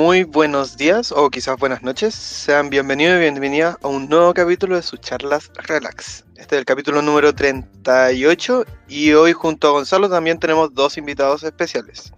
muy 0.00 0.24
buenos 0.24 0.78
días 0.78 1.12
o 1.12 1.28
quizás 1.28 1.58
buenas 1.58 1.82
noches. 1.82 2.14
Sean 2.14 2.70
bienvenidos 2.70 3.18
y 3.18 3.20
bienvenidas 3.20 3.76
a 3.82 3.88
un 3.88 4.08
nuevo 4.08 4.32
capítulo 4.32 4.76
de 4.76 4.80
sus 4.80 4.98
charlas 4.98 5.52
Relax. 5.68 6.24
Este 6.36 6.54
es 6.54 6.60
el 6.60 6.64
capítulo 6.64 7.02
número 7.02 7.34
38 7.34 8.64
y 8.88 9.12
hoy 9.12 9.34
junto 9.34 9.68
a 9.68 9.72
Gonzalo 9.72 10.08
también 10.08 10.38
tenemos 10.38 10.72
dos 10.72 10.96
invitados 10.96 11.42
especiales. 11.42 12.14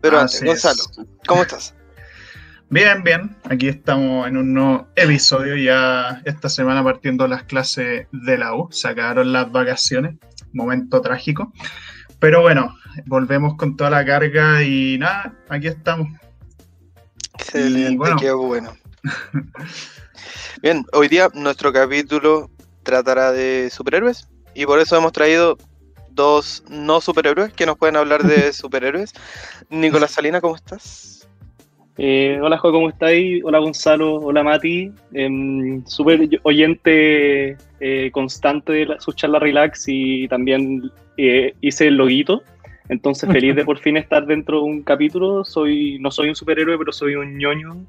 Pero 0.00 0.18
antes, 0.18 0.42
Gonzalo, 0.42 0.82
¿cómo 1.28 1.42
estás? 1.42 1.72
Bien, 2.68 3.04
bien. 3.04 3.36
Aquí 3.48 3.68
estamos 3.68 4.26
en 4.26 4.36
un 4.36 4.52
nuevo 4.52 4.88
episodio 4.96 5.56
ya 5.56 6.22
esta 6.24 6.48
semana 6.48 6.82
partiendo 6.82 7.28
las 7.28 7.44
clases 7.44 8.06
de 8.10 8.38
la 8.38 8.56
U. 8.56 8.68
Sacaron 8.72 9.32
las 9.32 9.50
vacaciones. 9.52 10.16
Momento 10.52 11.00
trágico. 11.00 11.52
Pero 12.18 12.42
bueno, 12.42 12.76
volvemos 13.06 13.54
con 13.56 13.76
toda 13.76 13.90
la 13.90 14.04
carga 14.04 14.62
y 14.62 14.98
nada, 14.98 15.34
aquí 15.48 15.68
estamos. 15.68 16.08
Excelente, 17.40 17.96
bueno. 17.96 18.16
qué 18.20 18.32
bueno. 18.32 18.76
Bien, 20.62 20.84
hoy 20.92 21.08
día 21.08 21.28
nuestro 21.32 21.72
capítulo 21.72 22.50
tratará 22.82 23.32
de 23.32 23.70
superhéroes 23.70 24.28
y 24.54 24.66
por 24.66 24.78
eso 24.78 24.96
hemos 24.96 25.12
traído 25.12 25.56
dos 26.10 26.62
no 26.68 27.00
superhéroes 27.00 27.52
que 27.52 27.66
nos 27.66 27.78
pueden 27.78 27.96
hablar 27.96 28.22
de 28.24 28.52
superhéroes. 28.52 29.14
Nicolás 29.70 30.12
Salina, 30.12 30.40
¿cómo 30.40 30.56
estás? 30.56 31.28
Eh, 31.96 32.38
hola, 32.42 32.56
Jo, 32.58 32.72
¿cómo 32.72 32.88
estáis? 32.88 33.42
Hola, 33.44 33.58
Gonzalo. 33.58 34.16
Hola, 34.16 34.42
Mati. 34.42 34.92
Eh, 35.12 35.80
super 35.86 36.28
oyente 36.44 37.56
eh, 37.80 38.10
constante 38.12 38.72
de 38.72 38.86
la, 38.86 39.00
su 39.00 39.12
charla 39.12 39.38
Relax 39.38 39.84
y 39.86 40.28
también 40.28 40.90
eh, 41.16 41.54
hice 41.60 41.88
el 41.88 41.96
loguito. 41.96 42.42
Entonces, 42.90 43.28
feliz 43.32 43.56
de 43.56 43.64
por 43.64 43.78
fin 43.78 43.96
estar 43.96 44.26
dentro 44.26 44.58
de 44.58 44.64
un 44.64 44.82
capítulo. 44.82 45.44
Soy, 45.44 45.98
no 46.00 46.10
soy 46.10 46.28
un 46.28 46.36
superhéroe, 46.36 46.76
pero 46.76 46.92
soy 46.92 47.14
un 47.14 47.38
ñoño. 47.38 47.86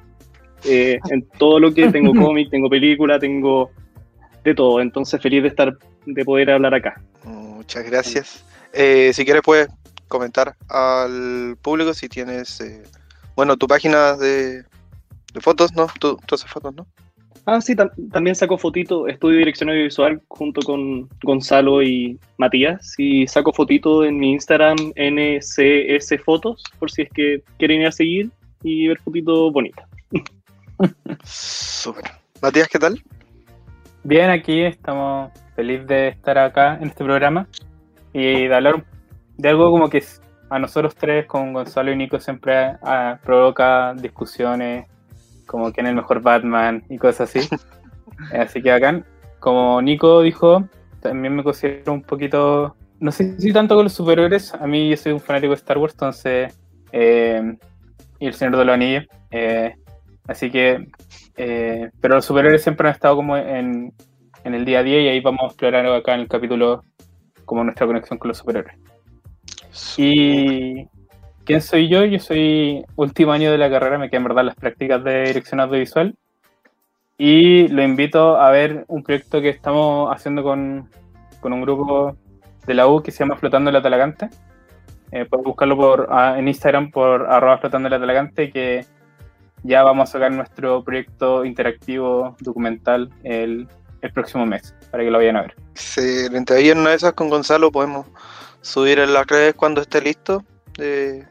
Eh, 0.64 1.00
en 1.10 1.28
todo 1.38 1.60
lo 1.60 1.74
que 1.74 1.90
tengo 1.90 2.14
cómic, 2.26 2.50
tengo 2.50 2.70
película, 2.70 3.20
tengo 3.20 3.72
de 4.44 4.56
todo. 4.56 4.80
Entonces, 4.80 5.22
feliz 5.22 5.42
de 5.42 5.50
estar, 5.50 5.78
de 6.06 6.24
poder 6.24 6.52
hablar 6.52 6.74
acá. 6.74 7.02
Muchas 7.26 7.84
gracias. 7.84 8.46
Eh, 8.74 9.12
si 9.14 9.26
quieres, 9.26 9.42
puedes 9.44 9.68
comentar 10.08 10.56
al 10.70 11.58
público 11.62 11.94
si 11.94 12.08
tienes, 12.08 12.62
bueno, 13.36 13.58
tu 13.58 13.68
página 13.68 14.16
de, 14.16 14.64
fotos, 15.40 15.74
¿no? 15.74 15.88
Tú, 16.00 16.18
tú 16.26 16.36
haces 16.36 16.50
fotos, 16.50 16.76
¿no? 16.76 16.86
Ah, 17.46 17.60
sí, 17.60 17.76
también 18.12 18.36
saco 18.36 18.58
fotito, 18.58 19.08
estudio 19.08 19.40
dirección 19.40 19.70
audiovisual 19.70 20.22
junto 20.28 20.62
con 20.62 21.10
Gonzalo 21.24 21.82
y 21.82 22.20
Matías 22.38 22.94
y 23.00 23.26
saco 23.26 23.52
fotito 23.52 24.04
en 24.04 24.20
mi 24.20 24.34
Instagram 24.34 24.78
NCS 24.96 26.24
Fotos 26.24 26.64
por 26.78 26.92
si 26.92 27.02
es 27.02 27.10
que 27.10 27.42
quieren 27.58 27.82
ir 27.82 27.88
a 27.88 27.92
seguir 27.92 28.30
y 28.62 28.88
ver 28.88 29.00
fotitos 29.00 29.52
bonitas. 29.52 29.86
Súper. 31.24 32.04
Matías, 32.42 32.68
¿qué 32.68 32.78
tal? 32.78 33.02
Bien, 34.04 34.30
aquí 34.30 34.62
estamos 34.62 35.32
felices 35.56 35.88
de 35.88 36.08
estar 36.10 36.38
acá 36.38 36.78
en 36.80 36.90
este 36.90 37.04
programa 37.04 37.48
y 38.14 38.48
de 38.48 38.56
hablar 38.56 38.86
de 39.38 39.50
algo 39.50 39.72
como 39.72 39.90
que 39.90 40.04
a 40.52 40.60
nosotros 40.60 40.94
tres 40.96 41.26
con 41.26 41.54
Gonzalo 41.54 41.92
y 41.92 41.96
Nico 41.96 42.20
siempre 42.20 42.78
provoca 43.24 43.96
discusiones 43.96 44.86
como 45.52 45.74
quién 45.74 45.86
es 45.86 45.90
el 45.90 45.98
mejor 45.98 46.22
Batman 46.22 46.82
y 46.90 46.98
cosas 46.98 47.30
así. 47.30 47.48
así 48.34 48.62
que 48.62 48.72
acá, 48.72 49.04
como 49.40 49.82
Nico 49.82 50.22
dijo, 50.22 50.64
también 51.02 51.36
me 51.36 51.44
considero 51.44 51.92
un 51.92 52.04
poquito, 52.04 52.78
no 53.02 53.12
sé 53.12 53.38
si 53.38 53.52
tanto 53.52 53.76
con 53.76 53.84
los 53.84 53.94
superhéroes, 53.94 54.54
a 54.54 54.66
mí 54.66 54.90
yo 54.90 54.96
soy 54.96 55.12
un 55.12 55.20
fanático 55.20 55.52
de 55.52 55.58
Star 55.58 55.78
Wars, 55.78 55.94
entonces, 55.94 56.58
eh, 56.94 57.58
y 58.18 58.28
el 58.28 58.34
Señor 58.34 58.58
de 58.58 58.66
los 58.66 58.74
Anillos, 58.74 59.06
eh, 59.30 59.76
así 60.26 60.50
que, 60.50 60.88
eh, 61.36 61.90
pero 62.00 62.16
los 62.16 62.26
superhéroes 62.26 62.64
siempre 62.64 62.88
han 62.88 62.94
estado 62.94 63.18
como 63.18 63.36
en, 63.36 63.94
en 64.46 64.54
el 64.56 64.64
día 64.64 64.80
a 64.80 64.84
día 64.84 65.02
y 65.02 65.10
ahí 65.10 65.20
vamos 65.20 65.42
a 65.44 65.48
explorar 65.48 65.86
acá 65.86 66.14
en 66.14 66.22
el 66.22 66.28
capítulo 66.30 66.86
como 67.44 67.66
nuestra 67.66 67.88
conexión 67.88 68.18
con 68.20 68.30
los 68.30 68.38
superhéroes. 68.38 68.78
Y 69.98 70.88
¿Quién 71.52 71.62
soy 71.62 71.90
yo? 71.90 72.06
Yo 72.06 72.18
soy 72.18 72.86
último 72.96 73.34
año 73.34 73.52
de 73.52 73.58
la 73.58 73.70
carrera, 73.70 73.98
me 73.98 74.10
quedan 74.10 74.24
verdad 74.24 74.46
las 74.46 74.56
prácticas 74.56 75.04
de 75.04 75.24
dirección 75.24 75.60
audiovisual. 75.60 76.16
Y 77.18 77.68
lo 77.68 77.84
invito 77.84 78.38
a 78.38 78.50
ver 78.52 78.86
un 78.88 79.04
proyecto 79.04 79.42
que 79.42 79.50
estamos 79.50 80.10
haciendo 80.16 80.44
con, 80.44 80.90
un 81.44 81.62
grupo 81.62 82.16
de 82.66 82.74
la 82.74 82.88
U 82.88 83.04
que 83.04 83.12
se 83.12 83.26
llama 83.26 83.36
Flotando 83.36 83.70
el 83.70 83.76
Atalagante. 83.76 84.30
Eh, 85.12 85.26
puedes 85.26 85.46
buscarlo 85.46 85.76
por, 85.76 86.08
en 86.38 86.48
Instagram 86.48 86.90
por 86.90 87.30
arroba 87.30 87.58
flotando 87.58 87.90
el 87.90 87.96
Atalagante, 87.96 88.50
que 88.50 88.86
ya 89.64 89.84
vamos 89.84 90.08
a 90.08 90.14
sacar 90.14 90.32
nuestro 90.32 90.82
proyecto 90.86 91.44
interactivo 91.44 92.38
documental 92.40 93.10
el, 93.24 93.68
el 94.00 94.14
próximo 94.14 94.46
mes, 94.46 94.74
para 94.90 95.04
que 95.04 95.12
lo 95.12 95.18
vayan 95.18 95.36
a 95.36 95.42
ver. 95.42 95.56
Excelente. 95.72 96.54
Ahí 96.54 96.70
en 96.70 96.78
una 96.78 96.92
de 96.92 96.96
esas 96.96 97.12
con 97.12 97.30
Gonzalo 97.30 97.74
podemos 97.74 98.08
subir 98.62 99.00
en 99.00 99.12
las 99.12 99.28
redes 99.28 99.54
cuando 99.54 99.82
esté 99.82 100.00
listo. 100.00 100.46
Eh, 100.78 101.26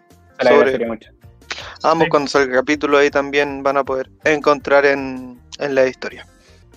Ambos 1.82 2.08
cuando 2.08 2.28
salga 2.28 2.52
el 2.52 2.60
capítulo 2.60 2.98
ahí 2.98 3.10
también 3.10 3.62
van 3.62 3.76
a 3.76 3.84
poder 3.84 4.10
encontrar 4.24 4.86
en, 4.86 5.40
la 5.58 5.86
historia. 5.86 6.26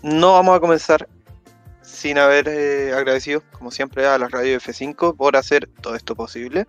No 0.01 0.34
vamos 0.34 0.57
a 0.57 0.59
comenzar 0.59 1.07
sin 1.81 2.18
haber 2.18 2.50
eh, 2.50 2.94
agradecido, 2.94 3.41
como 3.51 3.72
siempre, 3.72 4.06
a 4.06 4.18
la 4.18 4.28
radio 4.28 4.57
F5 4.57 5.16
por 5.16 5.38
hacer 5.38 5.69
todo 5.81 5.96
esto 5.96 6.16
posible. 6.16 6.68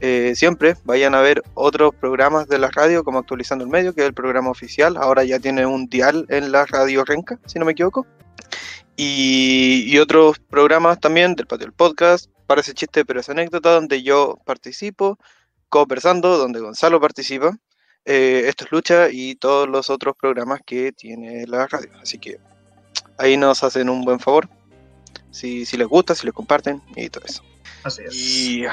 Eh, 0.00 0.32
siempre 0.36 0.76
vayan 0.84 1.14
a 1.14 1.20
ver 1.20 1.42
otros 1.54 1.94
programas 1.94 2.48
de 2.48 2.58
la 2.58 2.70
radio, 2.70 3.02
como 3.04 3.18
Actualizando 3.18 3.64
el 3.64 3.70
Medio, 3.70 3.94
que 3.94 4.02
es 4.02 4.06
el 4.06 4.14
programa 4.14 4.50
oficial. 4.50 4.96
Ahora 4.96 5.24
ya 5.24 5.40
tiene 5.40 5.66
un 5.66 5.88
dial 5.88 6.26
en 6.28 6.52
la 6.52 6.66
radio 6.66 7.04
Renca, 7.04 7.38
si 7.46 7.58
no 7.58 7.64
me 7.64 7.72
equivoco. 7.72 8.06
Y, 8.96 9.84
y 9.86 9.98
otros 9.98 10.38
programas 10.38 11.00
también 11.00 11.34
del 11.34 11.46
Patio 11.46 11.66
del 11.66 11.74
Podcast, 11.74 12.30
parece 12.46 12.74
chiste, 12.74 13.04
pero 13.04 13.20
es 13.20 13.28
anécdota, 13.28 13.72
donde 13.72 14.02
yo 14.02 14.38
participo 14.44 15.18
conversando, 15.70 16.36
donde 16.36 16.60
Gonzalo 16.60 17.00
participa. 17.00 17.56
Eh, 18.04 18.44
esto 18.46 18.64
es 18.64 18.72
Lucha 18.72 19.08
y 19.10 19.36
todos 19.36 19.68
los 19.68 19.88
otros 19.88 20.16
programas 20.16 20.60
que 20.66 20.92
tiene 20.92 21.46
la 21.46 21.66
radio. 21.66 21.90
Así 22.02 22.18
que 22.18 22.38
ahí 23.18 23.36
nos 23.36 23.62
hacen 23.62 23.88
un 23.88 24.04
buen 24.04 24.20
favor. 24.20 24.48
Si, 25.30 25.64
si 25.64 25.76
les 25.76 25.86
gusta, 25.86 26.14
si 26.14 26.26
les 26.26 26.34
comparten 26.34 26.82
y 26.96 27.08
todo 27.08 27.24
eso. 27.24 27.42
Así 27.84 28.02
es. 28.02 28.14
Y, 28.14 28.64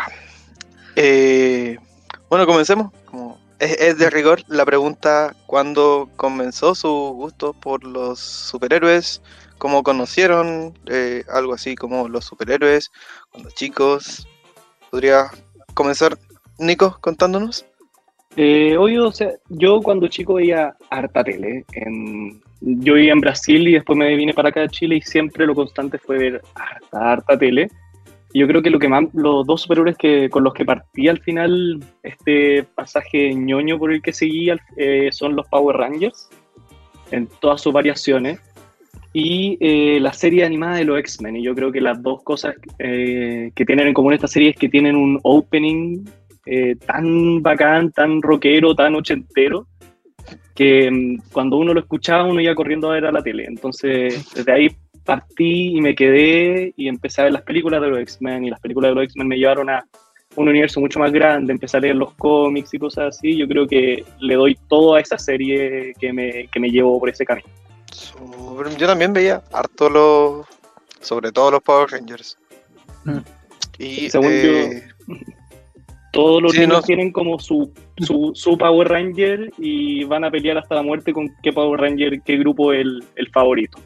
eh, 0.95 1.77
bueno, 2.29 2.45
comencemos. 2.45 2.91
Como 3.05 3.39
es, 3.59 3.97
de 3.97 4.09
rigor 4.09 4.43
la 4.47 4.65
pregunta: 4.65 5.35
¿cuándo 5.45 6.09
comenzó 6.15 6.73
su 6.73 6.89
gusto 6.89 7.53
por 7.53 7.83
los 7.83 8.19
superhéroes? 8.19 9.21
¿Cómo 9.57 9.83
conocieron? 9.83 10.77
Eh, 10.87 11.23
algo 11.29 11.53
así 11.53 11.75
como 11.75 12.09
los 12.09 12.25
superhéroes 12.25 12.91
cuando 13.31 13.51
chicos. 13.51 14.27
¿Podría 14.89 15.29
comenzar 15.73 16.17
Nico, 16.59 16.97
contándonos. 17.01 17.65
Eh, 18.35 18.77
o 18.77 19.11
sea, 19.11 19.31
yo 19.49 19.81
cuando 19.81 20.07
chico 20.07 20.35
veía 20.35 20.75
harta 20.89 21.23
tele. 21.23 21.65
yo 22.61 22.93
vivía 22.93 23.13
en 23.13 23.19
Brasil 23.19 23.67
y 23.67 23.73
después 23.73 23.97
me 23.97 24.15
vine 24.15 24.33
para 24.33 24.49
acá 24.49 24.63
a 24.63 24.67
Chile 24.67 24.97
y 24.97 25.01
siempre 25.01 25.47
lo 25.47 25.55
constante 25.55 25.97
fue 25.97 26.17
ver 26.17 26.41
harta, 26.55 27.11
harta 27.11 27.37
tele. 27.37 27.69
Yo 28.33 28.47
creo 28.47 28.61
que 28.61 28.69
lo 28.69 28.77
que 28.77 28.89
más, 28.89 29.05
los 29.13 29.47
dos 29.47 29.61
superhéroes 29.61 29.97
que, 29.97 30.29
con 30.29 30.43
los 30.43 30.53
que 30.53 30.65
partí 30.65 31.07
al 31.07 31.19
final 31.19 31.83
este 32.03 32.63
pasaje 32.63 33.33
ñoño 33.33 33.79
por 33.79 33.91
el 33.91 34.01
que 34.01 34.13
seguí 34.13 34.51
eh, 34.75 35.09
son 35.11 35.35
los 35.35 35.47
Power 35.47 35.77
Rangers, 35.77 36.29
en 37.09 37.27
todas 37.39 37.61
sus 37.61 37.73
variaciones, 37.73 38.39
y 39.13 39.57
eh, 39.61 39.99
la 39.99 40.13
serie 40.13 40.45
animada 40.45 40.75
de 40.75 40.83
los 40.83 40.99
X-Men. 40.99 41.37
Y 41.37 41.43
yo 41.43 41.55
creo 41.55 41.71
que 41.71 41.81
las 41.81 42.01
dos 42.03 42.21
cosas 42.21 42.53
eh, 42.77 43.51
que 43.55 43.65
tienen 43.65 43.87
en 43.87 43.93
común 43.93 44.13
esta 44.13 44.27
serie 44.27 44.49
es 44.49 44.55
que 44.55 44.69
tienen 44.69 44.95
un 44.95 45.19
opening 45.23 46.05
eh, 46.49 46.75
tan 46.85 47.41
bacán, 47.41 47.91
tan 47.91 48.21
rockero, 48.21 48.73
tan 48.73 48.95
ochentero, 48.95 49.67
que 50.55 50.89
mm, 50.89 51.31
cuando 51.31 51.57
uno 51.57 51.73
lo 51.73 51.81
escuchaba 51.81 52.23
uno 52.23 52.39
iba 52.39 52.55
corriendo 52.55 52.89
a 52.89 52.93
ver 52.93 53.05
a 53.05 53.11
la 53.11 53.21
tele. 53.21 53.45
Entonces, 53.45 54.33
desde 54.33 54.51
ahí 54.51 54.69
partí 55.03 55.77
y 55.77 55.81
me 55.81 55.95
quedé 55.95 56.73
y 56.77 56.87
empecé 56.87 57.21
a 57.21 57.23
ver 57.25 57.33
las 57.33 57.43
películas 57.43 57.81
de 57.81 57.87
los 57.87 57.99
X-Men 57.99 58.45
y 58.45 58.49
las 58.49 58.59
películas 58.59 58.91
de 58.91 58.95
los 58.95 59.03
X-Men 59.05 59.27
me 59.27 59.37
llevaron 59.37 59.69
a 59.69 59.85
un 60.35 60.47
universo 60.47 60.79
mucho 60.79 60.99
más 60.99 61.11
grande, 61.11 61.51
empecé 61.51 61.77
a 61.77 61.79
leer 61.79 61.95
los 61.95 62.13
cómics 62.13 62.73
y 62.73 62.79
cosas 62.79 63.15
así. 63.17 63.35
Yo 63.35 63.47
creo 63.47 63.67
que 63.67 64.03
le 64.19 64.35
doy 64.35 64.57
todo 64.67 64.95
a 64.95 65.01
esa 65.01 65.17
serie 65.17 65.93
que 65.99 66.13
me, 66.13 66.47
que 66.47 66.59
me 66.59 66.69
llevó 66.69 66.99
por 66.99 67.09
ese 67.09 67.25
camino. 67.25 67.47
Yo 68.77 68.87
también 68.87 69.13
veía 69.13 69.41
harto 69.51 69.89
los, 69.89 70.45
sobre 71.01 71.31
todo 71.31 71.51
los 71.51 71.61
Power 71.61 71.89
Rangers. 71.89 72.37
Mm. 73.05 73.17
Y 73.79 74.09
Según 74.09 74.29
yo, 74.29 74.31
eh, 74.31 74.87
todos 76.17 76.41
los 76.41 76.57
niños 76.57 76.83
tienen 76.83 77.11
como 77.11 77.37
su, 77.37 77.71
su, 77.99 78.57
Power 78.57 78.87
Ranger 78.87 79.53
y 79.59 80.03
van 80.05 80.23
a 80.23 80.31
pelear 80.31 80.57
hasta 80.57 80.73
la 80.73 80.81
muerte 80.81 81.13
con 81.13 81.29
qué 81.43 81.53
Power 81.53 81.79
Ranger, 81.79 82.23
qué 82.23 82.37
grupo 82.37 82.73
es 82.73 82.87
el, 83.13 83.29
favorito. 83.31 83.77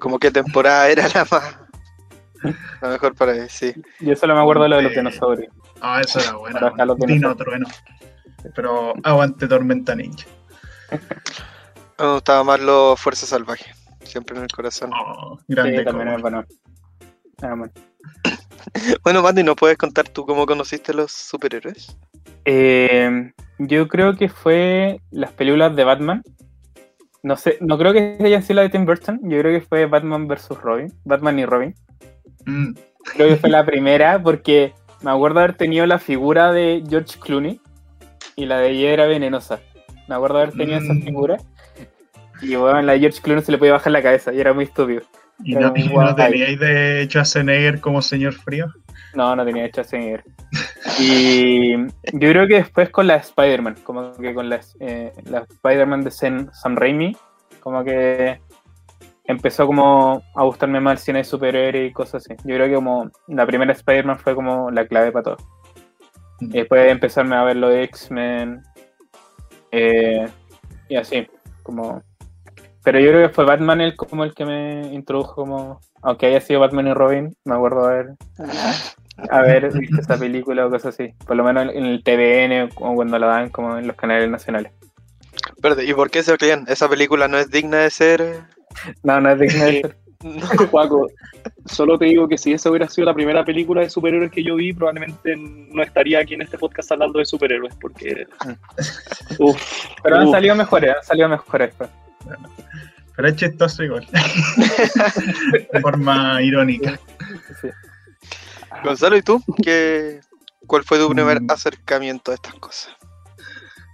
como 0.00 0.18
qué 0.18 0.30
temporada 0.30 0.88
era 0.88 1.06
la 1.08 1.26
más. 1.30 1.58
La 2.80 2.88
mejor 2.88 3.14
para 3.14 3.36
él, 3.36 3.50
sí. 3.50 3.74
Yo 4.00 4.16
solo 4.16 4.34
me 4.34 4.40
acuerdo 4.40 4.62
de 4.62 4.68
lo 4.70 4.76
de 4.76 4.82
los 4.84 4.94
dinosaurios. 4.94 5.52
Ah, 5.82 6.00
eso 6.00 6.20
era 6.20 6.32
bueno. 6.36 6.96
Dino 7.06 7.36
Trueno. 7.36 7.66
Pero 8.54 8.94
aguante 9.02 9.46
Tormenta 9.46 9.94
Ninja. 9.94 10.26
Me 11.98 12.14
gustaba 12.14 12.44
más 12.44 12.60
los 12.60 12.98
Fuerzas 12.98 13.28
Salvajes. 13.28 13.76
Siempre 14.04 14.38
en 14.38 14.44
el 14.44 14.48
corazón. 14.50 14.90
Oh, 14.94 15.38
Sí, 15.38 15.44
grande. 15.48 15.84
también 15.84 16.08
como. 16.08 16.16
es 16.16 16.22
bueno. 16.22 16.44
Ah, 17.42 17.54
bueno. 17.56 17.72
Bueno, 19.02 19.22
Mandy, 19.22 19.42
¿no 19.42 19.56
puedes 19.56 19.76
contar 19.78 20.08
tú 20.08 20.24
cómo 20.26 20.46
conociste 20.46 20.92
a 20.92 20.94
los 20.96 21.12
superhéroes? 21.12 21.96
Eh, 22.44 23.32
yo 23.58 23.88
creo 23.88 24.16
que 24.16 24.28
fue 24.28 25.00
las 25.10 25.30
películas 25.32 25.74
de 25.76 25.84
Batman. 25.84 26.22
No 27.22 27.36
sé, 27.36 27.56
no 27.60 27.78
creo 27.78 27.92
que 27.92 28.16
hayan 28.20 28.42
sido 28.42 28.56
la 28.56 28.62
de 28.62 28.70
Tim 28.70 28.84
Burton. 28.84 29.20
Yo 29.22 29.38
creo 29.40 29.60
que 29.60 29.64
fue 29.66 29.86
Batman 29.86 30.26
vs. 30.26 30.48
Robin. 30.60 30.92
Batman 31.04 31.38
y 31.38 31.44
Robin. 31.46 31.74
Mm, 32.46 32.74
Creo 33.14 33.28
que 33.28 33.36
fue 33.36 33.50
la 33.50 33.64
primera 33.66 34.20
porque 34.22 34.72
me 35.02 35.10
acuerdo 35.10 35.40
haber 35.40 35.54
tenido 35.56 35.86
la 35.86 35.98
figura 35.98 36.52
de 36.52 36.82
George 36.88 37.18
Clooney 37.20 37.60
y 38.36 38.46
la 38.46 38.58
de 38.58 38.70
ella 38.70 38.90
era 38.92 39.06
venenosa. 39.06 39.60
Me 40.08 40.14
acuerdo 40.14 40.38
haber 40.38 40.52
tenido 40.52 40.78
esa 40.78 40.94
Mm. 40.94 41.02
figura. 41.02 41.36
Y 42.40 42.54
bueno, 42.56 42.82
la 42.82 42.92
de 42.94 43.00
George 43.00 43.20
Clooney 43.20 43.44
se 43.44 43.52
le 43.52 43.58
podía 43.58 43.72
bajar 43.74 43.92
la 43.92 44.02
cabeza 44.02 44.32
y 44.32 44.40
era 44.40 44.52
muy 44.52 44.64
estúpido. 44.64 45.02
¿Y 45.44 45.54
no, 45.54 45.72
y 45.74 45.88
no 45.88 46.14
teníais 46.14 46.58
de 46.58 47.06
Schwarzenegger 47.06 47.80
como 47.80 48.00
señor 48.00 48.34
frío? 48.34 48.72
No, 49.14 49.36
no 49.36 49.44
tenía 49.44 49.68
a 49.76 49.84
seguir. 49.84 50.24
Y 50.98 51.76
yo 51.76 51.90
creo 52.12 52.46
que 52.46 52.56
después 52.56 52.90
con 52.90 53.06
la 53.06 53.16
Spider-Man, 53.16 53.76
como 53.84 54.12
que 54.14 54.34
con 54.34 54.48
la, 54.48 54.60
eh, 54.80 55.12
la 55.24 55.40
Spider-Man 55.40 56.04
de 56.04 56.10
Sam, 56.10 56.50
Sam 56.52 56.76
Raimi, 56.76 57.16
como 57.60 57.84
que 57.84 58.40
empezó 59.24 59.66
como 59.66 60.22
a 60.34 60.42
gustarme 60.44 60.80
más 60.80 60.92
el 60.92 60.98
cine 60.98 61.18
de 61.18 61.24
superhéroes 61.24 61.90
y 61.90 61.92
cosas 61.92 62.24
así. 62.24 62.34
Yo 62.44 62.54
creo 62.56 62.68
que 62.68 62.74
como 62.74 63.10
la 63.28 63.46
primera 63.46 63.72
Spider-Man 63.72 64.18
fue 64.18 64.34
como 64.34 64.70
la 64.70 64.86
clave 64.86 65.12
para 65.12 65.22
todo. 65.22 65.36
Y 66.40 66.48
después 66.48 66.90
empezarme 66.90 67.36
a 67.36 67.44
ver 67.44 67.56
lo 67.56 67.68
de 67.68 67.84
X-Men 67.84 68.62
eh, 69.70 70.26
y 70.88 70.96
así, 70.96 71.26
como... 71.62 72.02
Pero 72.84 72.98
yo 72.98 73.10
creo 73.10 73.28
que 73.28 73.34
fue 73.34 73.44
Batman 73.44 73.80
el, 73.80 73.96
como 73.96 74.24
el 74.24 74.34
que 74.34 74.44
me 74.44 74.92
introdujo 74.92 75.34
como... 75.34 75.80
Aunque 76.02 76.26
haya 76.26 76.40
sido 76.40 76.60
Batman 76.60 76.88
y 76.88 76.94
Robin, 76.94 77.36
me 77.44 77.54
acuerdo 77.54 77.86
haber, 77.86 78.14
haber 79.30 79.72
visto 79.72 80.00
esa 80.00 80.18
película 80.18 80.66
o 80.66 80.70
cosas 80.70 80.94
así. 80.94 81.14
Por 81.24 81.36
lo 81.36 81.44
menos 81.44 81.72
en 81.74 81.84
el 81.84 82.02
TVN 82.02 82.70
o 82.74 82.94
cuando 82.94 83.18
la 83.18 83.26
dan 83.28 83.50
como 83.50 83.78
en 83.78 83.86
los 83.86 83.96
canales 83.96 84.28
nacionales. 84.28 84.72
Espérate, 85.54 85.84
¿y 85.84 85.94
por 85.94 86.10
qué 86.10 86.24
se 86.24 86.36
ríen? 86.36 86.64
¿Esa 86.66 86.88
película 86.88 87.28
no 87.28 87.38
es 87.38 87.50
digna 87.50 87.78
de 87.78 87.90
ser...? 87.90 88.40
No, 89.04 89.20
no 89.20 89.30
es 89.30 89.38
digno 89.38 89.64
de 89.64 89.80
ser. 89.82 89.96
No. 90.22 90.46
Juaco, 90.70 91.08
solo 91.66 91.98
te 91.98 92.04
digo 92.04 92.28
que 92.28 92.38
si 92.38 92.52
esa 92.52 92.70
hubiera 92.70 92.88
sido 92.88 93.06
la 93.06 93.14
primera 93.14 93.44
película 93.44 93.80
de 93.80 93.90
superhéroes 93.90 94.30
que 94.30 94.44
yo 94.44 94.54
vi, 94.54 94.72
probablemente 94.72 95.34
no 95.36 95.82
estaría 95.82 96.20
aquí 96.20 96.34
en 96.34 96.42
este 96.42 96.58
podcast 96.58 96.92
hablando 96.92 97.18
de 97.18 97.24
superhéroes, 97.24 97.74
porque. 97.80 98.28
Uf, 99.40 99.60
Pero 100.00 100.16
han 100.18 100.30
salido 100.30 100.54
mejores, 100.54 100.94
han 100.96 101.02
salido 101.02 101.28
mejores. 101.28 101.74
Pero 103.16 103.28
es 103.28 103.36
chistoso 103.36 103.82
igual. 103.82 104.06
de 105.72 105.80
forma 105.80 106.40
irónica. 106.42 106.98
Sí. 107.60 107.68
Gonzalo, 108.84 109.16
¿y 109.16 109.22
tú? 109.22 109.42
¿Qué, 109.62 110.20
¿Cuál 110.66 110.84
fue 110.84 110.98
tu 110.98 111.08
primer 111.10 111.40
Mm. 111.42 111.50
acercamiento 111.50 112.32
a 112.32 112.34
estas 112.34 112.54
cosas? 112.54 112.92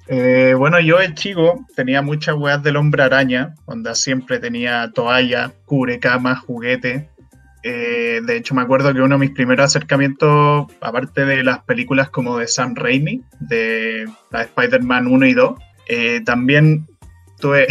Eh, 0.07 0.55
bueno, 0.57 0.81
yo 0.81 0.99
de 0.99 1.13
chico 1.15 1.67
tenía 1.77 2.01
muchas 2.01 2.35
weas 2.37 2.63
del 2.63 2.77
hombre 2.77 3.03
araña, 3.03 3.55
donde 3.67 3.95
siempre 3.95 4.39
tenía 4.39 4.91
toalla, 4.95 5.53
cubrecama, 5.67 6.37
juguete. 6.37 7.11
Eh, 7.65 8.21
de 8.25 8.37
hecho, 8.37 8.55
me 8.55 8.63
acuerdo 8.63 8.95
que 8.95 9.01
uno 9.03 9.17
de 9.17 9.27
mis 9.27 9.33
primeros 9.33 9.67
acercamientos, 9.67 10.67
aparte 10.81 11.27
de 11.27 11.43
las 11.43 11.59
películas 11.65 12.09
como 12.09 12.39
de 12.39 12.47
Sam 12.47 12.75
Raimi, 12.75 13.23
de 13.41 14.09
la 14.31 14.39
de 14.39 14.45
Spider-Man 14.47 15.09
1 15.09 15.27
y 15.27 15.35
2, 15.35 15.59
eh, 15.89 16.21
también 16.25 16.87
tuve, 17.39 17.67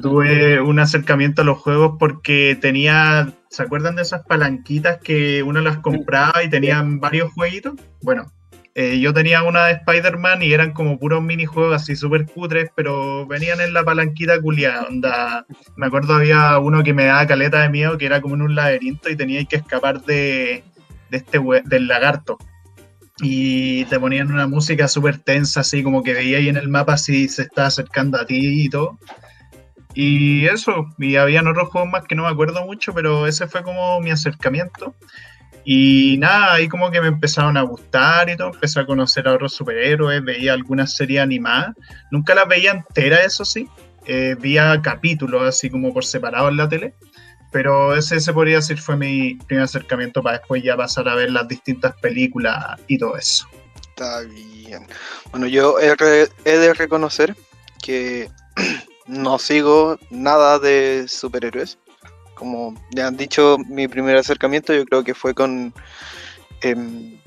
tuve 0.00 0.60
un 0.60 0.78
acercamiento 0.78 1.42
a 1.42 1.44
los 1.44 1.58
juegos 1.58 1.96
porque 1.98 2.56
tenía, 2.60 3.32
¿se 3.48 3.62
acuerdan 3.62 3.96
de 3.96 4.02
esas 4.02 4.24
palanquitas 4.26 4.98
que 4.98 5.42
uno 5.42 5.60
las 5.60 5.78
compraba 5.78 6.42
y 6.42 6.50
tenían 6.50 7.00
varios 7.00 7.32
jueguitos? 7.32 7.74
Bueno, 8.02 8.32
eh, 8.78 9.00
yo 9.00 9.14
tenía 9.14 9.42
una 9.42 9.64
de 9.66 9.72
Spider-Man 9.72 10.42
y 10.42 10.52
eran 10.52 10.72
como 10.72 10.98
puros 10.98 11.22
minijuegos 11.22 11.74
así 11.74 11.96
súper 11.96 12.26
cutres, 12.26 12.70
pero 12.74 13.26
venían 13.26 13.62
en 13.62 13.72
la 13.72 13.82
palanquita 13.84 14.38
culiada. 14.40 14.84
Onda, 14.84 15.46
me 15.76 15.86
acuerdo 15.86 16.14
había 16.14 16.58
uno 16.58 16.82
que 16.82 16.92
me 16.92 17.06
daba 17.06 17.26
caleta 17.26 17.62
de 17.62 17.70
miedo, 17.70 17.96
que 17.96 18.04
era 18.04 18.20
como 18.20 18.34
en 18.34 18.42
un 18.42 18.54
laberinto 18.54 19.08
y 19.08 19.16
tenía 19.16 19.42
que 19.46 19.56
escapar 19.56 20.02
de, 20.02 20.62
de 21.10 21.16
este 21.16 21.40
del 21.64 21.88
lagarto. 21.88 22.36
Y 23.22 23.86
te 23.86 23.98
ponían 23.98 24.30
una 24.30 24.46
música 24.46 24.88
súper 24.88 25.16
tensa, 25.16 25.60
así 25.60 25.82
como 25.82 26.02
que 26.02 26.12
veía 26.12 26.36
ahí 26.36 26.50
en 26.50 26.58
el 26.58 26.68
mapa 26.68 26.98
si 26.98 27.28
se 27.28 27.42
estaba 27.42 27.68
acercando 27.68 28.18
a 28.18 28.26
ti 28.26 28.64
y 28.64 28.68
todo. 28.68 28.98
Y 29.98 30.44
eso, 30.46 30.94
y 30.98 31.16
habían 31.16 31.48
otros 31.48 31.70
juegos 31.70 31.90
más 31.90 32.04
que 32.04 32.14
no 32.14 32.24
me 32.24 32.28
acuerdo 32.28 32.66
mucho, 32.66 32.92
pero 32.92 33.26
ese 33.26 33.48
fue 33.48 33.62
como 33.62 33.98
mi 34.00 34.10
acercamiento. 34.10 34.94
Y 35.64 36.18
nada, 36.18 36.52
ahí 36.52 36.68
como 36.68 36.90
que 36.90 37.00
me 37.00 37.08
empezaron 37.08 37.56
a 37.56 37.62
gustar 37.62 38.28
y 38.28 38.36
todo, 38.36 38.52
empecé 38.52 38.78
a 38.78 38.84
conocer 38.84 39.26
a 39.26 39.32
otros 39.32 39.54
superhéroes, 39.54 40.22
veía 40.22 40.52
algunas 40.52 40.94
series 40.94 41.22
animadas, 41.22 41.74
nunca 42.10 42.34
las 42.34 42.46
veía 42.46 42.72
enteras, 42.72 43.24
eso 43.24 43.46
sí, 43.46 43.70
eh, 44.04 44.36
veía 44.38 44.82
capítulos 44.82 45.42
así 45.42 45.70
como 45.70 45.94
por 45.94 46.04
separado 46.04 46.50
en 46.50 46.58
la 46.58 46.68
tele, 46.68 46.94
pero 47.50 47.96
ese 47.96 48.20
se 48.20 48.34
podría 48.34 48.56
decir 48.56 48.78
fue 48.78 48.98
mi 48.98 49.36
primer 49.46 49.64
acercamiento 49.64 50.22
para 50.22 50.36
después 50.36 50.62
ya 50.62 50.76
pasar 50.76 51.08
a 51.08 51.14
ver 51.14 51.30
las 51.30 51.48
distintas 51.48 51.94
películas 52.02 52.78
y 52.86 52.98
todo 52.98 53.16
eso. 53.16 53.48
Está 53.88 54.20
bien. 54.20 54.86
Bueno, 55.30 55.46
yo 55.46 55.80
he, 55.80 55.96
he 56.44 56.58
de 56.58 56.74
reconocer 56.74 57.34
que 57.82 58.28
no 59.06 59.38
sigo 59.38 59.98
nada 60.10 60.58
de 60.58 61.06
superhéroes. 61.08 61.78
Como 62.34 62.74
ya 62.90 63.06
han 63.06 63.16
dicho, 63.16 63.56
mi 63.68 63.88
primer 63.88 64.16
acercamiento 64.16 64.74
yo 64.74 64.84
creo 64.84 65.02
que 65.04 65.14
fue 65.14 65.34
con 65.34 65.72
em, 66.62 67.18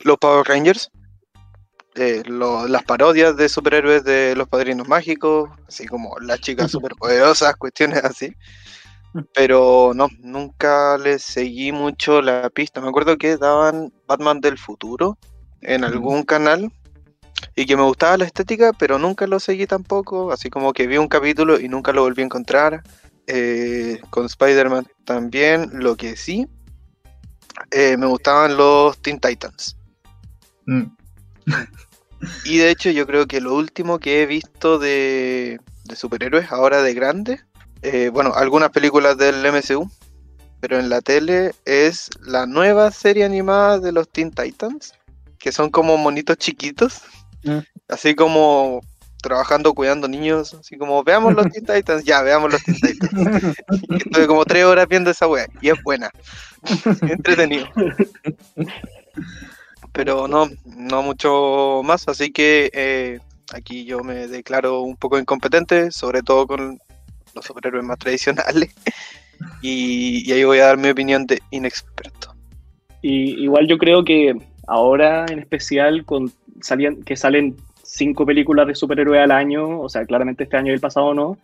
los 0.00 0.16
Power 0.18 0.46
Rangers. 0.46 0.90
eh, 1.96 2.22
lo- 2.24 2.68
las 2.68 2.84
parodias 2.84 3.36
de 3.36 3.48
superhéroes 3.48 4.04
de 4.04 4.34
los 4.36 4.48
padrinos 4.48 4.86
mágicos, 4.88 5.50
así 5.66 5.86
como 5.86 6.16
las 6.20 6.40
chicas 6.40 6.70
superpoderosas, 6.70 7.56
cuestiones 7.56 8.04
así. 8.04 8.32
Pero 9.34 9.90
no, 9.94 10.08
nunca 10.20 10.96
les 10.98 11.22
seguí 11.22 11.72
mucho 11.72 12.22
la 12.22 12.48
pista. 12.48 12.80
Me 12.80 12.88
acuerdo 12.88 13.18
que 13.18 13.36
daban 13.36 13.92
Batman 14.06 14.40
del 14.40 14.56
futuro 14.56 15.18
en 15.62 15.82
algún 15.82 16.22
canal 16.22 16.72
y 17.56 17.66
que 17.66 17.76
me 17.76 17.82
gustaba 17.82 18.16
la 18.16 18.24
estética, 18.24 18.72
pero 18.72 18.98
nunca 18.98 19.26
lo 19.26 19.40
seguí 19.40 19.66
tampoco. 19.66 20.32
Así 20.32 20.50
como 20.50 20.72
que 20.72 20.86
vi 20.86 20.96
un 20.98 21.08
capítulo 21.08 21.60
y 21.60 21.68
nunca 21.68 21.92
lo 21.92 22.02
volví 22.02 22.22
a 22.22 22.26
encontrar. 22.26 22.82
Eh, 23.26 24.00
con 24.10 24.26
Spider-Man 24.26 24.88
también, 25.04 25.70
lo 25.74 25.96
que 25.96 26.16
sí, 26.16 26.48
eh, 27.70 27.96
me 27.96 28.06
gustaban 28.06 28.56
los 28.56 28.98
Teen 28.98 29.20
Titans. 29.20 29.76
Mm. 30.66 30.84
Y 32.44 32.58
de 32.58 32.70
hecho 32.70 32.90
yo 32.90 33.06
creo 33.06 33.26
que 33.26 33.40
lo 33.40 33.54
último 33.54 33.98
que 33.98 34.22
he 34.22 34.26
visto 34.26 34.78
de, 34.78 35.60
de 35.84 35.96
superhéroes 35.96 36.50
ahora 36.50 36.82
de 36.82 36.92
grande, 36.92 37.40
eh, 37.82 38.10
bueno, 38.12 38.32
algunas 38.34 38.70
películas 38.70 39.16
del 39.16 39.44
MCU, 39.46 39.90
pero 40.60 40.78
en 40.78 40.90
la 40.90 41.00
tele 41.00 41.54
es 41.64 42.10
la 42.20 42.46
nueva 42.46 42.90
serie 42.90 43.24
animada 43.24 43.78
de 43.78 43.92
los 43.92 44.08
Teen 44.10 44.30
Titans, 44.30 44.92
que 45.38 45.52
son 45.52 45.70
como 45.70 45.96
monitos 45.96 46.36
chiquitos, 46.36 47.02
Mm. 47.44 47.58
así 47.88 48.14
como 48.14 48.80
trabajando 49.20 49.74
cuidando 49.74 50.08
niños, 50.08 50.54
así 50.54 50.76
como 50.76 51.02
veamos 51.04 51.34
los 51.34 51.48
Teen 51.50 51.64
Titans, 51.64 52.04
ya 52.04 52.22
veamos 52.22 52.52
los 52.52 52.62
Teen 52.62 52.80
Titans. 52.80 53.56
Y 53.88 53.96
estuve 53.96 54.26
como 54.26 54.44
tres 54.44 54.64
horas 54.64 54.88
viendo 54.88 55.10
esa 55.10 55.28
wea 55.28 55.46
y 55.60 55.68
es 55.68 55.82
buena, 55.82 56.10
entretenido. 57.02 57.68
Pero 59.92 60.28
no, 60.28 60.48
no 60.64 61.02
mucho 61.02 61.82
más, 61.84 62.08
así 62.08 62.30
que 62.30 62.70
eh, 62.72 63.20
aquí 63.52 63.84
yo 63.84 64.02
me 64.02 64.26
declaro 64.26 64.82
un 64.82 64.96
poco 64.96 65.18
incompetente, 65.18 65.90
sobre 65.90 66.22
todo 66.22 66.46
con 66.46 66.78
los 67.34 67.44
superhéroes 67.44 67.84
más 67.84 67.98
tradicionales. 67.98 68.70
Y, 69.62 70.28
y 70.28 70.32
ahí 70.32 70.44
voy 70.44 70.58
a 70.58 70.66
dar 70.66 70.76
mi 70.76 70.90
opinión 70.90 71.26
de 71.26 71.40
inexperto. 71.50 72.34
Y 73.00 73.42
igual 73.42 73.66
yo 73.66 73.78
creo 73.78 74.04
que 74.04 74.36
ahora 74.70 75.26
en 75.28 75.38
especial 75.40 76.04
con 76.04 76.30
salían, 76.60 77.02
que 77.02 77.16
salen 77.16 77.56
cinco 77.82 78.24
películas 78.24 78.66
de 78.68 78.74
superhéroes 78.74 79.20
al 79.20 79.32
año, 79.32 79.80
o 79.80 79.88
sea, 79.88 80.04
claramente 80.04 80.44
este 80.44 80.56
año 80.56 80.70
y 80.70 80.74
el 80.74 80.80
pasado 80.80 81.12
no, 81.12 81.36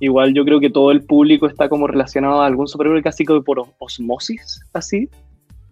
igual 0.00 0.34
yo 0.34 0.44
creo 0.44 0.60
que 0.60 0.70
todo 0.70 0.90
el 0.92 1.02
público 1.02 1.46
está 1.46 1.68
como 1.68 1.86
relacionado 1.86 2.42
a 2.42 2.46
algún 2.46 2.68
superhéroe 2.68 3.02
casi 3.02 3.24
como 3.24 3.42
por 3.42 3.58
os- 3.60 3.68
osmosis, 3.78 4.60
así, 4.72 5.08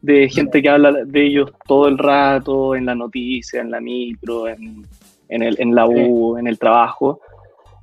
de 0.02 0.28
gente 0.28 0.62
que 0.62 0.68
habla 0.68 0.92
de 1.04 1.26
ellos 1.26 1.52
todo 1.66 1.88
el 1.88 1.98
rato, 1.98 2.74
en 2.74 2.86
la 2.86 2.94
noticia, 2.94 3.60
en 3.60 3.70
la 3.70 3.80
micro, 3.80 4.48
en, 4.48 4.86
en, 5.28 5.42
el, 5.42 5.56
en 5.60 5.74
la 5.74 5.86
U, 5.86 6.38
en 6.38 6.46
el 6.46 6.58
trabajo. 6.58 7.20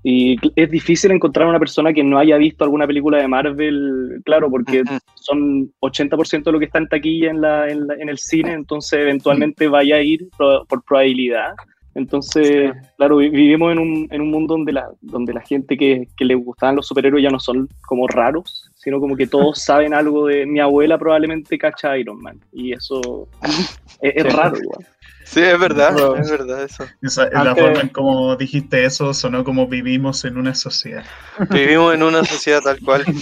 Y 0.06 0.38
es 0.56 0.70
difícil 0.70 1.12
encontrar 1.12 1.48
una 1.48 1.60
persona 1.60 1.94
que 1.94 2.04
no 2.04 2.20
haya 2.20 2.36
visto 2.38 2.66
alguna 2.66 2.86
película 2.86 3.20
de 3.20 3.28
Marvel, 3.28 4.22
claro, 4.26 4.50
porque 4.52 4.82
Ujú. 4.82 4.98
son 5.16 5.72
80% 5.80 6.44
de 6.44 6.52
lo 6.52 6.60
que 6.60 6.66
está 6.66 6.80
en 6.80 6.90
taquilla 6.90 7.30
en, 7.30 7.40
la, 7.40 7.70
en, 7.70 7.88
la- 7.88 7.96
en 7.96 8.10
el 8.10 8.18
cine, 8.18 8.52
entonces 8.54 9.00
eventualmente 9.00 9.68
vaya 9.68 9.96
a 9.96 10.02
ir 10.02 10.28
por 10.38 10.84
probabilidad. 10.86 11.54
Entonces, 11.96 12.74
claro, 12.98 13.18
vi- 13.18 13.30
vivimos 13.30 13.72
en 13.72 13.80
un, 13.80 14.08
en 14.10 14.20
un 14.22 14.32
mundo 14.32 14.56
donde 14.56 14.74
la, 14.74 14.90
donde 15.00 15.32
la 15.34 15.42
gente 15.42 15.78
que, 15.78 16.08
que 16.18 16.26
le 16.26 16.36
gustaban 16.36 16.76
los 16.76 16.88
superhéroes 16.88 17.24
ya 17.24 17.30
no 17.30 17.40
son 17.40 17.70
como 17.88 18.08
raros, 18.08 18.70
sino 18.76 19.00
como 19.00 19.16
que 19.16 19.28
todos 19.28 19.60
saben 19.64 19.94
algo 19.94 20.26
de 20.28 20.46
mi 20.46 20.60
abuela 20.60 20.98
probablemente 20.98 21.58
cacha 21.58 21.92
a 21.92 21.98
Iron 21.98 22.20
Man. 22.22 22.40
Y 22.52 22.74
eso 22.74 23.30
es, 24.02 24.16
es 24.16 24.24
Sí. 24.24 24.30
raro 24.30 24.58
igual. 24.60 24.86
Sí, 25.26 25.40
es 25.42 25.60
verdad, 25.60 25.96
es 26.20 26.30
verdad 26.30 26.64
eso. 26.64 26.86
Esa, 27.02 27.30
la 27.32 27.56
forma 27.56 27.82
en 27.82 27.90
como 27.90 28.36
dijiste 28.36 28.84
eso 28.86 29.14
sonó 29.14 29.44
como 29.44 29.68
vivimos 29.68 30.26
en 30.26 30.38
una 30.38 30.54
sociedad. 30.54 31.04
Vivimos 31.50 31.94
en 31.96 32.04
una 32.04 32.24
sociedad 32.24 32.62
tal 32.62 32.80
cual. 32.82 33.06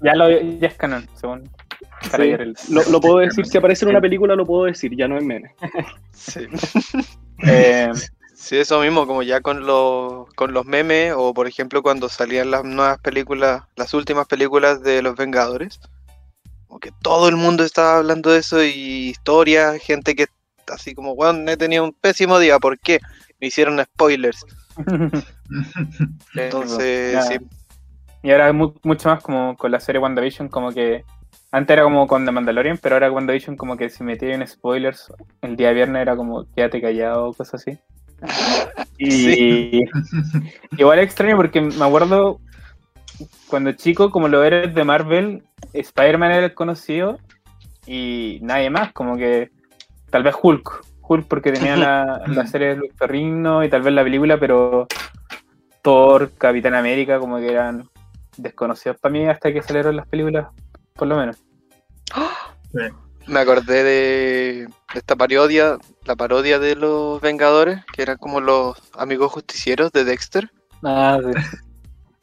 Ya, 0.00 0.14
lo, 0.14 0.30
ya 0.30 0.68
es 0.68 0.74
canon, 0.76 1.08
según 1.14 1.50
para 2.12 2.22
Sí. 2.22 2.28
ayer 2.30 2.40
el- 2.42 2.56
Lo, 2.70 2.84
lo 2.88 3.00
puedo 3.00 3.18
decir, 3.18 3.44
si 3.46 3.58
aparece 3.58 3.84
en 3.84 3.90
una 3.90 4.00
película 4.00 4.36
lo 4.36 4.46
puedo 4.46 4.66
decir, 4.66 4.94
ya 4.96 5.08
no 5.08 5.16
es 5.18 5.24
meme. 5.24 5.54
Sí. 6.12 6.46
Eh, 7.46 7.90
Sí, 8.34 8.56
eso 8.56 8.80
mismo, 8.80 9.06
como 9.08 9.24
ya 9.24 9.40
con 9.40 9.66
los, 9.66 10.32
con 10.36 10.52
los 10.52 10.64
memes, 10.64 11.12
o 11.16 11.34
por 11.34 11.48
ejemplo 11.48 11.82
cuando 11.82 12.08
salían 12.08 12.52
las 12.52 12.62
nuevas 12.64 12.98
películas, 13.00 13.64
las 13.74 13.92
últimas 13.94 14.28
películas 14.28 14.80
de 14.82 15.02
los 15.02 15.16
Vengadores, 15.16 15.80
como 16.68 16.78
que 16.78 16.92
todo 17.02 17.28
el 17.28 17.34
mundo 17.36 17.64
estaba 17.64 17.98
hablando 17.98 18.30
de 18.30 18.38
eso 18.38 18.62
y 18.62 19.08
historias, 19.10 19.82
gente 19.82 20.14
que 20.14 20.26
así 20.70 20.94
como, 20.94 21.14
bueno, 21.14 21.50
he 21.50 21.56
tenido 21.56 21.84
un 21.84 21.92
pésimo 21.92 22.38
día, 22.38 22.58
¿por 22.58 22.78
qué? 22.78 23.00
Me 23.40 23.46
hicieron 23.48 23.82
spoilers. 23.82 24.44
Entonces, 26.34 27.26
sí, 27.28 27.36
Y 28.22 28.30
ahora 28.30 28.52
mu- 28.52 28.74
mucho 28.82 29.08
más 29.08 29.22
como 29.22 29.56
con 29.56 29.70
la 29.70 29.80
serie 29.80 30.00
WandaVision, 30.00 30.48
como 30.48 30.72
que 30.72 31.04
antes 31.50 31.74
era 31.74 31.82
como 31.84 32.06
con 32.06 32.24
The 32.24 32.32
Mandalorian, 32.32 32.78
pero 32.78 32.96
ahora 32.96 33.10
WandaVision 33.10 33.56
como 33.56 33.76
que 33.76 33.88
si 33.90 34.04
metía 34.04 34.34
en 34.34 34.46
spoilers 34.46 35.12
el 35.42 35.56
día 35.56 35.72
viernes 35.72 36.02
era 36.02 36.16
como 36.16 36.46
quédate 36.54 36.80
callado 36.80 37.28
o 37.28 37.32
cosas 37.34 37.62
así. 37.62 37.78
Y 39.00 39.82
igual 40.76 40.98
es 40.98 41.04
extraño 41.04 41.36
porque 41.36 41.60
me 41.60 41.84
acuerdo 41.84 42.40
cuando 43.46 43.70
chico, 43.70 44.10
como 44.10 44.26
lo 44.26 44.42
eres 44.42 44.74
de 44.74 44.82
Marvel, 44.82 45.44
Spider-Man 45.72 46.32
era 46.32 46.46
el 46.46 46.54
conocido 46.54 47.20
y 47.86 48.40
nadie 48.42 48.70
más, 48.70 48.92
como 48.92 49.16
que 49.16 49.52
tal 50.10 50.22
vez 50.22 50.34
Hulk. 50.40 50.80
Hulk 51.02 51.26
porque 51.26 51.52
tenía 51.52 51.76
la, 51.76 52.22
la 52.26 52.46
serie 52.46 52.68
de 52.68 52.76
Luis 52.76 52.92
Ferrigno 52.96 53.64
y 53.64 53.68
tal 53.70 53.82
vez 53.82 53.92
la 53.94 54.04
película, 54.04 54.38
pero 54.38 54.86
Thor, 55.82 56.30
Capitán 56.36 56.74
América, 56.74 57.18
como 57.18 57.38
que 57.38 57.50
eran 57.50 57.88
desconocidos 58.36 58.98
para 59.00 59.12
mí 59.12 59.26
hasta 59.26 59.52
que 59.52 59.62
salieron 59.62 59.96
las 59.96 60.06
películas, 60.06 60.48
por 60.94 61.08
lo 61.08 61.16
menos. 61.16 61.36
me 63.26 63.40
acordé 63.40 63.82
de 63.84 64.68
esta 64.94 65.16
parodia, 65.16 65.76
la 66.04 66.16
parodia 66.16 66.58
de 66.58 66.76
los 66.76 67.20
Vengadores, 67.20 67.84
que 67.92 68.02
eran 68.02 68.16
como 68.18 68.40
los 68.40 68.76
amigos 68.96 69.32
justicieros 69.32 69.92
de 69.92 70.04
Dexter, 70.04 70.50
Ah, 70.84 71.18
sí. 71.20 71.40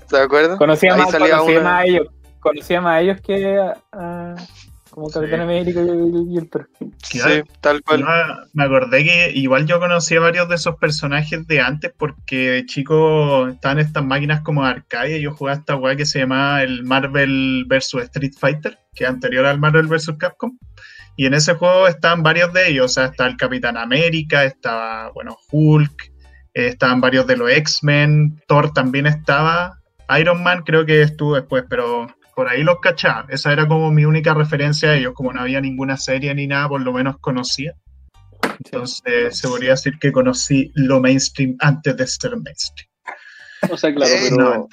¿se 0.07 0.17
acuerdan? 0.17 0.57
Conocía, 0.57 0.93
Ahí 0.93 1.01
más, 1.01 1.11
salía 1.11 1.37
conocía 1.37 1.59
una- 1.59 1.69
más 1.71 1.81
a 1.81 1.85
ellos, 1.85 2.07
conocía 2.39 2.81
más 2.81 2.93
a 2.93 3.01
ellos 3.01 3.21
que 3.21 3.59
a- 3.91 4.35
como 4.95 5.09
Capitán 5.09 5.39
Sí. 5.39 5.43
América 5.43 5.81
y, 5.81 6.33
y 6.33 6.37
el 6.37 6.47
perro. 6.47 6.67
Sí, 7.03 7.19
tal 7.59 7.83
cual. 7.83 8.05
me 8.53 8.63
acordé 8.63 9.03
que 9.03 9.31
igual 9.35 9.65
yo 9.65 9.77
conocía 9.81 10.21
varios 10.21 10.47
de 10.47 10.55
esos 10.55 10.77
personajes 10.77 11.45
de 11.47 11.59
antes 11.59 11.91
porque 11.97 12.51
de 12.51 12.65
chico 12.65 13.49
estaban 13.49 13.79
estas 13.79 14.05
máquinas 14.05 14.39
como 14.41 14.63
arcade 14.63 15.17
y 15.17 15.21
yo 15.21 15.33
jugaba 15.33 15.57
esta 15.59 15.75
weá 15.75 15.97
que 15.97 16.05
se 16.05 16.19
llamaba 16.19 16.63
el 16.63 16.83
Marvel 16.85 17.65
vs 17.67 17.95
Street 17.95 18.35
Fighter, 18.39 18.79
que 18.95 19.03
es 19.03 19.09
anterior 19.09 19.45
al 19.45 19.59
Marvel 19.59 19.87
vs 19.87 20.13
Capcom. 20.17 20.57
Y 21.17 21.25
en 21.25 21.33
ese 21.33 21.55
juego 21.55 21.89
estaban 21.89 22.23
varios 22.23 22.53
de 22.53 22.69
ellos, 22.69 22.85
o 22.85 22.89
sea, 22.89 23.05
estaba 23.05 23.29
el 23.29 23.35
Capitán 23.37 23.75
América, 23.75 24.45
estaba, 24.45 25.11
bueno, 25.11 25.37
Hulk, 25.51 26.03
eh, 26.53 26.67
estaban 26.67 27.01
varios 27.01 27.27
de 27.27 27.35
los 27.35 27.51
X-Men, 27.51 28.41
Thor 28.47 28.71
también 28.71 29.07
estaba, 29.07 29.77
Iron 30.19 30.41
Man 30.41 30.63
creo 30.65 30.85
que 30.85 31.01
estuvo 31.01 31.35
después, 31.35 31.65
pero 31.69 32.07
por 32.35 32.49
ahí 32.49 32.63
los 32.63 32.79
cachaba. 32.79 33.25
Esa 33.29 33.53
era 33.53 33.67
como 33.67 33.91
mi 33.91 34.05
única 34.05 34.33
referencia 34.33 34.89
a 34.89 34.95
ellos, 34.95 35.13
como 35.13 35.33
no 35.33 35.41
había 35.41 35.61
ninguna 35.61 35.97
serie 35.97 36.35
ni 36.35 36.47
nada, 36.47 36.69
por 36.69 36.81
lo 36.81 36.93
menos 36.93 37.17
conocía. 37.19 37.73
Entonces 38.63 39.37
se 39.37 39.47
podría 39.47 39.71
decir 39.71 39.97
que 39.99 40.11
conocí 40.11 40.71
lo 40.75 40.99
mainstream 40.99 41.55
antes 41.59 41.95
de 41.97 42.07
ser 42.07 42.31
mainstream. 42.37 42.89
O 43.71 43.77
sea, 43.77 43.93
claro, 43.93 44.11
Eh, 44.13 44.27
pero 44.29 44.37
No, 44.37 44.67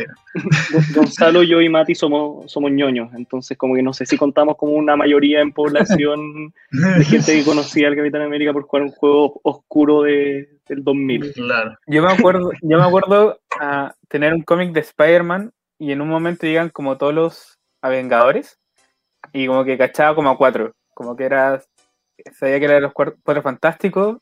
Gonzalo, 0.94 1.42
yo 1.42 1.60
y 1.60 1.68
Mati 1.68 1.94
somos, 1.94 2.50
somos 2.50 2.70
ñoños, 2.70 3.10
entonces 3.14 3.56
como 3.56 3.74
que 3.74 3.82
no 3.82 3.92
sé 3.92 4.04
si 4.04 4.18
contamos 4.18 4.56
como 4.56 4.72
una 4.72 4.96
mayoría 4.96 5.40
en 5.40 5.52
población 5.52 6.52
de 6.70 7.04
gente 7.04 7.38
que 7.38 7.44
conocía 7.44 7.88
al 7.88 7.96
Capitán 7.96 8.22
América 8.22 8.52
por 8.52 8.64
jugar 8.64 8.82
un 8.82 8.90
juego 8.90 9.40
oscuro 9.44 10.02
de, 10.02 10.58
del 10.68 10.84
2000. 10.84 11.32
Claro. 11.32 11.76
Yo 11.86 12.02
me 12.02 12.12
acuerdo, 12.12 12.50
yo 12.60 12.78
me 12.78 12.84
acuerdo 12.84 13.40
a 13.58 13.94
tener 14.08 14.34
un 14.34 14.42
cómic 14.42 14.72
de 14.72 14.80
Spider-Man 14.80 15.52
y 15.82 15.92
en 15.92 16.00
un 16.00 16.08
momento 16.08 16.46
llegan 16.46 16.70
como 16.70 16.96
todos 16.96 17.14
los 17.14 17.58
Avengadores 17.82 18.58
y 19.32 19.46
como 19.46 19.64
que 19.64 19.76
cachaba 19.76 20.14
como 20.14 20.30
a 20.30 20.36
cuatro, 20.38 20.72
como 20.94 21.16
que 21.16 21.24
era, 21.24 21.62
sabía 22.38 22.58
que 22.58 22.64
eran 22.66 22.82
los 22.82 22.92
cuatro 22.92 23.42
fantásticos 23.42 24.18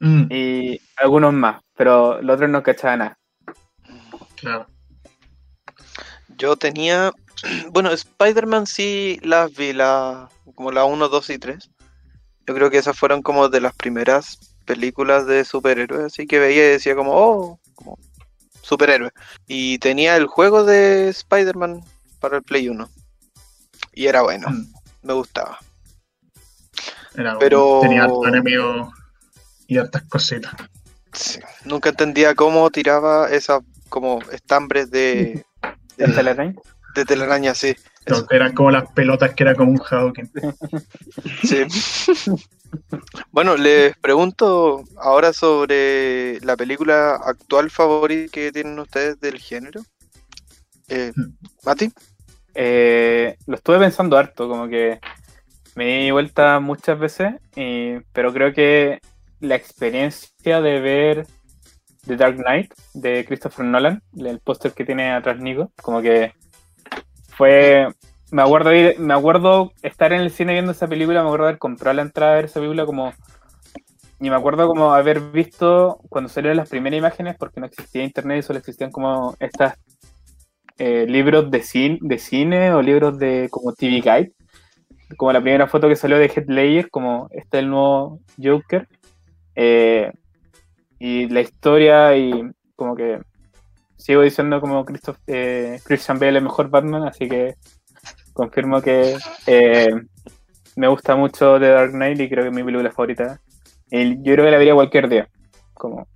Mm, 0.00 0.26
y 0.30 0.80
algunos 0.96 1.32
más, 1.32 1.62
pero 1.74 2.20
los 2.20 2.34
otros 2.34 2.50
no 2.50 2.62
cachaba 2.62 2.96
nada. 2.96 3.18
claro. 4.36 4.66
Yo 6.36 6.56
tenía. 6.56 7.12
Bueno, 7.72 7.90
Spider-Man 7.90 8.66
sí 8.66 9.18
las 9.22 9.54
vi, 9.54 9.72
la, 9.72 10.28
como 10.54 10.70
la 10.70 10.84
1, 10.84 11.08
2 11.08 11.30
y 11.30 11.38
3. 11.38 11.70
Yo 12.46 12.54
creo 12.54 12.70
que 12.70 12.78
esas 12.78 12.98
fueron 12.98 13.22
como 13.22 13.48
de 13.48 13.60
las 13.60 13.74
primeras 13.74 14.56
películas 14.64 15.26
de 15.26 15.44
superhéroes, 15.44 16.04
así 16.04 16.26
que 16.26 16.38
veía 16.38 16.66
y 16.66 16.70
decía 16.72 16.94
como, 16.94 17.12
oh, 17.12 17.60
como 17.74 17.98
superhéroe. 18.64 19.10
Y 19.46 19.78
tenía 19.78 20.16
el 20.16 20.26
juego 20.26 20.64
de 20.64 21.08
Spider-Man 21.10 21.82
para 22.20 22.36
el 22.38 22.42
Play 22.42 22.68
1. 22.68 22.88
Y 23.92 24.06
era 24.06 24.22
bueno, 24.22 24.48
Mm, 24.50 24.72
me 25.02 25.12
gustaba. 25.12 25.58
Era 27.16 27.38
Pero- 27.38 27.66
bueno. 27.76 27.80
Tenía 27.82 28.04
harto 28.04 28.26
enemigo 28.26 28.92
y 29.66 29.78
hartas 29.78 30.02
cositas. 30.04 30.52
Sí, 31.12 31.38
Nunca 31.64 31.90
entendía 31.90 32.34
cómo 32.34 32.68
tiraba 32.70 33.28
esas 33.30 33.60
como 33.88 34.18
estambres 34.32 34.90
de, 34.90 35.44
¿De 35.96 36.06
de, 36.06 36.12
telaraña? 36.12 36.54
de 36.96 37.04
telaraña, 37.04 37.54
sí. 37.54 37.76
Eran 38.30 38.52
como 38.54 38.70
las 38.70 38.90
pelotas 38.92 39.34
que 39.34 39.42
era 39.44 39.54
como 39.54 39.72
un 39.72 39.80
Hadouken. 39.80 40.30
Sí. 41.42 41.64
bueno, 43.30 43.56
les 43.56 43.96
pregunto 43.98 44.84
ahora 44.96 45.32
sobre 45.32 46.40
la 46.40 46.56
película 46.56 47.14
actual 47.16 47.70
favorita 47.70 48.30
que 48.32 48.52
tienen 48.52 48.78
ustedes 48.78 49.18
del 49.20 49.38
género. 49.38 49.82
Eh, 50.88 51.12
Mati, 51.64 51.90
Eh, 52.56 53.36
lo 53.46 53.56
estuve 53.56 53.80
pensando 53.80 54.16
harto, 54.16 54.48
como 54.48 54.68
que 54.68 55.00
me 55.74 56.04
di 56.04 56.10
vuelta 56.12 56.60
muchas 56.60 56.96
veces, 56.98 57.34
y- 57.56 57.98
pero 58.12 58.32
creo 58.32 58.52
que 58.52 59.00
la 59.40 59.56
experiencia 59.56 60.60
de 60.60 60.80
ver 60.80 61.26
The 62.06 62.16
Dark 62.16 62.36
Knight 62.36 62.72
de 62.92 63.24
Christopher 63.24 63.64
Nolan, 63.66 64.02
el 64.16 64.38
póster 64.38 64.72
que 64.72 64.84
tiene 64.84 65.10
atrás 65.12 65.38
Nico, 65.40 65.72
como 65.82 66.00
que 66.00 66.32
fue... 67.36 67.88
Me 68.30 68.42
acuerdo, 68.42 68.70
me 68.98 69.14
acuerdo 69.14 69.72
estar 69.82 70.12
en 70.12 70.20
el 70.20 70.30
cine 70.30 70.54
viendo 70.54 70.72
esa 70.72 70.88
película, 70.88 71.22
me 71.22 71.28
acuerdo 71.28 71.46
haber 71.46 71.58
comprado 71.58 71.94
la 71.94 72.02
entrada 72.02 72.32
a 72.32 72.36
ver 72.36 72.46
esa 72.46 72.60
película 72.60 72.86
como... 72.86 73.12
Y 74.20 74.30
me 74.30 74.36
acuerdo 74.36 74.66
como 74.66 74.92
haber 74.92 75.20
visto 75.20 76.00
cuando 76.08 76.28
salieron 76.28 76.56
las 76.56 76.70
primeras 76.70 76.98
imágenes, 76.98 77.36
porque 77.38 77.60
no 77.60 77.66
existía 77.66 78.02
internet 78.02 78.38
y 78.38 78.42
solo 78.42 78.58
existían 78.58 78.90
como 78.90 79.36
estas 79.38 79.74
eh, 80.78 81.06
libros 81.08 81.50
de 81.50 81.62
cine, 81.62 81.98
de 82.00 82.18
cine 82.18 82.72
o 82.72 82.82
libros 82.82 83.18
de 83.18 83.48
como 83.50 83.72
TV 83.74 84.00
Guide. 84.00 84.32
Como 85.16 85.32
la 85.32 85.40
primera 85.40 85.68
foto 85.68 85.88
que 85.88 85.96
salió 85.96 86.18
de 86.18 86.26
Heath 86.28 86.48
Ledger, 86.48 86.90
como 86.90 87.28
este 87.30 87.58
es 87.58 87.64
el 87.64 87.70
nuevo 87.70 88.20
Joker. 88.42 88.88
Eh, 89.54 90.10
y 90.98 91.28
la 91.28 91.40
historia 91.40 92.16
y 92.16 92.50
como 92.76 92.96
que 92.96 93.20
sigo 94.04 94.20
diciendo 94.20 94.60
como 94.60 94.84
Christoph, 94.84 95.16
eh, 95.26 95.80
Christian 95.82 96.18
Bale 96.18 96.32
es 96.32 96.36
el 96.36 96.44
mejor 96.44 96.68
Batman, 96.68 97.04
así 97.04 97.26
que 97.26 97.54
confirmo 98.34 98.82
que 98.82 99.16
eh, 99.46 99.88
me 100.76 100.88
gusta 100.88 101.16
mucho 101.16 101.58
The 101.58 101.68
Dark 101.68 101.92
Knight 101.92 102.20
y 102.20 102.28
creo 102.28 102.42
que 102.44 102.50
es 102.50 102.54
mi 102.54 102.62
película 102.62 102.90
favorita. 102.90 103.40
Y 103.90 104.16
yo 104.16 104.34
creo 104.34 104.44
que 104.44 104.50
la 104.50 104.58
vería 104.58 104.74
cualquier 104.74 105.08
día, 105.08 105.26
como 105.72 106.06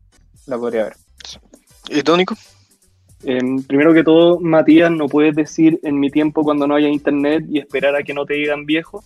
la 0.47 0.59
podría 0.59 0.85
ver. 0.85 0.97
¿y 1.89 2.03
tú, 2.03 2.15
Nico? 2.15 2.35
Em, 3.23 3.63
primero 3.63 3.95
que 3.95 4.05
todo, 4.05 4.39
Matías, 4.39 4.91
no 4.91 5.07
puedes 5.07 5.35
decir 5.35 5.81
en 5.83 5.99
mi 5.99 6.11
tiempo 6.11 6.43
cuando 6.43 6.67
no 6.67 6.75
haya 6.75 6.89
internet 6.89 7.47
y 7.49 7.59
esperar 7.59 7.97
a 7.97 8.03
que 8.03 8.13
no 8.13 8.27
te 8.27 8.35
digan 8.35 8.67
viejo. 8.67 9.03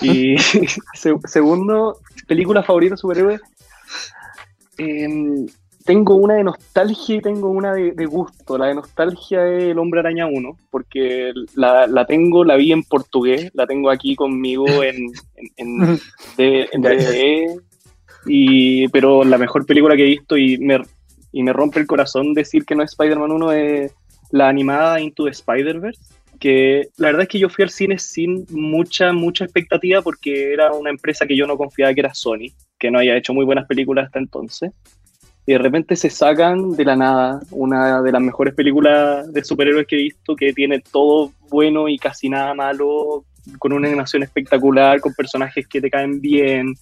Y 0.00 0.36
se- 0.94 1.14
segundo, 1.26 2.00
película 2.26 2.64
favorita 2.64 2.96
superhéroe. 2.96 3.38
Em, 4.78 5.46
tengo 5.88 6.16
una 6.16 6.34
de 6.34 6.44
nostalgia 6.44 7.16
y 7.16 7.20
tengo 7.22 7.48
una 7.48 7.72
de, 7.72 7.92
de 7.92 8.04
gusto. 8.04 8.58
La 8.58 8.66
de 8.66 8.74
nostalgia 8.74 9.48
es 9.48 9.62
El 9.64 9.78
Hombre 9.78 10.00
Araña 10.00 10.26
1, 10.26 10.56
porque 10.70 11.32
la, 11.54 11.86
la 11.86 12.04
tengo, 12.04 12.44
la 12.44 12.56
vi 12.56 12.72
en 12.72 12.82
portugués, 12.82 13.50
la 13.54 13.66
tengo 13.66 13.88
aquí 13.90 14.14
conmigo 14.14 14.66
en, 14.82 14.96
en, 15.36 15.48
en, 15.56 15.98
de- 16.36 16.68
en 16.72 16.82
DVD. 16.82 17.60
y, 18.26 18.86
pero 18.88 19.24
la 19.24 19.38
mejor 19.38 19.64
película 19.64 19.96
que 19.96 20.02
he 20.02 20.08
visto 20.18 20.36
y 20.36 20.58
me, 20.58 20.78
y 21.32 21.42
me 21.42 21.54
rompe 21.54 21.80
el 21.80 21.86
corazón 21.86 22.34
decir 22.34 22.66
que 22.66 22.74
no 22.74 22.82
es 22.82 22.90
Spider-Man 22.92 23.32
1 23.32 23.52
es 23.52 23.92
la 24.30 24.48
animada 24.48 25.00
Into 25.00 25.24
the 25.24 25.30
Spider-Verse, 25.30 26.00
que 26.38 26.88
la 26.98 27.08
verdad 27.08 27.22
es 27.22 27.28
que 27.28 27.38
yo 27.38 27.48
fui 27.48 27.62
al 27.64 27.70
cine 27.70 27.98
sin 27.98 28.44
mucha, 28.50 29.12
mucha 29.14 29.44
expectativa 29.44 30.02
porque 30.02 30.52
era 30.52 30.70
una 30.72 30.90
empresa 30.90 31.26
que 31.26 31.34
yo 31.36 31.46
no 31.46 31.56
confiaba 31.56 31.94
que 31.94 32.00
era 32.00 32.12
Sony, 32.14 32.52
que 32.78 32.90
no 32.90 32.98
había 32.98 33.16
hecho 33.16 33.32
muy 33.32 33.44
buenas 33.46 33.66
películas 33.66 34.06
hasta 34.06 34.18
entonces. 34.18 34.70
Y 35.48 35.52
de 35.52 35.58
repente 35.60 35.96
se 35.96 36.10
sacan 36.10 36.72
de 36.72 36.84
la 36.84 36.94
nada 36.94 37.40
una 37.52 38.02
de 38.02 38.12
las 38.12 38.20
mejores 38.20 38.52
películas 38.52 39.32
de 39.32 39.42
superhéroes 39.42 39.86
que 39.86 39.96
he 39.96 40.02
visto, 40.02 40.36
que 40.36 40.52
tiene 40.52 40.78
todo 40.80 41.32
bueno 41.48 41.88
y 41.88 41.96
casi 41.96 42.28
nada 42.28 42.52
malo, 42.52 43.24
con 43.58 43.72
una 43.72 43.88
animación 43.88 44.22
espectacular, 44.22 45.00
con 45.00 45.14
personajes 45.14 45.66
que 45.66 45.80
te 45.80 45.88
caen 45.88 46.20
bien, 46.20 46.74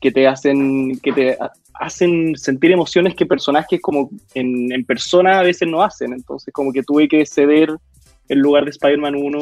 que 0.00 0.12
te 0.12 0.28
hacen, 0.28 1.00
que 1.00 1.12
te 1.12 1.36
hacen 1.74 2.36
sentir 2.36 2.70
emociones 2.70 3.16
que 3.16 3.26
personajes 3.26 3.80
como 3.82 4.08
en, 4.34 4.84
persona 4.84 5.40
a 5.40 5.42
veces 5.42 5.66
no 5.66 5.82
hacen. 5.82 6.12
Entonces 6.12 6.54
como 6.54 6.72
que 6.72 6.84
tuve 6.84 7.08
que 7.08 7.26
ceder 7.26 7.76
el 8.28 8.38
lugar 8.38 8.66
de 8.66 8.70
Spider-Man 8.70 9.16
1 9.16 9.38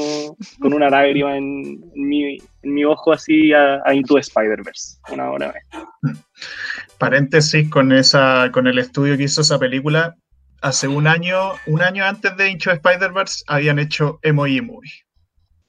con 0.59 0.73
una 0.73 0.89
lágrima 0.89 1.37
en, 1.37 1.85
mi, 1.95 2.39
en 2.63 2.73
mi, 2.73 2.83
ojo 2.87 3.13
así 3.13 3.53
a, 3.53 3.83
Into 3.93 4.17
Spider-Verse, 4.17 5.01
una 5.13 5.31
hora 5.31 5.53
vez. 5.53 5.65
Paréntesis 7.05 7.71
con 7.71 7.93
esa, 7.93 8.51
con 8.51 8.67
el 8.67 8.79
estudio 8.79 9.17
que 9.19 9.25
hizo 9.25 9.43
esa 9.43 9.59
película, 9.59 10.17
hace 10.63 10.89
un 10.89 11.07
año, 11.07 11.53
un 11.67 11.83
año 11.83 12.03
antes 12.03 12.35
de 12.39 12.49
Into 12.49 12.71
Spider-Verse 12.71 13.45
habían 13.47 13.79
hecho 13.79 14.19
Emoji 14.23 14.63
Movie. 14.63 14.91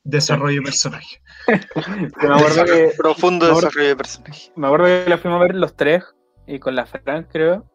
Desarrollo 0.06 0.62
de 0.62 0.66
personaje. 0.66 1.22
me 1.48 2.36
acuerdo 2.36 2.64
que, 2.64 2.92
Profundo 2.98 3.54
desarrollo 3.54 3.90
de 3.90 3.96
personaje. 3.98 4.52
Me 4.56 4.68
acuerdo 4.68 4.86
que 4.86 5.10
la 5.10 5.18
fuimos 5.18 5.42
a 5.42 5.44
ver 5.44 5.56
los 5.56 5.76
tres 5.76 6.06
y 6.48 6.60
con 6.60 6.74
la 6.74 6.86
Fran, 6.86 7.28
creo. 7.30 7.66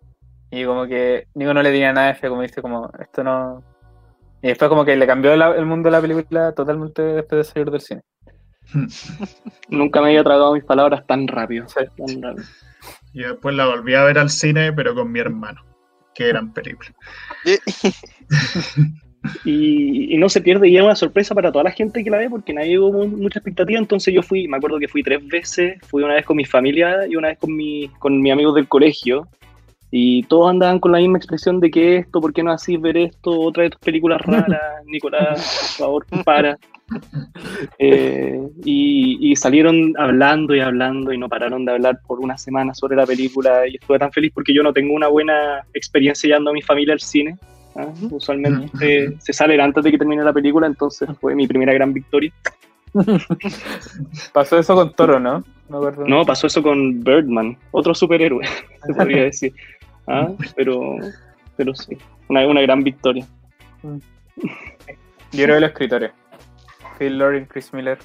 Y 0.51 0.65
como 0.65 0.87
que 0.87 1.27
Nico 1.35 1.53
no 1.53 1.63
le 1.63 1.71
tenía 1.71 1.93
nada 1.93 2.07
de 2.07 2.15
fe, 2.15 2.31
como 2.31 2.41
dice, 2.41 2.63
como 2.63 2.91
esto 2.99 3.23
no, 3.23 3.63
y 4.43 4.49
después 4.49 4.71
como 4.71 4.87
que 4.87 4.97
le 4.97 5.07
cambió 5.07 5.35
el 5.35 5.67
mundo 5.67 5.89
de 5.89 5.93
la 5.93 6.01
película 6.01 6.53
totalmente 6.53 7.03
después 7.03 7.47
de 7.47 7.53
salir 7.53 7.71
del 7.71 7.81
cine. 7.83 8.01
Nunca 9.69 10.01
me 10.01 10.09
había 10.09 10.25
tragado 10.25 10.55
mis 10.55 10.65
palabras 10.65 11.07
tan 11.07 11.29
rápido. 11.29 11.67
Y 13.13 13.23
después 13.23 13.55
la 13.55 13.67
volví 13.67 13.95
a 13.95 14.05
ver 14.05 14.19
al 14.19 14.31
cine, 14.31 14.73
pero 14.73 14.95
con 14.95 15.11
mi 15.11 15.21
hermano. 15.21 15.65
Qué 16.15 16.29
gran 16.29 16.53
película. 16.53 16.91
y, 19.45 20.17
no 20.19 20.29
se 20.29 20.41
pierde 20.41 20.69
y 20.69 20.77
es 20.77 20.83
una 20.83 20.95
sorpresa 20.95 21.35
para 21.35 21.51
toda 21.51 21.65
la 21.65 21.71
gente 21.71 22.05
que 22.05 22.11
la 22.11 22.19
ve 22.19 22.31
porque 22.31 22.53
nadie 22.53 22.79
hubo 22.79 23.07
mucha 23.07 23.39
expectativa. 23.39 23.79
Entonces 23.79 24.15
yo 24.15 24.23
fui, 24.23 24.49
me 24.49 24.57
acuerdo 24.57 24.79
que 24.79 24.89
fui 24.89 25.03
tres 25.03 25.27
veces. 25.27 25.79
Fui 25.89 26.03
una 26.03 26.15
vez 26.15 26.25
con 26.25 26.37
mi 26.37 26.45
familia 26.45 27.07
y 27.09 27.17
una 27.17 27.29
vez 27.29 27.39
con 27.39 27.55
mi, 27.55 27.89
con 27.99 28.21
mi 28.21 28.31
amigo 28.31 28.53
del 28.53 28.69
colegio. 28.69 29.29
Y 29.91 30.23
todos 30.25 30.51
andaban 30.51 30.79
con 30.79 30.93
la 30.93 30.99
misma 30.99 31.19
expresión 31.19 31.59
de 31.59 31.71
que 31.71 31.97
esto, 31.97 32.21
¿por 32.21 32.33
qué 32.33 32.45
no 32.45 32.53
así 32.53 32.77
ver 32.77 32.97
esto? 32.97 33.41
Otra 33.41 33.65
de 33.65 33.71
tus 33.71 33.81
películas 33.81 34.21
raras, 34.23 34.61
Nicolás, 34.87 35.77
por 35.79 35.87
favor, 35.87 36.07
para. 36.25 36.57
Eh, 37.79 38.41
y, 38.65 39.35
salieron 39.37 39.95
hablando 39.99 40.55
y 40.55 40.61
hablando 40.61 41.13
y 41.13 41.19
no 41.19 41.29
pararon 41.29 41.65
de 41.65 41.73
hablar 41.73 42.01
por 42.07 42.21
una 42.21 42.37
semana 42.37 42.75
sobre 42.75 42.97
la 42.97 43.07
película 43.07 43.67
y 43.67 43.77
estuve 43.77 43.99
tan 43.99 44.13
feliz 44.13 44.33
porque 44.35 44.53
yo 44.53 44.63
no 44.63 44.73
tengo 44.73 44.95
una 44.95 45.09
buena 45.09 45.65
experiencia 45.73 46.29
llevando 46.29 46.51
a 46.51 46.55
mi 46.55 46.63
familia 46.63 46.93
al 46.93 47.01
cine. 47.01 47.39
¿ah? 47.77 47.87
Usualmente 48.11 49.17
se 49.19 49.33
sale 49.33 49.61
antes 49.61 49.85
de 49.85 49.93
que 49.93 49.99
termine 49.99 50.23
la 50.23 50.33
película, 50.33 50.67
entonces 50.67 51.09
fue 51.21 51.35
mi 51.35 51.47
primera 51.47 51.73
gran 51.73 51.93
victoria. 51.93 52.33
pasó 54.33 54.59
eso 54.59 54.75
con 54.75 54.93
Toro, 54.93 55.21
¿no? 55.21 55.45
No, 55.69 55.91
no 55.91 56.25
pasó 56.25 56.49
eso 56.49 56.63
con 56.63 57.03
Birdman, 57.03 57.57
otro 57.71 57.95
superhéroe, 57.95 58.45
se 58.87 58.95
podría 58.95 59.25
decir. 59.25 59.55
¿ah? 60.09 60.29
pero, 60.57 60.97
pero 61.57 61.75
sí, 61.75 61.97
una, 62.29 62.47
una 62.47 62.61
gran 62.63 62.83
victoria. 62.83 63.25
Yo 65.33 65.45
creo 65.45 65.57
que 65.57 65.61
los 65.61 65.71
escritores, 65.71 66.13
Phil 67.01 67.17
Lord 67.17 67.37
y 67.37 67.47
Chris 67.47 67.73
Miller, 67.73 67.99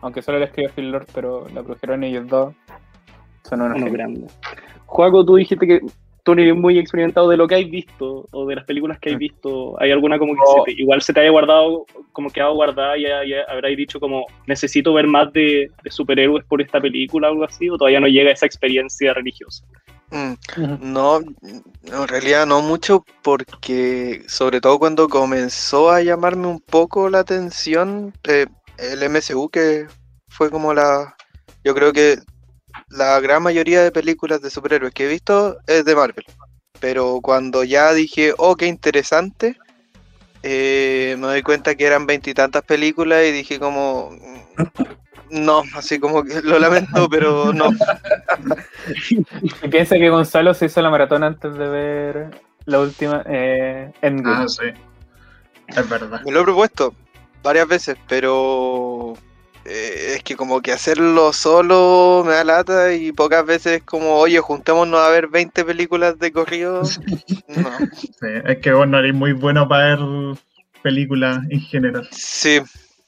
aunque 0.00 0.22
solo 0.22 0.38
le 0.38 0.46
escribió 0.46 0.70
Phil 0.74 0.90
Lord, 0.90 1.06
pero 1.14 1.46
la 1.54 1.62
produjeron 1.62 2.02
ellos 2.02 2.26
dos, 2.26 2.54
son 3.46 3.60
unos, 3.60 3.92
grandes. 3.92 4.38
Juaco, 4.86 5.22
tú 5.22 5.36
dijiste 5.36 5.66
que 5.66 5.80
Tony 6.22 6.48
es 6.48 6.56
muy 6.56 6.78
experimentado 6.78 7.28
de 7.28 7.36
lo 7.36 7.46
que 7.46 7.56
hay 7.56 7.64
visto 7.64 8.26
o 8.32 8.46
de 8.46 8.54
las 8.56 8.64
películas 8.64 8.98
que 8.98 9.10
hay 9.10 9.16
visto. 9.16 9.78
¿Hay 9.80 9.90
alguna 9.90 10.18
como 10.18 10.32
que 10.64 10.72
igual 10.72 11.02
se 11.02 11.12
te 11.12 11.20
haya 11.20 11.30
guardado, 11.30 11.84
como 12.12 12.30
que 12.30 12.40
ha 12.40 12.48
guardado 12.48 12.96
y, 12.96 13.04
habráis 13.48 13.76
dicho 13.76 14.00
como 14.00 14.24
necesito 14.46 14.94
ver 14.94 15.06
más 15.06 15.30
de, 15.34 15.70
de, 15.82 15.90
superhéroes 15.90 16.44
por 16.46 16.62
esta 16.62 16.80
película 16.80 17.28
o 17.28 17.32
algo 17.32 17.44
así? 17.44 17.68
¿O 17.68 17.76
todavía 17.76 18.00
no 18.00 18.08
llega 18.08 18.30
esa 18.30 18.46
experiencia 18.46 19.12
religiosa? 19.12 19.62
No, 20.80 21.18
en 21.18 22.08
realidad 22.08 22.46
no 22.46 22.62
mucho 22.62 23.04
porque 23.22 24.24
sobre 24.26 24.60
todo 24.60 24.78
cuando 24.78 25.08
comenzó 25.08 25.90
a 25.90 26.02
llamarme 26.02 26.46
un 26.46 26.60
poco 26.60 27.10
la 27.10 27.20
atención 27.20 28.14
eh, 28.24 28.46
el 28.78 29.02
MCU 29.02 29.50
que 29.50 29.86
fue 30.28 30.50
como 30.50 30.72
la, 30.72 31.14
yo 31.62 31.74
creo 31.74 31.92
que 31.92 32.18
la 32.88 33.20
gran 33.20 33.42
mayoría 33.42 33.82
de 33.82 33.92
películas 33.92 34.40
de 34.40 34.50
superhéroes 34.50 34.94
que 34.94 35.04
he 35.04 35.08
visto 35.08 35.58
es 35.66 35.84
de 35.84 35.94
Marvel, 35.94 36.24
pero 36.80 37.20
cuando 37.20 37.64
ya 37.64 37.92
dije, 37.92 38.32
oh, 38.38 38.56
qué 38.56 38.66
interesante, 38.66 39.56
eh, 40.42 41.16
me 41.18 41.26
doy 41.26 41.42
cuenta 41.42 41.74
que 41.74 41.84
eran 41.84 42.06
veintitantas 42.06 42.62
películas 42.62 43.24
y 43.26 43.32
dije 43.32 43.58
como, 43.58 44.10
no, 45.30 45.62
así 45.74 45.98
como 45.98 46.22
que 46.24 46.40
lo 46.42 46.58
lamento, 46.58 47.08
pero 47.08 47.52
no. 47.52 47.70
y 49.10 49.68
piensa 49.68 49.96
que 49.96 50.10
Gonzalo 50.10 50.54
se 50.54 50.66
hizo 50.66 50.80
la 50.82 50.90
maratón 50.90 51.24
antes 51.24 51.54
de 51.54 51.68
ver 51.68 52.30
la 52.64 52.80
última 52.80 53.22
eh, 53.26 53.92
Endgame. 54.02 54.44
Ah, 54.44 54.48
sí. 54.48 54.66
Es 55.68 55.88
verdad. 55.88 56.22
Me 56.24 56.32
lo 56.32 56.40
he 56.40 56.44
propuesto 56.44 56.94
varias 57.42 57.68
veces, 57.68 57.96
pero 58.08 59.14
eh, 59.64 60.14
es 60.16 60.22
que 60.22 60.36
como 60.36 60.62
que 60.62 60.72
hacerlo 60.72 61.32
solo 61.32 62.24
me 62.26 62.32
da 62.32 62.44
lata 62.44 62.94
y 62.94 63.12
pocas 63.12 63.44
veces 63.44 63.82
como, 63.82 64.14
oye, 64.14 64.38
juntémonos 64.40 65.00
a 65.00 65.10
ver 65.10 65.28
20 65.28 65.64
películas 65.64 66.18
de 66.18 66.32
corrido. 66.32 66.82
no. 67.48 67.70
es 68.46 68.58
que 68.58 68.72
vos 68.72 68.88
no 68.88 68.98
eres 68.98 69.14
muy 69.14 69.32
bueno 69.32 69.68
para 69.68 69.96
ver 69.96 70.38
películas 70.82 71.40
en 71.50 71.60
general. 71.60 72.08
Sí, 72.10 72.60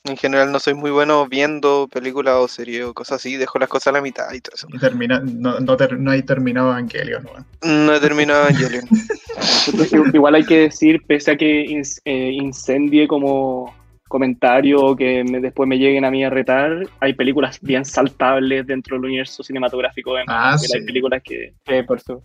en 0.04 0.16
general 0.16 0.50
no 0.50 0.58
soy 0.58 0.74
muy 0.74 0.90
bueno 0.90 1.26
viendo 1.26 1.88
películas 1.92 2.36
o 2.38 2.48
series 2.48 2.84
o 2.84 2.94
cosas 2.94 3.16
así, 3.16 3.36
dejo 3.36 3.58
las 3.58 3.68
cosas 3.68 3.88
a 3.88 3.92
la 3.92 4.00
mitad 4.00 4.32
y 4.32 4.40
todo 4.40 4.54
eso. 4.54 4.66
termina, 4.80 5.20
no, 5.20 5.60
no, 5.60 5.76
no, 5.76 6.10
hay 6.10 6.22
terminado 6.22 6.70
Evangelion, 6.70 7.24
¿no? 7.24 7.84
No 7.84 7.94
he 7.94 8.00
terminado 8.00 8.48
Evangelion. 8.48 8.84
Igual 10.14 10.34
hay 10.36 10.44
que 10.44 10.58
decir, 10.62 11.02
pese 11.06 11.32
a 11.32 11.36
que 11.36 11.82
eh, 12.04 12.30
incendie 12.32 13.06
como 13.06 13.74
comentario 14.08 14.80
o 14.80 14.96
que 14.96 15.22
después 15.40 15.68
me 15.68 15.78
lleguen 15.78 16.04
a 16.04 16.10
mí 16.10 16.24
a 16.24 16.30
retar, 16.30 16.82
hay 16.98 17.12
películas 17.12 17.60
bien 17.60 17.84
saltables 17.84 18.66
dentro 18.66 18.96
del 18.96 19.04
universo 19.04 19.44
cinematográfico. 19.44 20.14
Ah, 20.26 20.56
Hay 20.74 20.84
películas 20.84 21.22
que... 21.22 21.54
por 21.86 22.00
su 22.00 22.20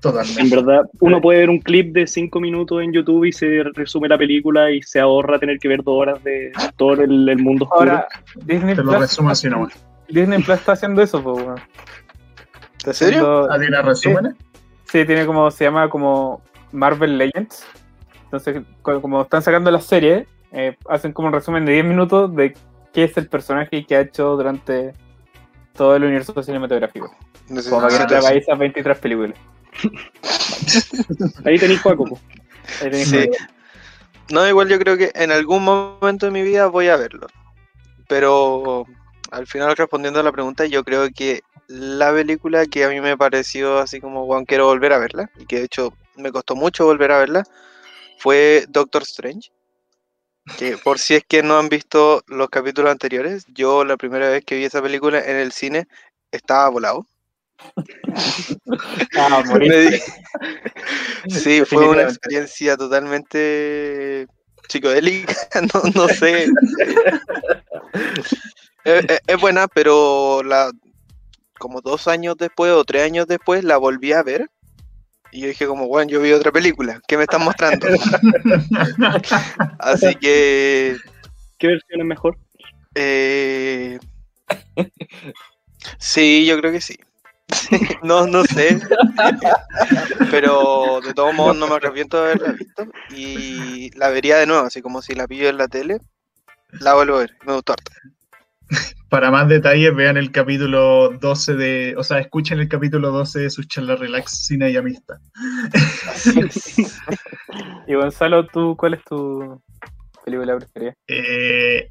Totalmente. 0.00 0.40
En 0.40 0.50
verdad, 0.50 0.82
uno 1.00 1.20
puede 1.20 1.40
ver 1.40 1.50
un 1.50 1.58
clip 1.58 1.92
de 1.92 2.06
cinco 2.06 2.40
minutos 2.40 2.82
en 2.82 2.92
YouTube 2.92 3.24
y 3.24 3.32
se 3.32 3.64
resume 3.74 4.08
la 4.08 4.16
película 4.16 4.70
y 4.70 4.80
se 4.82 5.00
ahorra 5.00 5.38
tener 5.38 5.58
que 5.58 5.66
ver 5.66 5.82
dos 5.82 5.94
horas 6.00 6.22
de 6.22 6.52
todo 6.76 6.92
el, 7.02 7.38
mundo 7.38 7.64
oscuro. 7.64 7.90
Ahora, 7.90 8.08
Disney 8.44 8.76
Te 8.76 8.82
lo 8.82 8.98
resumo 8.98 9.30
así 9.30 9.48
nomás. 9.48 9.72
Disney 10.08 10.42
Plus 10.42 10.58
está 10.58 10.72
haciendo 10.72 11.02
eso, 11.02 11.22
pues, 11.22 11.44
¿En 12.86 12.94
serio? 12.94 13.50
¿Ah, 13.50 13.58
tiene 13.58 13.82
resúmenes? 13.82 14.34
Sí, 14.84 15.04
tiene 15.04 15.26
como, 15.26 15.50
se 15.50 15.64
llama 15.64 15.90
como 15.90 16.40
Marvel 16.72 17.18
Legends. 17.18 17.66
Entonces, 18.24 18.62
como 18.82 19.22
están 19.22 19.42
sacando 19.42 19.70
las 19.70 19.84
series, 19.84 20.26
eh, 20.52 20.76
hacen 20.88 21.12
como 21.12 21.28
un 21.28 21.34
resumen 21.34 21.64
de 21.64 21.72
10 21.72 21.84
minutos 21.84 22.34
de 22.34 22.54
qué 22.92 23.04
es 23.04 23.16
el 23.16 23.28
personaje 23.28 23.84
que 23.84 23.96
ha 23.96 24.00
hecho 24.00 24.36
durante 24.36 24.92
todo 25.74 25.96
el 25.96 26.04
universo 26.04 26.40
cinematográfico. 26.42 27.14
como 27.68 27.82
para 27.82 28.06
que 28.06 28.14
no 28.14 28.22
te 28.22 28.38
esas 28.38 28.58
23 28.58 28.98
películas. 28.98 29.38
Ahí 31.44 31.58
tenéis 31.58 31.80
Juaco. 31.80 32.18
No, 34.30 34.46
igual 34.46 34.68
yo 34.68 34.78
creo 34.78 34.96
que 34.96 35.10
en 35.14 35.32
algún 35.32 35.64
momento 35.64 36.26
de 36.26 36.32
mi 36.32 36.42
vida 36.42 36.66
voy 36.66 36.88
a 36.88 36.96
verlo. 36.96 37.28
Pero 38.08 38.86
al 39.30 39.46
final 39.46 39.76
respondiendo 39.76 40.20
a 40.20 40.22
la 40.22 40.32
pregunta, 40.32 40.66
yo 40.66 40.84
creo 40.84 41.08
que 41.10 41.42
la 41.68 42.12
película 42.12 42.66
que 42.66 42.84
a 42.84 42.88
mí 42.88 43.00
me 43.00 43.16
pareció 43.16 43.78
así 43.78 44.00
como, 44.00 44.26
Juan, 44.26 44.44
quiero 44.44 44.66
volver 44.66 44.92
a 44.92 44.98
verla, 44.98 45.30
y 45.38 45.46
que 45.46 45.58
de 45.58 45.64
hecho 45.64 45.92
me 46.16 46.32
costó 46.32 46.56
mucho 46.56 46.84
volver 46.86 47.12
a 47.12 47.18
verla, 47.18 47.44
fue 48.18 48.64
Doctor 48.68 49.02
Strange. 49.02 49.50
Que 50.56 50.78
por 50.78 50.98
si 50.98 51.14
es 51.14 51.24
que 51.28 51.42
no 51.42 51.58
han 51.58 51.68
visto 51.68 52.22
los 52.26 52.48
capítulos 52.48 52.90
anteriores, 52.90 53.44
yo 53.48 53.84
la 53.84 53.98
primera 53.98 54.30
vez 54.30 54.44
que 54.44 54.56
vi 54.56 54.64
esa 54.64 54.80
película 54.80 55.20
en 55.20 55.36
el 55.36 55.52
cine 55.52 55.88
estaba 56.32 56.68
volado. 56.70 57.06
Ah, 59.16 59.42
sí, 61.28 61.64
fue 61.64 61.88
una 61.88 62.02
experiencia 62.02 62.76
totalmente 62.76 64.26
psicodélica, 64.68 65.34
no, 65.74 65.82
no 65.94 66.08
sé. 66.08 66.46
es, 68.84 69.40
buena, 69.40 69.68
pero 69.68 70.42
la 70.42 70.70
como 71.58 71.80
dos 71.80 72.06
años 72.06 72.36
después 72.38 72.72
o 72.72 72.84
tres 72.84 73.02
años 73.02 73.26
después 73.26 73.64
la 73.64 73.76
volví 73.76 74.12
a 74.12 74.22
ver. 74.22 74.48
Y 75.30 75.42
yo 75.42 75.48
dije 75.48 75.66
como, 75.66 75.88
bueno, 75.88 76.10
yo 76.10 76.22
vi 76.22 76.32
otra 76.32 76.50
película, 76.52 77.02
¿qué 77.06 77.18
me 77.18 77.24
están 77.24 77.44
mostrando? 77.44 77.86
Así 79.78 80.14
que... 80.14 80.96
¿Qué 81.58 81.66
versión 81.66 82.00
es 82.00 82.06
mejor? 82.06 82.38
Eh... 82.94 83.98
Sí, 85.98 86.46
yo 86.46 86.58
creo 86.58 86.72
que 86.72 86.80
sí. 86.80 86.98
no, 88.02 88.26
no 88.26 88.44
sé. 88.44 88.80
Pero 90.30 91.00
de 91.04 91.14
todos 91.14 91.34
modos 91.34 91.56
no 91.56 91.66
me 91.66 91.76
arrepiento 91.76 92.22
de 92.22 92.32
haberla 92.32 92.52
visto. 92.52 92.86
Y 93.10 93.90
la 93.96 94.10
vería 94.10 94.36
de 94.36 94.46
nuevo, 94.46 94.66
así 94.66 94.82
como 94.82 95.02
si 95.02 95.14
la 95.14 95.26
pillo 95.26 95.48
en 95.48 95.58
la 95.58 95.68
tele. 95.68 95.98
La 96.80 96.94
vuelvo 96.94 97.16
a 97.16 97.20
ver, 97.20 97.36
me 97.46 97.54
gustó 97.54 97.72
harto. 97.72 97.90
Para 99.08 99.30
más 99.30 99.48
detalles, 99.48 99.94
vean 99.94 100.18
el 100.18 100.30
capítulo 100.30 101.10
12 101.18 101.54
de. 101.54 101.94
O 101.96 102.04
sea, 102.04 102.18
escuchen 102.18 102.60
el 102.60 102.68
capítulo 102.68 103.10
12 103.10 103.40
de 103.40 103.50
su 103.50 103.64
charla 103.64 103.96
Relax, 103.96 104.46
Cine 104.46 104.70
y 104.70 104.76
Amistad. 104.76 105.16
y 107.86 107.94
Gonzalo, 107.94 108.46
¿tú 108.46 108.76
cuál 108.76 108.94
es 108.94 109.04
tu 109.04 109.62
película 110.26 110.58
preferida? 110.58 110.94
Eh, 111.06 111.90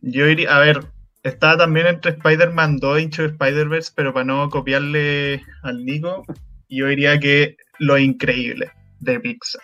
yo 0.00 0.26
iría. 0.26 0.56
A 0.56 0.58
ver, 0.58 0.80
estaba 1.24 1.56
también 1.56 1.88
entre 1.88 2.12
Spider-Man 2.12 2.76
2 2.76 3.00
y 3.00 3.04
Spider-Verse, 3.04 3.92
pero 3.96 4.12
para 4.12 4.24
no 4.24 4.48
copiarle 4.50 5.42
al 5.62 5.84
Nico, 5.84 6.24
yo 6.68 6.86
diría 6.86 7.18
que 7.18 7.56
Lo 7.78 7.98
Increíble 7.98 8.70
de 9.00 9.18
Pixar. 9.20 9.62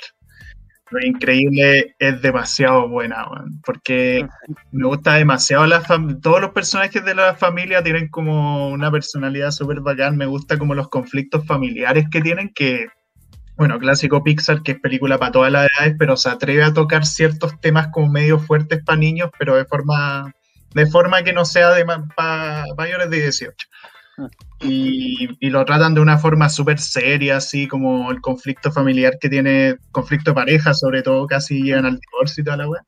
Lo 0.91 0.99
increíble 1.07 1.95
es 2.01 2.21
demasiado 2.21 2.89
buena, 2.89 3.25
porque 3.65 4.27
me 4.73 4.89
gusta 4.89 5.15
demasiado 5.15 5.65
la 5.67 5.83
todos 6.21 6.41
los 6.41 6.51
personajes 6.51 7.05
de 7.05 7.15
la 7.15 7.37
familia 7.37 7.81
tienen 7.81 8.09
como 8.09 8.71
una 8.71 8.91
personalidad 8.91 9.53
súper 9.53 9.81
bacán, 9.81 10.17
me 10.17 10.27
gusta 10.27 10.59
como 10.59 10.75
los 10.75 10.89
conflictos 10.89 11.47
familiares 11.47 12.07
que 12.11 12.21
tienen, 12.21 12.51
que, 12.53 12.89
bueno, 13.57 13.79
clásico 13.79 14.25
Pixar, 14.25 14.65
que 14.65 14.73
es 14.73 14.81
película 14.81 15.17
para 15.17 15.31
todas 15.31 15.53
las 15.53 15.69
edades, 15.79 15.95
pero 15.97 16.17
se 16.17 16.29
atreve 16.29 16.65
a 16.65 16.75
tocar 16.75 17.07
ciertos 17.07 17.61
temas 17.61 17.89
como 17.93 18.11
medio 18.11 18.41
fuertes 18.41 18.83
para 18.85 18.99
niños, 18.99 19.31
pero 19.39 19.55
de 19.55 19.67
forma, 19.67 20.33
de 20.75 20.87
forma 20.87 21.23
que 21.23 21.33
no 21.33 21.45
sea 21.45 21.71
de 21.71 21.85
para 22.17 22.65
mayores 22.77 23.11
de 23.11 23.23
18. 23.23 23.55
Y, 24.61 25.49
lo 25.49 25.65
tratan 25.65 25.95
de 25.95 26.01
una 26.01 26.19
forma 26.19 26.49
súper 26.49 26.79
seria, 26.79 27.39
así 27.39 27.67
como 27.67 28.11
el 28.11 28.21
conflicto 28.21 28.71
familiar 28.71 29.19
que 29.19 29.31
tiene, 29.31 29.77
conflicto 29.93 30.33
de 30.33 30.35
pareja 30.35 30.75
sobre 30.75 31.03
todo, 31.03 31.27
casi 31.27 31.63
llegan 31.63 31.87
al 31.87 31.99
divorcio 31.99 32.43
y 32.43 32.45
toda 32.45 32.59
la 32.59 32.69
weá. 32.69 32.83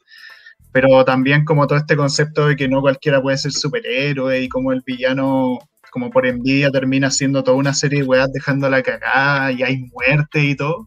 Pero 0.72 1.04
también 1.04 1.44
como 1.44 1.66
todo 1.66 1.78
este 1.78 1.96
concepto 1.96 2.48
de 2.48 2.56
que 2.56 2.68
no 2.68 2.80
cualquiera 2.80 3.20
puede 3.20 3.38
ser 3.38 3.52
superhéroe 3.52 4.42
y 4.42 4.48
como 4.48 4.72
el 4.72 4.82
villano, 4.84 5.58
como 5.90 6.10
por 6.10 6.26
envidia, 6.26 6.70
termina 6.70 7.10
siendo 7.10 7.42
toda 7.42 7.56
una 7.56 7.74
serie 7.74 8.00
de 8.00 8.08
weas 8.08 8.32
dejando 8.32 8.68
la 8.70 8.82
cagada 8.82 9.52
y 9.52 9.62
hay 9.62 9.78
muerte 9.92 10.42
y 10.44 10.56
todo. 10.56 10.86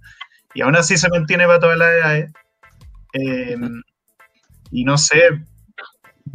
Y 0.53 0.61
aún 0.61 0.75
así 0.75 0.97
se 0.97 1.09
mantiene 1.09 1.45
para 1.45 1.59
toda 1.59 1.75
la 1.75 1.91
edades. 1.91 2.33
Eh, 3.13 3.57
y 4.71 4.83
no 4.83 4.97
sé, 4.97 5.21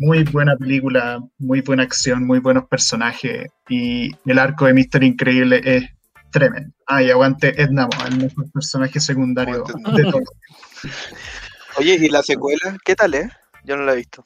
muy 0.01 0.25
buena 0.25 0.57
película, 0.57 1.23
muy 1.39 1.61
buena 1.61 1.83
acción, 1.83 2.27
muy 2.27 2.39
buenos 2.39 2.65
personajes 2.67 3.49
y 3.69 4.11
el 4.25 4.39
arco 4.39 4.65
de 4.65 4.73
Mister 4.73 5.05
Increíble 5.05 5.61
es 5.63 5.85
tremendo. 6.33 6.71
Ah, 6.87 7.03
y 7.03 7.11
aguante 7.11 7.61
Edna, 7.61 7.87
el 8.07 8.17
mejor 8.17 8.51
personaje 8.51 8.99
secundario 8.99 9.63
de 9.95 10.05
todo. 10.05 10.23
Oye, 11.77 11.99
¿y 12.01 12.09
la 12.09 12.23
secuela? 12.23 12.79
¿Qué 12.85 12.97
tal, 12.97 13.15
eh? 13.15 13.29
Yo 13.65 13.77
no 13.77 13.85
la 13.85 13.93
he 13.93 13.97
visto. 13.97 14.25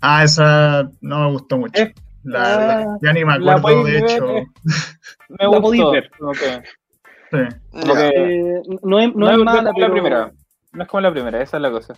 Ah, 0.00 0.24
esa 0.24 0.90
no 1.02 1.26
me 1.26 1.32
gustó 1.32 1.58
mucho. 1.58 1.82
La, 2.22 2.98
ya 3.02 3.12
ni 3.12 3.24
me 3.24 3.34
acuerdo, 3.34 3.84
de 3.84 3.98
hecho. 3.98 4.26
Me 5.28 5.46
gustó. 5.46 5.92
Ver. 5.92 6.10
Sí. 7.30 7.38
Eh, 7.72 8.62
no, 8.82 8.98
es, 8.98 9.14
no, 9.14 9.30
es 9.30 9.38
mala, 9.38 9.72
la 9.76 9.90
primera. 9.92 10.32
No 10.72 10.82
es 10.82 10.88
como 10.88 11.00
la 11.02 11.12
primera, 11.12 11.40
esa 11.40 11.58
es 11.58 11.62
la 11.62 11.70
cosa. 11.70 11.94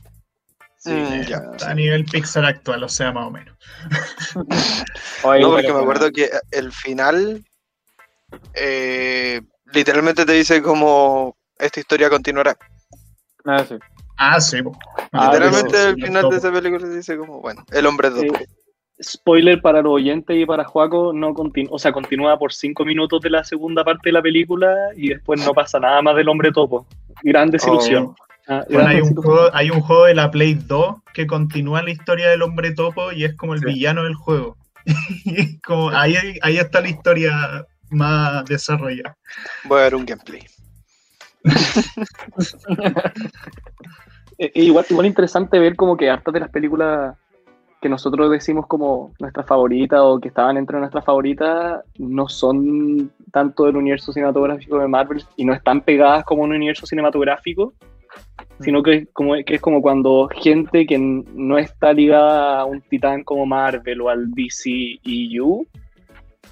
Sí, 0.83 0.90
mm, 0.90 1.23
ya, 1.29 1.40
a 1.64 1.75
nivel 1.75 2.05
Pixar 2.07 2.45
actual, 2.45 2.83
o 2.83 2.88
sea, 2.88 3.12
más 3.12 3.29
o 3.29 3.31
menos. 3.31 3.57
no, 4.35 5.51
porque 5.51 5.73
me 5.73 5.79
acuerdo 5.79 6.11
que 6.11 6.29
el 6.51 6.73
final 6.73 7.45
eh, 8.53 9.40
literalmente 9.73 10.27
te 10.27 10.33
dice 10.33 10.61
como 10.61 11.37
esta 11.57 11.79
historia 11.79 12.11
continuará. 12.11 12.57
Ah, 13.45 13.64
sí. 13.64 13.77
Ah, 14.16 14.40
sí. 14.40 14.59
Ah, 15.12 15.27
literalmente 15.27 15.90
el 15.90 15.95
final 16.03 16.29
de 16.29 16.37
esa 16.37 16.51
película 16.51 16.85
te 16.85 16.97
dice 16.97 17.16
como, 17.16 17.40
bueno, 17.40 17.64
el 17.71 17.87
hombre 17.87 18.11
topo. 18.11 18.40
spoiler 19.01 19.62
para 19.62 19.83
los 19.83 19.92
oyentes 19.92 20.37
y 20.37 20.45
para 20.45 20.64
Juaco, 20.64 21.12
no 21.12 21.33
continúa, 21.33 21.77
o 21.77 21.79
sea, 21.79 21.92
continúa 21.92 22.37
por 22.40 22.53
cinco 22.53 22.85
minutos 22.85 23.21
de 23.21 23.31
la 23.31 23.45
segunda 23.45 23.85
parte 23.85 24.09
de 24.09 24.14
la 24.14 24.23
película 24.23 24.75
y 24.97 25.11
después 25.11 25.45
no 25.47 25.55
pasa 25.55 25.79
nada 25.79 26.03
más 26.03 26.16
del 26.16 26.29
hombre 26.29 26.51
topo. 26.51 26.88
Gran 27.23 27.53
desilusión. 27.53 28.16
Oh. 28.18 28.32
Ah, 28.49 28.65
bueno, 28.69 28.89
hay 28.89 29.01
un, 29.01 29.15
juego, 29.15 29.51
hay 29.53 29.71
un 29.71 29.81
juego 29.81 30.07
de 30.07 30.15
la 30.15 30.31
Play 30.31 30.55
2 30.55 30.97
que 31.15 31.27
continúa 31.27 31.83
la 31.83 31.91
historia 31.91 32.29
del 32.29 32.43
hombre 32.43 32.73
topo 32.73 33.13
y 33.13 33.25
es 33.25 33.37
como 33.37 33.55
el 33.55 33.61
villano 33.61 34.05
del 34.05 34.15
juego. 34.15 34.57
como, 35.65 35.91
ahí, 35.91 36.17
ahí 36.43 36.59
está 36.59 36.81
la 36.81 36.89
historia 36.89 37.67
más 37.91 38.45
desarrollada. 38.47 39.17
Voy 39.65 39.81
a 39.81 39.85
ver 39.85 39.95
un 39.95 40.07
gameplay. 40.07 40.43
Eh, 44.39 44.51
igual, 44.55 44.85
igual 44.89 45.07
interesante 45.07 45.59
ver 45.59 45.77
como 45.77 45.97
que 45.97 46.09
hartas 46.11 46.33
de 46.33 46.41
las 46.41 46.49
películas 46.49 47.15
que 47.83 47.89
nosotros 47.89 48.31
decimos 48.31 48.67
como 48.67 49.13
nuestras 49.19 49.47
favoritas 49.47 50.01
o 50.01 50.21
que 50.21 50.29
estaban 50.29 50.57
entre 50.57 50.79
nuestras 50.79 51.05
favoritas 51.05 51.81
no 51.99 52.29
son 52.29 53.13
tanto 53.33 53.65
del 53.65 53.77
universo 53.77 54.13
cinematográfico 54.13 54.79
de 54.79 54.89
Marvel 54.89 55.23
y 55.37 55.45
no 55.45 55.53
están 55.53 55.81
pegadas 55.83 56.25
como 56.25 56.43
un 56.43 56.53
universo 56.53 56.87
cinematográfico, 56.87 57.75
sino 58.61 58.83
que 58.83 59.07
como, 59.12 59.35
que 59.45 59.55
es 59.55 59.61
como 59.61 59.83
cuando 59.83 60.29
gente 60.29 60.87
que 60.87 60.99
no 60.99 61.59
está 61.59 61.93
ligada 61.93 62.61
a 62.61 62.65
un 62.65 62.81
titán 62.81 63.25
como 63.25 63.47
Marvel 63.47 64.01
o 64.01 64.09
al 64.09 64.31
DCEU 64.31 65.67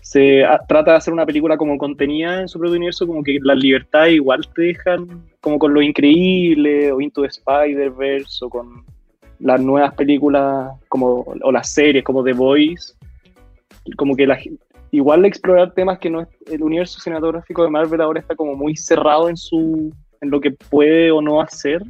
se 0.01 0.45
trata 0.67 0.93
de 0.93 0.97
hacer 0.97 1.13
una 1.13 1.25
película 1.27 1.57
como 1.57 1.79
contenida 1.79 2.41
en 2.41 2.49
su 2.49 2.59
propio 2.59 2.77
universo, 2.77 3.07
como 3.07 3.23
que 3.23 3.39
las 3.43 3.57
libertades 3.59 4.15
igual 4.15 4.41
te 4.55 4.63
dejan 4.63 5.25
como 5.41 5.59
con 5.59 5.73
lo 5.73 5.81
increíble 5.81 6.91
o 6.91 7.01
Into 7.01 7.23
the 7.23 7.29
Spider-Verse 7.29 8.45
o 8.45 8.51
con 8.51 8.85
las 9.39 9.61
nuevas 9.61 9.95
películas 9.95 10.73
como 10.89 11.25
o 11.43 11.53
las 11.53 11.73
series 11.73 12.05
como 12.05 12.25
The 12.25 12.33
Voice 12.33 12.95
como 13.97 14.15
que 14.15 14.27
la, 14.27 14.39
igual 14.91 15.25
explorar 15.25 15.73
temas 15.73 15.99
que 15.99 16.11
no 16.11 16.23
es 16.23 16.29
el 16.51 16.63
universo 16.63 17.01
cinematográfico 17.01 17.63
de 17.63 17.71
Marvel 17.71 18.01
ahora 18.01 18.21
está 18.21 18.35
como 18.35 18.55
muy 18.55 18.77
cerrado 18.77 19.29
en 19.29 19.37
su 19.37 19.93
en 20.21 20.31
lo 20.31 20.41
que 20.41 20.51
puede 20.51 21.11
o 21.11 21.21
no 21.23 21.41
hacer, 21.41 21.83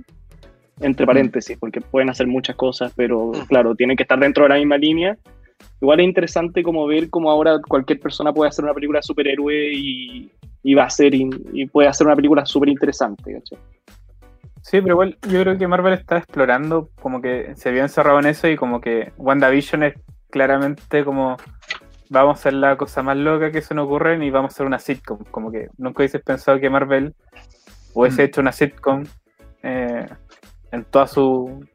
entre 0.81 1.07
paréntesis, 1.07 1.59
porque 1.59 1.81
pueden 1.81 2.09
hacer 2.09 2.27
muchas 2.27 2.57
cosas, 2.57 2.93
pero 2.97 3.33
claro, 3.49 3.75
tienen 3.75 3.97
que 3.97 4.05
estar 4.05 4.19
dentro 4.19 4.45
de 4.45 4.51
la 4.51 4.57
misma 4.57 4.79
línea. 4.79 5.17
Igual 5.81 6.01
es 6.01 6.07
interesante 6.07 6.63
como 6.63 6.87
ver 6.87 7.11
cómo 7.11 7.31
ahora 7.31 7.59
cualquier 7.67 8.01
persona 8.01 8.33
puede 8.33 8.49
hacer 8.49 8.65
una 8.65 8.75
película 8.75 9.01
de 9.01 9.03
superhéroe 9.03 9.73
y, 9.75 10.31
y 10.63 10.75
va 10.75 10.85
a 10.85 10.91
ser 10.91 11.15
y 11.15 11.67
puede 11.67 11.89
hacer 11.89 12.07
una 12.07 12.17
película 12.17 12.47
súper 12.47 12.71
interesante. 12.71 13.43
Sí, 14.63 14.81
pero 14.81 14.95
igual 14.95 15.19
yo 15.29 15.41
creo 15.43 15.59
que 15.59 15.69
Marvel 15.69 15.95
está 15.95 16.19
explorando, 16.19 16.91
como 17.01 17.21
que 17.21 17.55
se 17.57 17.73
vio 17.73 17.83
encerrado 17.83 18.19
en 18.21 18.27
eso 18.27 18.49
y 18.49 18.57
como 18.57 18.81
que 18.81 19.13
WandaVision 19.17 19.83
es 19.83 19.95
claramente 20.31 21.05
como 21.05 21.37
vamos 22.11 22.37
a 22.37 22.41
hacer 22.41 22.53
la 22.55 22.77
cosa 22.77 23.03
más 23.03 23.17
loca 23.17 23.51
que 23.51 23.63
se 23.63 23.75
nos 23.75 23.87
ocurre 23.87 24.25
y 24.25 24.31
vamos 24.31 24.53
a 24.53 24.55
hacer 24.55 24.67
una 24.67 24.79
sitcom. 24.79 25.19
Como 25.31 25.51
que 25.51 25.69
nunca 25.79 26.01
hubieses 26.03 26.23
pensado 26.23 26.61
que 26.61 26.69
Marvel 26.69 27.15
hubiese 27.95 28.23
mm. 28.23 28.25
hecho 28.25 28.41
una 28.41 28.53
sitcom 28.53 29.05
eh, 29.63 30.07
en 30.73 30.85
toda 30.85 31.07
su. 31.07 31.67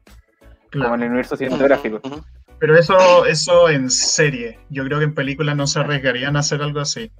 como 0.72 0.94
en 0.94 1.02
el 1.02 1.08
universo 1.08 1.36
cinematográfico. 1.36 2.00
Pero 2.58 2.78
eso, 2.78 3.26
eso 3.26 3.68
en 3.68 3.90
serie. 3.90 4.58
Yo 4.70 4.84
creo 4.84 4.98
que 4.98 5.04
en 5.04 5.14
películas 5.14 5.56
no 5.56 5.66
se 5.66 5.80
arriesgarían 5.80 6.36
a 6.36 6.40
hacer 6.40 6.62
algo 6.62 6.80
así. 6.80 7.10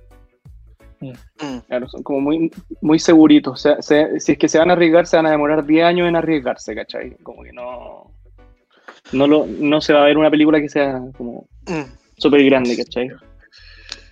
Mm. 1.01 1.59
Claro, 1.67 1.89
son 1.89 2.03
como 2.03 2.21
muy, 2.21 2.51
muy 2.81 2.99
seguritos. 2.99 3.67
O 3.67 3.83
sea, 3.83 4.17
si 4.19 4.33
es 4.33 4.39
que 4.39 4.49
se 4.49 4.59
van 4.59 4.71
a 4.71 4.73
arriesgar, 4.73 5.07
se 5.07 5.17
van 5.17 5.27
a 5.27 5.31
demorar 5.31 5.65
10 5.67 5.85
años 5.85 6.09
en 6.09 6.17
arriesgarse, 6.17 6.75
¿cachai? 6.75 7.17
Como 7.23 7.43
que 7.43 7.53
no. 7.53 8.13
No, 9.13 9.27
lo, 9.27 9.47
no 9.47 9.81
se 9.81 9.93
va 9.93 10.03
a 10.03 10.07
ver 10.07 10.19
una 10.19 10.31
película 10.31 10.61
que 10.61 10.69
sea 10.69 11.01
como 11.17 11.49
mm. 11.67 11.83
súper 12.17 12.45
grande, 12.45 12.77
¿cachai? 12.77 13.09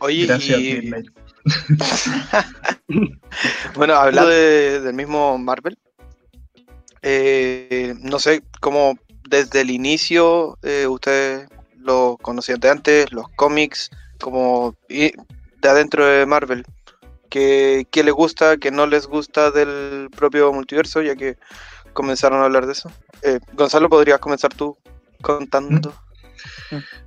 Oye, 0.00 0.24
y, 0.24 0.90
bueno, 3.74 3.94
hablando 3.94 4.30
del 4.30 4.94
mismo 4.94 5.36
Marvel, 5.38 5.78
eh, 7.02 7.94
no 8.00 8.18
sé 8.18 8.42
cómo 8.60 8.98
desde 9.28 9.60
el 9.60 9.70
inicio 9.70 10.58
eh, 10.62 10.86
ustedes 10.86 11.48
lo 11.78 12.16
conocían 12.22 12.60
de 12.60 12.70
antes, 12.70 13.12
los 13.12 13.28
cómics, 13.36 13.90
como 14.20 14.74
de 14.88 15.12
adentro 15.62 16.06
de 16.06 16.24
Marvel. 16.24 16.64
¿Qué, 17.28 17.86
¿Qué 17.90 18.04
les 18.04 18.14
gusta, 18.14 18.56
qué 18.56 18.70
no 18.70 18.86
les 18.86 19.06
gusta 19.06 19.50
del 19.50 20.08
propio 20.16 20.52
multiverso? 20.52 21.02
Ya 21.02 21.16
que 21.16 21.36
comenzaron 21.92 22.40
a 22.40 22.44
hablar 22.44 22.66
de 22.66 22.72
eso. 22.72 22.90
Eh, 23.22 23.40
Gonzalo, 23.54 23.88
¿podrías 23.88 24.18
comenzar 24.18 24.54
tú 24.54 24.76
contando? 25.20 25.92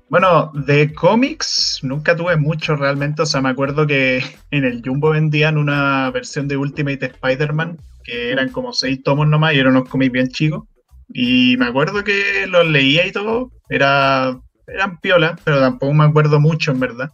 Bueno, 0.09 0.51
de 0.53 0.93
cómics 0.93 1.79
nunca 1.83 2.15
tuve 2.15 2.37
mucho 2.37 2.75
realmente. 2.75 3.23
O 3.23 3.25
sea, 3.25 3.41
me 3.41 3.49
acuerdo 3.49 3.85
que 3.85 4.23
en 4.51 4.63
el 4.63 4.81
Jumbo 4.83 5.09
vendían 5.09 5.57
una 5.57 6.09
versión 6.11 6.47
de 6.47 6.57
Ultimate 6.57 7.07
Spider-Man, 7.07 7.77
que 8.03 8.31
eran 8.31 8.49
como 8.49 8.71
seis 8.71 9.03
tomos 9.03 9.27
nomás 9.27 9.53
y 9.53 9.59
eran 9.59 9.75
unos 9.75 9.89
cómics 9.89 10.11
bien 10.11 10.29
chicos. 10.29 10.63
Y 11.09 11.55
me 11.57 11.67
acuerdo 11.67 12.03
que 12.03 12.47
los 12.47 12.65
leía 12.67 13.05
y 13.05 13.11
todo. 13.11 13.51
Era, 13.69 14.39
eran 14.67 14.97
piolas, 14.99 15.39
pero 15.43 15.59
tampoco 15.59 15.93
me 15.93 16.05
acuerdo 16.05 16.39
mucho 16.39 16.71
en 16.71 16.79
verdad. 16.79 17.11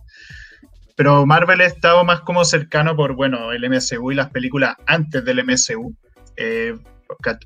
Pero 0.95 1.25
Marvel 1.25 1.61
estaba 1.61 2.03
más 2.03 2.21
como 2.21 2.45
cercano 2.45 2.95
por, 2.95 3.15
bueno, 3.15 3.51
el 3.51 3.67
MCU 3.67 4.11
y 4.11 4.15
las 4.15 4.29
películas 4.29 4.75
antes 4.85 5.25
del 5.25 5.43
MCU. 5.43 5.95
Eh, 6.37 6.75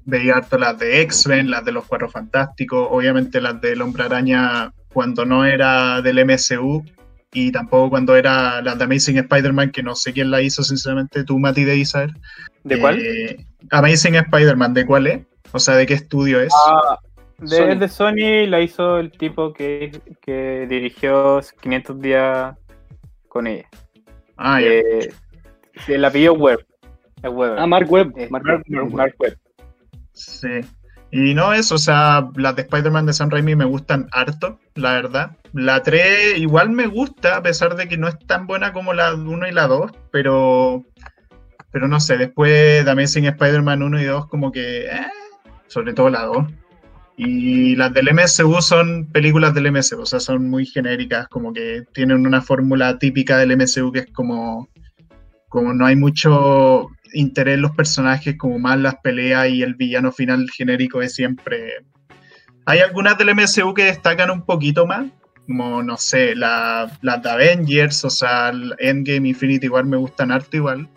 veía 0.06 0.36
harto 0.36 0.58
las 0.58 0.78
de 0.78 1.02
X-Men, 1.02 1.50
las 1.50 1.64
de 1.64 1.72
los 1.72 1.86
Cuatro 1.86 2.10
Fantásticos, 2.10 2.88
obviamente 2.92 3.40
las 3.40 3.60
del 3.62 3.82
Hombre 3.82 4.04
Araña 4.04 4.72
cuando 4.98 5.26
no 5.26 5.46
era 5.46 6.02
del 6.02 6.26
MCU 6.26 6.84
y 7.32 7.52
tampoco 7.52 7.92
cuando 7.92 8.16
era 8.16 8.64
las 8.64 8.80
de 8.80 8.86
Amazing 8.86 9.20
Spider-Man, 9.20 9.70
que 9.70 9.84
no 9.84 9.94
sé 9.94 10.12
quién 10.12 10.32
la 10.32 10.42
hizo, 10.42 10.64
sinceramente, 10.64 11.24
tú, 11.24 11.38
Mati, 11.38 11.66
de 11.66 11.78
Isabel. 11.78 12.16
¿De 12.64 12.80
cuál? 12.80 13.00
Eh, 13.00 13.46
Amazing 13.70 14.16
Spider-Man, 14.16 14.74
¿de 14.74 14.88
cuál 14.88 15.06
es? 15.06 15.22
O 15.52 15.60
sea, 15.60 15.76
¿de 15.76 15.86
qué 15.86 15.94
estudio 15.94 16.42
es? 16.42 16.52
Ah, 16.68 16.98
de 17.38 17.48
Sony, 17.48 17.76
de 17.76 17.88
Sony 17.88 18.50
la 18.50 18.60
hizo 18.60 18.98
el 18.98 19.12
tipo 19.12 19.54
que, 19.54 19.92
que 20.20 20.66
dirigió 20.68 21.42
500 21.62 22.02
días 22.02 22.58
con 23.28 23.46
ella. 23.46 23.70
Ah, 24.36 24.60
ya. 24.60 24.68
Eh, 24.68 25.10
el 25.90 26.06
apellido 26.06 26.34
Webb. 26.34 26.66
Ah, 27.22 27.68
Mark 27.68 27.86
Webb. 27.92 28.14
Eh, 28.18 28.30
Mark 28.32 28.46
Mark. 28.46 28.92
Mark 28.92 29.16
Webb. 29.20 29.38
Sí. 30.14 30.62
Y 31.12 31.34
no 31.34 31.54
eso, 31.54 31.76
o 31.76 31.78
sea, 31.78 32.30
las 32.36 32.56
de 32.56 32.64
Spider-Man 32.64 33.06
de 33.06 33.14
Sam 33.14 33.30
Raimi 33.30 33.56
me 33.56 33.66
gustan 33.66 34.08
harto, 34.12 34.60
la 34.76 34.94
verdad. 34.94 35.38
La 35.54 35.82
3 35.82 36.38
igual 36.38 36.70
me 36.70 36.88
gusta, 36.88 37.38
a 37.38 37.42
pesar 37.42 37.76
de 37.76 37.88
que 37.88 37.98
no 37.98 38.08
es 38.08 38.20
tan 38.28 38.46
buena 38.46 38.74
como 38.74 38.94
la 38.94 39.14
1 39.14 39.48
y 39.48 39.52
la 39.52 39.68
2, 39.68 39.92
pero, 40.12 40.84
pero 41.72 41.88
no 41.88 42.02
sé, 42.02 42.18
después 42.18 42.84
de 42.84 42.92
Amazing 42.92 43.26
Spider-Man 43.26 43.84
1 43.84 44.02
y 44.02 44.06
2 44.06 44.28
como 44.28 44.52
que, 44.52 44.86
eh, 44.86 45.08
sobre 45.68 45.94
todo 45.94 46.10
la 46.10 46.24
2. 46.24 46.46
Y 47.16 47.76
las 47.78 47.94
del 47.94 48.14
MSU 48.14 48.62
son 48.62 49.06
películas 49.06 49.54
del 49.54 49.72
MSU, 49.72 50.02
o 50.02 50.06
sea, 50.06 50.20
son 50.20 50.50
muy 50.50 50.66
genéricas, 50.66 51.28
como 51.30 51.54
que 51.54 51.84
tienen 51.94 52.28
una 52.28 52.42
fórmula 52.42 53.00
típica 53.00 53.38
del 53.38 53.58
MSU 53.58 53.92
que 53.92 54.00
es 54.00 54.12
como, 54.12 54.70
como 55.48 55.74
no 55.74 55.86
hay 55.86 55.96
mucho 55.96 56.90
interés 57.18 57.60
los 57.60 57.72
personajes, 57.72 58.38
como 58.38 58.60
más 58.60 58.80
las 58.80 58.96
peleas 59.04 59.50
y 59.50 59.62
el 59.64 59.76
villano 59.76 60.12
final 60.12 60.48
genérico 60.56 61.02
es 61.02 61.16
siempre... 61.16 61.86
Hay 62.66 62.80
algunas 62.80 63.18
del 63.18 63.34
MSU 63.34 63.74
que 63.74 63.86
destacan 63.86 64.30
un 64.30 64.46
poquito 64.46 64.86
más, 64.86 65.06
como, 65.46 65.82
no 65.84 65.96
sé, 65.98 66.36
la- 66.36 66.92
las 67.02 67.22
de 67.24 67.30
Avengers, 67.30 68.04
o 68.04 68.10
sea, 68.10 68.50
el 68.50 68.74
Endgame, 68.80 69.30
Infinity 69.30 69.70
War 69.70 69.86
me 69.86 69.96
gustan 69.98 70.32
harto 70.32 70.58
igual. 70.58 70.90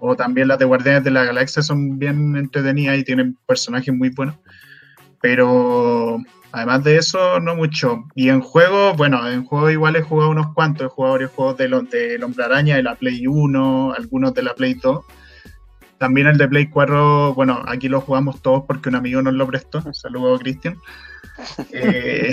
O 0.00 0.14
también 0.14 0.48
las 0.48 0.58
de 0.58 0.64
Guardianes 0.66 1.04
de 1.04 1.10
la 1.10 1.24
Galaxia 1.24 1.62
son 1.62 1.98
bien 1.98 2.36
entretenidas 2.36 2.98
y 2.98 3.04
tienen 3.04 3.36
personajes 3.46 3.92
muy 3.94 4.10
buenos. 4.10 4.36
Pero 5.20 6.18
además 6.52 6.84
de 6.84 6.96
eso, 6.98 7.40
no 7.40 7.56
mucho. 7.56 8.04
Y 8.14 8.28
en 8.28 8.40
juego, 8.40 8.94
bueno, 8.94 9.28
en 9.28 9.44
juego 9.44 9.70
igual 9.70 9.96
he 9.96 10.02
jugado 10.02 10.30
unos 10.30 10.52
cuantos. 10.54 10.86
He 10.86 10.90
jugado 10.90 11.14
varios 11.14 11.30
juegos 11.32 11.56
de, 11.56 11.68
lo- 11.68 11.82
del 11.82 12.22
Hombre 12.22 12.44
Araña, 12.44 12.76
de 12.76 12.82
la 12.82 12.94
Play 12.94 13.26
1, 13.26 13.94
algunos 13.96 14.34
de 14.34 14.42
la 14.42 14.54
Play 14.54 14.74
2. 14.74 15.04
También 15.98 16.28
el 16.28 16.38
de 16.38 16.48
Play 16.48 16.68
4, 16.68 17.34
bueno, 17.34 17.62
aquí 17.66 17.88
lo 17.88 18.00
jugamos 18.00 18.40
todos 18.40 18.64
porque 18.66 18.88
un 18.88 18.94
amigo 18.94 19.20
nos 19.20 19.34
lo 19.34 19.46
prestó. 19.46 19.82
Cristian. 20.40 20.76
Eh, 21.72 22.32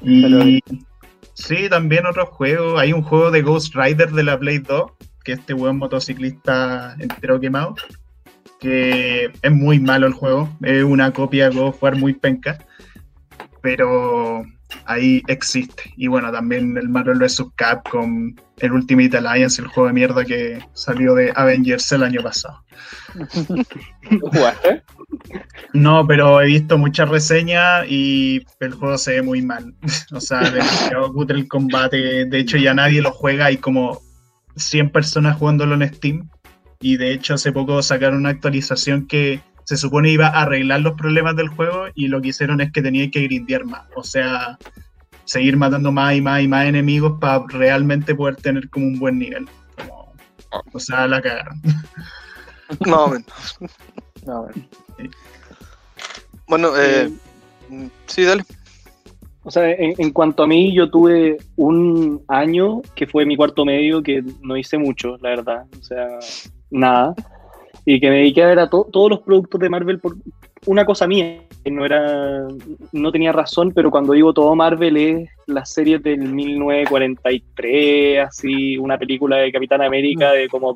y 0.00 0.62
sí, 1.34 1.68
también 1.68 2.06
otros 2.06 2.30
juegos. 2.30 2.80
Hay 2.80 2.94
un 2.94 3.02
juego 3.02 3.30
de 3.30 3.42
Ghost 3.42 3.74
Rider 3.74 4.12
de 4.12 4.22
la 4.22 4.38
Play 4.38 4.60
2, 4.60 4.92
que 5.22 5.32
este 5.32 5.52
buen 5.52 5.76
motociclista 5.76 6.96
entero 6.98 7.38
quemado. 7.38 7.74
Que 8.60 9.30
es 9.42 9.52
muy 9.52 9.78
malo 9.78 10.06
el 10.06 10.14
juego. 10.14 10.48
Es 10.62 10.82
una 10.84 11.12
copia 11.12 11.50
de 11.50 11.56
God 11.56 11.68
of 11.68 11.82
War 11.82 11.96
muy 11.96 12.14
penca. 12.14 12.64
Pero 13.60 14.46
ahí 14.86 15.22
existe. 15.28 15.82
Y 15.96 16.06
bueno, 16.06 16.30
también 16.32 16.76
el 16.76 16.88
Marvel 16.88 17.18
vs. 17.18 17.44
Capcom, 17.56 18.34
el 18.58 18.72
Ultimate 18.72 19.16
Alliance, 19.16 19.60
el 19.60 19.68
juego 19.68 19.88
de 19.88 19.94
mierda 19.94 20.24
que 20.24 20.60
salió 20.72 21.14
de 21.14 21.32
Avengers 21.34 21.90
el 21.92 22.02
año 22.02 22.22
pasado. 22.22 22.62
¿Lo 24.10 24.20
jugaste? 24.30 24.82
No, 25.72 26.06
pero 26.06 26.40
he 26.40 26.46
visto 26.46 26.78
muchas 26.78 27.08
reseñas 27.08 27.86
y 27.88 28.44
el 28.60 28.72
juego 28.74 28.98
se 28.98 29.12
ve 29.12 29.22
muy 29.22 29.42
mal. 29.42 29.74
o 30.12 30.20
sea, 30.20 30.50
demasiado 30.50 31.12
cutre 31.12 31.38
el 31.38 31.48
combate. 31.48 32.24
De 32.26 32.38
hecho, 32.38 32.56
ya 32.56 32.74
nadie 32.74 33.02
lo 33.02 33.12
juega. 33.12 33.46
Hay 33.46 33.56
como 33.56 34.00
100 34.56 34.90
personas 34.90 35.38
jugándolo 35.38 35.74
en 35.74 35.94
Steam. 35.94 36.30
Y 36.80 36.96
de 36.96 37.12
hecho, 37.12 37.34
hace 37.34 37.52
poco 37.52 37.80
sacaron 37.82 38.18
una 38.18 38.30
actualización 38.30 39.06
que 39.06 39.40
se 39.64 39.76
supone 39.76 40.10
iba 40.10 40.26
a 40.28 40.42
arreglar 40.42 40.80
los 40.80 40.94
problemas 40.94 41.36
del 41.36 41.48
juego 41.48 41.86
y 41.94 42.08
lo 42.08 42.20
que 42.20 42.28
hicieron 42.28 42.60
es 42.60 42.72
que 42.72 42.82
tenía 42.82 43.10
que 43.10 43.22
grindear 43.22 43.64
más. 43.64 43.82
O 43.96 44.02
sea, 44.04 44.58
seguir 45.24 45.56
matando 45.56 45.92
más 45.92 46.14
y 46.14 46.20
más 46.20 46.42
y 46.42 46.48
más 46.48 46.66
enemigos 46.66 47.18
para 47.20 47.44
realmente 47.48 48.14
poder 48.14 48.36
tener 48.36 48.68
como 48.70 48.86
un 48.86 48.98
buen 48.98 49.18
nivel. 49.18 49.46
Como- 49.76 50.12
o 50.72 50.78
sea, 50.80 51.06
la 51.06 51.20
cagaron. 51.22 51.60
Más 52.86 52.98
o 52.98 53.08
menos. 53.08 53.58
No, 54.24 54.42
bueno. 54.44 54.64
Bueno, 56.46 56.68
eh, 56.76 57.10
mm, 57.68 57.86
sí, 58.06 58.22
dale. 58.22 58.44
O 59.42 59.50
sea, 59.50 59.68
en, 59.68 59.94
en 59.98 60.12
cuanto 60.12 60.44
a 60.44 60.46
mí, 60.46 60.72
yo 60.72 60.88
tuve 60.88 61.38
un 61.56 62.22
año 62.28 62.82
que 62.94 63.08
fue 63.08 63.26
mi 63.26 63.36
cuarto 63.36 63.64
medio 63.64 64.00
que 64.00 64.22
no 64.42 64.56
hice 64.56 64.78
mucho, 64.78 65.16
la 65.20 65.30
verdad. 65.30 65.64
O 65.76 65.82
sea, 65.82 66.06
nada. 66.70 67.14
Y 67.84 67.98
que 68.00 68.10
me 68.10 68.16
dediqué 68.16 68.44
a 68.44 68.48
ver 68.48 68.58
a 68.60 68.70
to- 68.70 68.88
todos 68.92 69.10
los 69.10 69.20
productos 69.20 69.60
de 69.60 69.68
Marvel 69.68 69.98
por 69.98 70.14
una 70.66 70.84
cosa 70.84 71.06
mía. 71.06 71.40
que 71.64 71.70
No 71.70 71.84
era, 71.84 72.46
no 72.92 73.12
tenía 73.12 73.32
razón, 73.32 73.72
pero 73.74 73.90
cuando 73.90 74.12
digo 74.12 74.32
todo 74.32 74.54
Marvel 74.54 74.96
es 74.96 75.30
las 75.46 75.72
series 75.72 76.02
del 76.02 76.20
1943, 76.20 78.18
así, 78.26 78.76
una 78.78 78.98
película 78.98 79.36
de 79.38 79.52
Capitán 79.52 79.82
América 79.82 80.32
de 80.32 80.48
como 80.48 80.74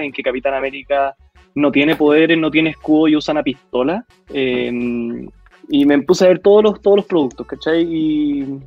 en 0.00 0.12
que 0.12 0.22
Capitán 0.22 0.54
América 0.54 1.14
no 1.54 1.72
tiene 1.72 1.96
poderes, 1.96 2.38
no 2.38 2.50
tiene 2.50 2.70
escudo 2.70 3.08
y 3.08 3.16
usa 3.16 3.32
una 3.32 3.42
pistola. 3.42 4.04
Eh, 4.32 5.26
y 5.68 5.84
me 5.84 6.00
puse 6.02 6.24
a 6.24 6.28
ver 6.28 6.38
todos 6.40 6.62
los, 6.62 6.80
todos 6.80 6.98
los 6.98 7.06
productos, 7.06 7.46
¿cachai? 7.46 7.82
Y, 7.82 8.58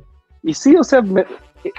y 0.42 0.54
sí, 0.54 0.76
o 0.76 0.84
sea, 0.84 1.00
me- 1.00 1.24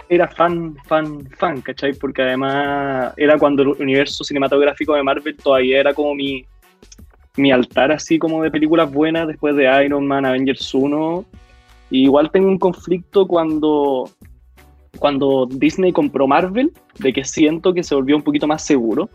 era 0.09 0.27
fan, 0.27 0.75
fan, 0.85 1.27
fan, 1.37 1.61
¿cachai? 1.61 1.93
Porque 1.93 2.21
además 2.21 3.13
era 3.17 3.37
cuando 3.37 3.63
el 3.63 3.69
universo 3.69 4.23
cinematográfico 4.23 4.93
de 4.93 5.03
Marvel 5.03 5.35
todavía 5.37 5.79
era 5.79 5.93
como 5.93 6.13
mi, 6.13 6.45
mi 7.37 7.51
altar 7.51 7.91
así 7.91 8.19
como 8.19 8.43
de 8.43 8.51
películas 8.51 8.91
buenas 8.91 9.27
después 9.27 9.55
de 9.55 9.85
Iron 9.85 10.07
Man, 10.07 10.25
Avengers 10.25 10.73
1. 10.73 11.25
Y 11.89 12.03
igual 12.03 12.31
tengo 12.31 12.47
un 12.47 12.57
conflicto 12.57 13.27
cuando, 13.27 14.09
cuando 14.99 15.47
Disney 15.49 15.91
compró 15.91 16.27
Marvel, 16.27 16.71
de 16.99 17.11
que 17.11 17.25
siento 17.25 17.73
que 17.73 17.83
se 17.83 17.95
volvió 17.95 18.15
un 18.15 18.23
poquito 18.23 18.47
más 18.47 18.63
seguro 18.63 19.09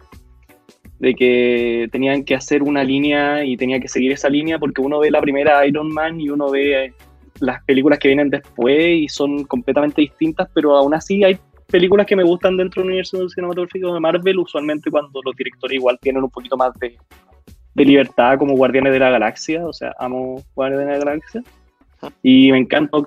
de 0.99 1.15
que 1.15 1.89
tenían 1.93 2.25
que 2.25 2.35
hacer 2.35 2.63
una 2.63 2.83
línea 2.83 3.45
y 3.45 3.57
tenía 3.57 3.81
que 3.81 3.89
seguir 3.89 4.13
esa 4.13 4.29
línea 4.29 4.59
porque 4.59 4.81
uno 4.81 4.99
ve 4.99 5.11
la 5.11 5.21
primera 5.21 5.67
Iron 5.67 5.93
Man 5.93 6.21
y 6.21 6.31
uno 6.31 6.51
ve 6.51 6.95
las 7.41 7.63
películas 7.65 7.99
que 7.99 8.09
vienen 8.09 8.31
después 8.31 8.79
y 8.79 9.09
son 9.09 9.45
completamente 9.45 10.03
distintas, 10.03 10.49
pero 10.55 10.77
aún 10.77 10.95
así 10.95 11.25
hay 11.25 11.39
películas 11.67 12.07
que 12.07 12.17
me 12.17 12.25
gustan 12.25 12.57
dentro 12.57 12.83
del 12.83 12.89
universo 12.89 13.29
cinematográfico 13.29 13.93
de 13.93 14.01
Marvel, 14.01 14.39
usualmente 14.39 14.91
cuando 14.91 15.21
los 15.25 15.37
directores 15.37 15.77
igual 15.77 15.99
tienen 16.01 16.23
un 16.23 16.31
poquito 16.31 16.57
más 16.57 16.73
de, 16.79 16.97
de 17.75 17.85
libertad, 17.85 18.39
como 18.39 18.57
Guardianes 18.57 18.93
de 18.93 19.01
la 19.01 19.11
Galaxia, 19.11 19.67
o 19.67 19.73
sea, 19.73 19.95
amo 19.99 20.43
Guardianes 20.55 20.87
de 20.87 20.93
la 20.93 21.05
Galaxia, 21.05 21.43
y 22.23 22.53
me 22.53 22.59
encanta 22.59 22.99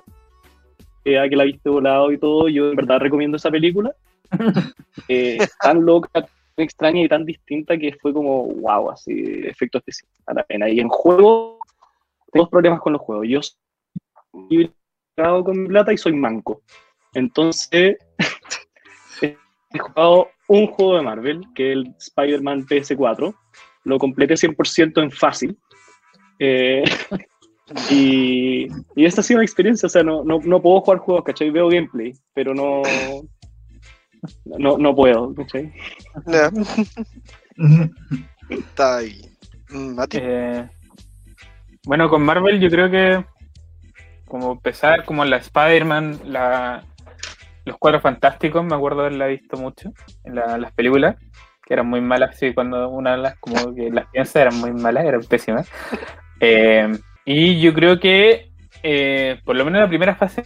que, 1.04 1.26
que 1.28 1.36
la 1.36 1.44
viste 1.44 1.70
volado 1.70 2.12
y 2.12 2.18
todo, 2.18 2.48
yo 2.48 2.70
en 2.70 2.76
verdad 2.76 3.00
recomiendo 3.00 3.36
esa 3.36 3.50
película, 3.50 3.94
Eh, 5.08 5.38
tan 5.60 5.84
loca, 5.84 6.08
tan 6.12 6.26
extraña 6.56 7.02
y 7.02 7.08
tan 7.08 7.24
distinta 7.24 7.76
que 7.76 7.96
fue 8.00 8.12
como, 8.12 8.46
wow, 8.46 8.90
así, 8.90 9.12
efecto 9.44 9.78
especial, 9.78 10.10
a 10.26 10.34
la 10.34 10.42
pena. 10.44 10.68
Y 10.68 10.80
en 10.80 10.88
juego, 10.88 11.58
tengo 12.32 12.48
problemas 12.48 12.80
con 12.80 12.92
los 12.92 13.02
juegos. 13.02 13.26
Yo 13.28 13.40
con 14.32 15.62
mi 15.62 15.68
plata 15.68 15.92
y 15.92 15.98
soy 15.98 16.12
manco. 16.12 16.62
Entonces, 17.14 17.96
he 19.22 19.78
jugado 19.78 20.28
un 20.48 20.66
juego 20.66 20.96
de 20.96 21.02
Marvel, 21.02 21.44
que 21.54 21.72
es 21.72 21.76
el 21.76 21.94
Spider-Man 21.98 22.66
PS4. 22.66 23.34
Lo 23.84 23.98
completé 23.98 24.34
100% 24.34 25.02
en 25.02 25.10
fácil. 25.10 25.58
Eh, 26.38 26.84
y, 27.90 28.66
y 28.96 29.04
esta 29.04 29.20
ha 29.20 29.24
sido 29.24 29.38
mi 29.38 29.44
experiencia. 29.44 29.86
O 29.86 29.90
sea, 29.90 30.02
no, 30.02 30.24
no, 30.24 30.38
no 30.42 30.62
puedo 30.62 30.80
jugar 30.80 30.98
juegos, 30.98 31.24
¿cachai? 31.24 31.50
Veo 31.50 31.68
gameplay, 31.68 32.12
pero 32.34 32.54
no, 32.54 32.82
no, 34.44 34.78
no 34.78 34.94
puedo, 34.94 35.34
¿cachai? 35.34 35.72
Ya, 36.26 36.50
está 38.48 38.98
ahí. 38.98 39.20
Mm, 39.70 39.94
Mati. 39.94 40.18
Eh, 40.20 40.68
bueno, 41.84 42.08
con 42.08 42.22
Marvel 42.22 42.60
yo 42.60 42.68
creo 42.68 42.90
que 42.90 43.24
como 44.30 44.52
empezar 44.52 45.04
como 45.04 45.24
la 45.24 45.36
Spider-Man, 45.36 46.20
la, 46.24 46.84
los 47.64 47.76
Cuatro 47.78 48.00
Fantásticos, 48.00 48.64
me 48.64 48.74
acuerdo 48.74 49.00
haberla 49.00 49.26
visto 49.26 49.56
mucho 49.56 49.92
en 50.24 50.36
las 50.36 50.72
películas, 50.72 51.16
que 51.66 51.74
eran 51.74 51.88
muy 51.88 52.00
malas, 52.00 52.38
sí, 52.38 52.54
cuando 52.54 52.88
una 52.88 53.12
de 53.12 53.18
las, 53.18 53.36
como 53.38 53.74
que 53.74 53.90
las 53.90 54.06
piensas 54.06 54.36
eran 54.36 54.56
muy 54.58 54.72
malas, 54.72 55.04
eran 55.04 55.22
pésimas. 55.22 55.68
Eh, 56.42 56.90
y 57.26 57.60
yo 57.60 57.74
creo 57.74 58.00
que, 58.00 58.50
eh, 58.82 59.38
por 59.44 59.56
lo 59.56 59.66
menos 59.66 59.82
la 59.82 59.88
primera 59.88 60.14
fase 60.14 60.42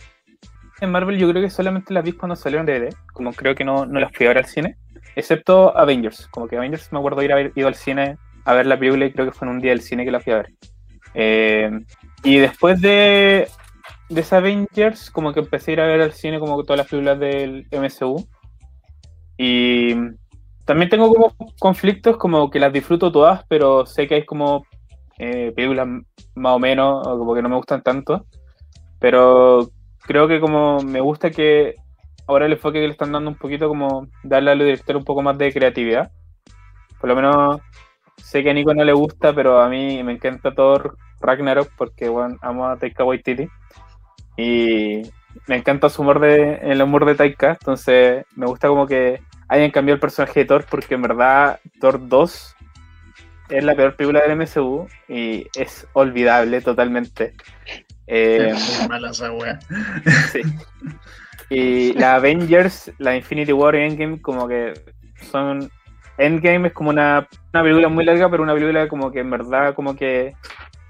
en 0.81 0.91
Marvel, 0.91 1.19
yo 1.19 1.31
creo 1.31 1.41
que 1.41 1.51
solamente 1.51 1.95
las 1.95 2.03
vi 2.03 2.11
cuando 2.11 2.35
salieron 2.35 2.67
de 2.67 2.81
DVD, 2.81 2.95
como 3.13 3.33
creo 3.33 3.55
que 3.55 3.63
no, 3.63 3.87
no 3.87 4.01
las 4.01 4.11
fui 4.13 4.27
a 4.27 4.31
ver 4.31 4.39
al 4.39 4.47
cine, 4.47 4.77
excepto 5.15 5.77
Avengers, 5.79 6.27
como 6.33 6.49
que 6.49 6.57
Avengers 6.57 6.93
me 6.93 6.99
acuerdo 6.99 7.23
ir 7.23 7.31
a 7.31 7.37
haber 7.37 7.53
ido 7.55 7.69
al 7.69 7.77
cine 7.77 8.19
a 8.45 8.55
ver 8.55 8.67
la 8.67 8.77
película 8.77 9.07
y 9.07 9.13
creo 9.13 9.27
que 9.27 9.33
fue 9.39 9.47
en 9.47 9.55
un 9.55 9.61
día 9.61 9.71
del 9.71 9.83
cine 9.83 10.05
que 10.05 10.11
la 10.11 10.19
fui 10.19 10.33
a 10.33 10.39
ver. 10.39 10.53
Eh, 11.15 11.71
y 12.25 12.39
después 12.39 12.81
de, 12.81 13.49
de 14.15 14.21
esa 14.21 14.37
Avengers, 14.37 15.11
como 15.11 15.33
que 15.33 15.41
empecé 15.41 15.73
a 15.73 15.75
ir 15.75 15.81
a 15.81 15.87
ver 15.87 16.01
al 16.01 16.13
cine 16.13 16.39
como 16.39 16.63
todas 16.63 16.79
las 16.79 16.89
películas 16.89 17.19
del 17.19 17.67
MCU. 17.73 18.27
Y 19.37 19.95
también 20.65 20.89
tengo 20.89 21.13
como 21.13 21.35
conflictos, 21.59 22.17
como 22.17 22.51
que 22.51 22.61
las 22.61 22.73
disfruto 22.73 23.11
todas, 23.11 23.45
pero 23.49 23.87
sé 23.87 24.07
que 24.07 24.15
hay 24.15 24.25
como 24.25 24.65
eh, 25.19 25.53
películas 25.55 25.89
más 26.35 26.57
o 26.57 26.59
menos, 26.59 27.07
como 27.07 27.35
que 27.35 27.43
no 27.43 27.49
me 27.49 27.57
gustan 27.57 27.83
tanto. 27.83 28.27
Pero 29.01 29.69
creo 30.07 30.29
que 30.29 30.41
como 30.41 30.81
me 30.81 31.01
gusta 31.01 31.31
que 31.31 31.75
ahora 32.27 32.47
el 32.47 32.53
enfoque 32.53 32.81
que 32.81 32.87
le 32.87 32.93
están 32.93 33.13
dando 33.13 33.31
un 33.31 33.37
poquito 33.37 33.69
como 33.69 34.07
darle 34.23 34.53
al 34.53 34.59
director 34.61 34.97
un 34.97 35.05
poco 35.05 35.23
más 35.23 35.37
de 35.37 35.53
creatividad. 35.53 36.11
Por 37.01 37.11
lo 37.11 37.17
menos 37.17 37.61
sé 38.17 38.43
que 38.45 38.51
a 38.51 38.55
Nico 38.55 38.73
no 38.75 38.85
le 38.85 38.93
gusta, 38.93 39.35
pero 39.35 39.61
a 39.61 39.69
mí 39.69 40.03
me 40.05 40.13
encanta 40.13 40.55
Thor 40.55 40.97
Ragnarok 41.21 41.71
porque 41.77 42.09
bueno, 42.09 42.37
amo 42.43 42.67
a 42.67 42.77
Taika 42.77 43.05
Waititi. 43.05 43.49
Y 44.37 45.03
me 45.47 45.57
encanta 45.57 45.89
su 45.89 46.03
humor 46.03 46.21
de, 46.21 46.61
el 46.63 46.83
humor 46.83 47.05
de 47.05 47.15
Taika, 47.15 47.53
entonces 47.53 48.25
me 48.37 48.47
gusta 48.47 48.69
como 48.69 48.87
que 48.87 49.21
hayan 49.49 49.71
cambiado 49.71 49.95
el 49.95 50.01
personaje 50.01 50.41
de 50.41 50.47
Thor 50.47 50.65
porque 50.69 50.95
en 50.95 51.03
verdad 51.03 51.61
Thor 51.81 52.09
2 52.09 52.57
es 53.51 53.65
la 53.65 53.75
peor 53.75 53.95
película 53.95 54.23
del 54.23 54.37
MCU 54.37 54.87
y 55.09 55.47
es 55.55 55.87
olvidable 55.93 56.61
totalmente. 56.61 57.35
Eh, 58.07 58.53
muy 58.79 58.89
mala 58.89 59.11
esa 59.11 59.33
wea. 59.33 59.59
Sí. 60.33 60.43
Y 61.51 61.93
la 61.93 62.17
Avengers, 62.17 62.91
la 62.99 63.17
Infinity 63.17 63.53
War 63.53 63.75
y 63.75 63.83
Endgame 63.83 64.21
como 64.21 64.49
que 64.49 64.73
son... 65.31 65.71
Endgame 66.17 66.69
es 66.69 66.75
como 66.75 66.91
una, 66.91 67.29
una 67.53 67.63
película 67.63 67.89
muy 67.89 68.05
larga, 68.05 68.31
pero 68.31 68.43
una 68.43 68.55
película 68.55 68.89
como 68.89 69.11
que 69.11 69.21
en 69.21 69.31
verdad 69.31 69.75
como 69.75 69.97
que 69.97 70.33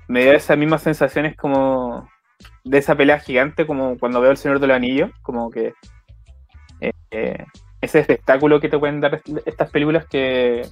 me 0.06 0.22
dio 0.22 0.32
esas 0.32 0.56
mismas 0.58 0.82
sensaciones 0.82 1.34
como 1.34 2.08
de 2.64 2.78
esa 2.78 2.94
pelea 2.96 3.18
gigante, 3.18 3.66
como 3.66 3.98
cuando 3.98 4.20
veo 4.20 4.30
El 4.30 4.36
Señor 4.36 4.58
del 4.58 4.70
Anillo, 4.70 5.10
como 5.22 5.50
que 5.50 5.74
eh, 6.80 6.92
eh, 7.10 7.44
ese 7.80 8.00
espectáculo 8.00 8.60
que 8.60 8.68
te 8.68 8.78
pueden 8.78 9.00
dar 9.00 9.22
estas 9.44 9.70
películas 9.70 10.06
que 10.06 10.62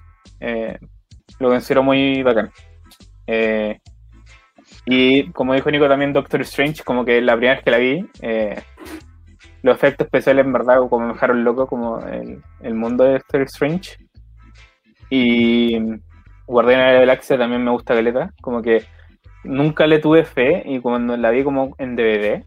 eh, 0.40 0.78
lo 1.38 1.48
considero 1.48 1.82
muy 1.82 2.22
bacán. 2.22 2.50
y 4.87 5.30
como 5.32 5.54
dijo 5.54 5.70
Nico 5.70 5.88
también 5.88 6.12
Doctor 6.12 6.40
Strange, 6.42 6.82
como 6.82 7.04
que 7.04 7.20
la 7.20 7.35
primera 7.35 7.54
vez 7.54 7.64
que 7.64 7.70
la 7.70 7.78
vi, 7.78 8.08
los 9.62 9.76
efectos 9.76 10.06
especiales 10.06 10.44
en 10.44 10.52
verdad 10.52 10.78
como 10.88 11.06
me 11.06 11.12
dejaron 11.12 11.44
loco, 11.44 11.66
como 11.66 12.00
el, 12.00 12.42
el 12.61 12.74
mundo 12.74 13.04
de 13.04 13.12
Doctor 13.12 13.42
Strange. 13.42 13.98
Y 15.11 15.78
Guardiana 16.46 16.87
de 16.87 16.92
la 16.94 17.00
Galaxia 17.00 17.38
también 17.38 17.62
me 17.62 17.70
gusta 17.70 17.94
Galeta, 17.94 18.32
como 18.40 18.62
que 18.62 18.85
nunca 19.44 19.87
le 19.87 19.98
tuve 19.98 20.24
fe 20.24 20.62
y 20.66 20.81
cuando 20.81 21.16
la 21.16 21.31
vi 21.31 21.44
como 21.44 21.74
en 21.78 21.96
DVD, 21.96 22.44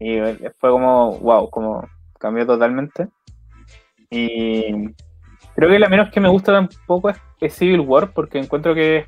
y 0.00 0.18
fue 0.58 0.70
como, 0.70 1.18
wow, 1.18 1.48
como 1.50 1.88
cambió 2.18 2.46
totalmente. 2.46 3.08
Y 4.10 4.92
creo 5.54 5.70
que 5.70 5.78
la 5.78 5.88
menos 5.88 6.10
que 6.10 6.20
me 6.20 6.28
gusta 6.28 6.52
tampoco 6.52 7.10
es, 7.10 7.54
Civil 7.54 7.80
War, 7.80 8.12
porque 8.12 8.38
encuentro 8.38 8.74
que 8.74 9.06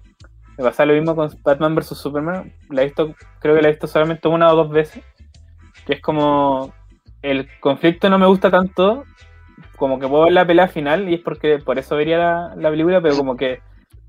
me 0.59 0.65
pasa 0.65 0.87
lo 0.87 0.95
mismo 0.95 1.17
con 1.17 1.31
Batman 1.43 1.75
vs. 1.75 1.99
Superman. 1.99 2.53
La 2.71 2.83
he 2.83 2.87
visto, 2.87 3.15
creo 3.41 3.55
que 3.55 3.63
la 3.63 3.69
he 3.69 3.73
visto 3.73 3.87
solamente 3.87 4.29
una 4.29 4.53
o 4.53 4.57
dos 4.57 4.71
veces. 4.71 5.03
Que 5.87 5.95
es 5.95 6.03
como 6.03 6.73
el 7.23 7.49
conflicto 7.61 8.09
no 8.09 8.19
me 8.19 8.27
gusta 8.27 8.51
tanto, 8.51 9.05
como 9.77 9.99
que 9.99 10.09
puedo 10.09 10.25
ver 10.25 10.33
la 10.33 10.47
pelea 10.47 10.69
final 10.69 11.09
y 11.09 11.15
es 11.15 11.21
porque 11.21 11.59
por 11.59 11.79
eso 11.79 11.97
vería 11.97 12.19
la, 12.19 12.55
la 12.57 12.71
película, 12.71 13.01
pero 13.01 13.17
como 13.17 13.37
que 13.37 13.61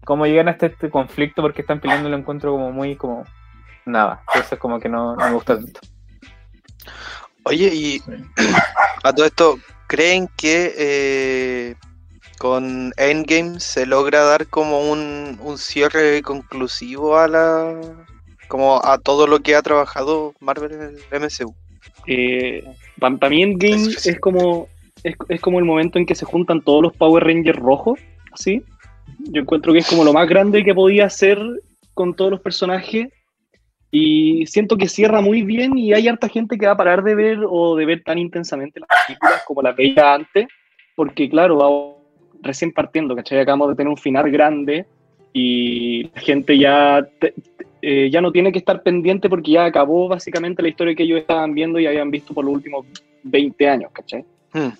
cómo 0.08 0.26
llegan 0.26 0.48
hasta 0.48 0.68
este 0.68 0.90
conflicto 0.90 1.42
porque 1.42 1.62
están 1.62 1.82
peleando 1.82 2.08
lo 2.08 2.16
encuentro 2.16 2.52
como 2.52 2.72
muy 2.72 2.96
como 2.96 3.26
nada. 3.86 4.24
Entonces 4.34 4.58
como 4.58 4.80
que 4.80 4.88
no, 4.88 5.18
me 5.18 5.34
gusta 5.34 5.58
tanto. 5.58 5.82
Oye, 7.44 7.70
y 7.76 8.02
a 9.04 9.12
todo 9.12 9.26
esto, 9.26 9.60
¿creen 9.88 10.30
que 10.38 10.74
eh, 10.78 11.76
con 12.40 12.94
Endgame 12.96 13.60
se 13.60 13.86
logra 13.86 14.24
dar 14.24 14.48
como 14.48 14.90
un, 14.90 15.38
cierre 15.58 16.22
conclusivo 16.22 17.18
a 17.18 17.28
la 17.28 17.76
como 18.48 18.80
a 18.86 19.00
todo 19.00 19.28
lo 19.28 19.40
que 19.42 19.56
ha 19.56 19.62
trabajado 19.62 20.34
Marvel 20.40 20.72
en 20.72 20.82
el 20.82 21.22
MCU? 21.22 21.54
Eh, 22.08 22.64
Para 22.98 23.30
mí 23.30 23.44
Endgame 23.44 23.90
es, 23.90 24.20
como 24.22 24.70
es, 25.04 25.16
es, 25.28 25.42
como 25.42 25.60
el 25.60 25.66
momento 25.66 26.00
en 26.00 26.06
que 26.06 26.16
se 26.16 26.24
juntan 26.24 26.62
todos 26.62 26.82
los 26.82 26.96
Power 26.96 27.26
Rangers 27.26 27.60
rojos, 27.60 28.00
así, 28.32 28.64
yo 29.32 29.42
encuentro 29.42 29.74
que 29.74 29.80
es 29.80 29.88
como 29.88 30.04
lo 30.04 30.14
más 30.14 30.28
grande 30.28 30.64
que 30.64 30.74
podía 30.74 31.06
hacer 31.06 31.40
con 31.94 32.16
todos 32.16 32.32
los 32.32 32.42
personajes. 32.42 33.08
Y 33.90 34.46
siento 34.48 34.78
que 34.78 34.90
cierra 34.90 35.22
muy 35.22 35.44
bien 35.44 35.78
y 35.78 35.94
hay 35.94 36.08
harta 36.08 36.28
gente 36.28 36.58
que 36.58 36.66
va 36.66 36.74
a 36.74 36.78
parar 36.78 37.04
de 37.04 37.16
ver 37.16 37.40
o 37.48 37.76
de 37.76 37.86
ver 37.86 38.04
tan 38.04 38.18
intensamente 38.18 38.82
las 38.82 38.90
películas 39.08 39.44
como 39.48 39.62
las 39.62 39.76
veía 39.76 40.14
antes, 40.14 40.48
porque 40.96 41.30
claro, 41.30 41.58
va 41.58 41.98
recién 42.42 42.74
partiendo, 42.74 43.16
¿cachai? 43.16 43.40
Acabamos 43.40 43.70
de 43.70 43.76
tener 43.76 43.90
un 43.90 43.98
final 43.98 44.30
grande 44.30 44.86
y 45.32 46.04
la 46.04 46.22
gente 46.22 46.58
ya, 46.58 47.08
eh, 47.82 48.10
ya 48.12 48.22
no 48.22 48.32
tiene 48.32 48.52
que 48.52 48.60
estar 48.60 48.84
pendiente 48.84 49.30
porque 49.30 49.52
ya 49.52 49.66
acabó 49.66 50.10
básicamente 50.10 50.62
la 50.62 50.70
historia 50.70 50.94
que 50.94 51.04
ellos 51.04 51.22
estaban 51.22 51.54
viendo 51.54 51.80
y 51.80 51.88
habían 51.88 52.12
visto 52.12 52.34
por 52.34 52.44
los 52.44 52.56
últimos 52.56 52.86
20 53.24 53.70
años, 53.70 53.92
¿cachai? 53.94 54.26
Hmm. 54.54 54.72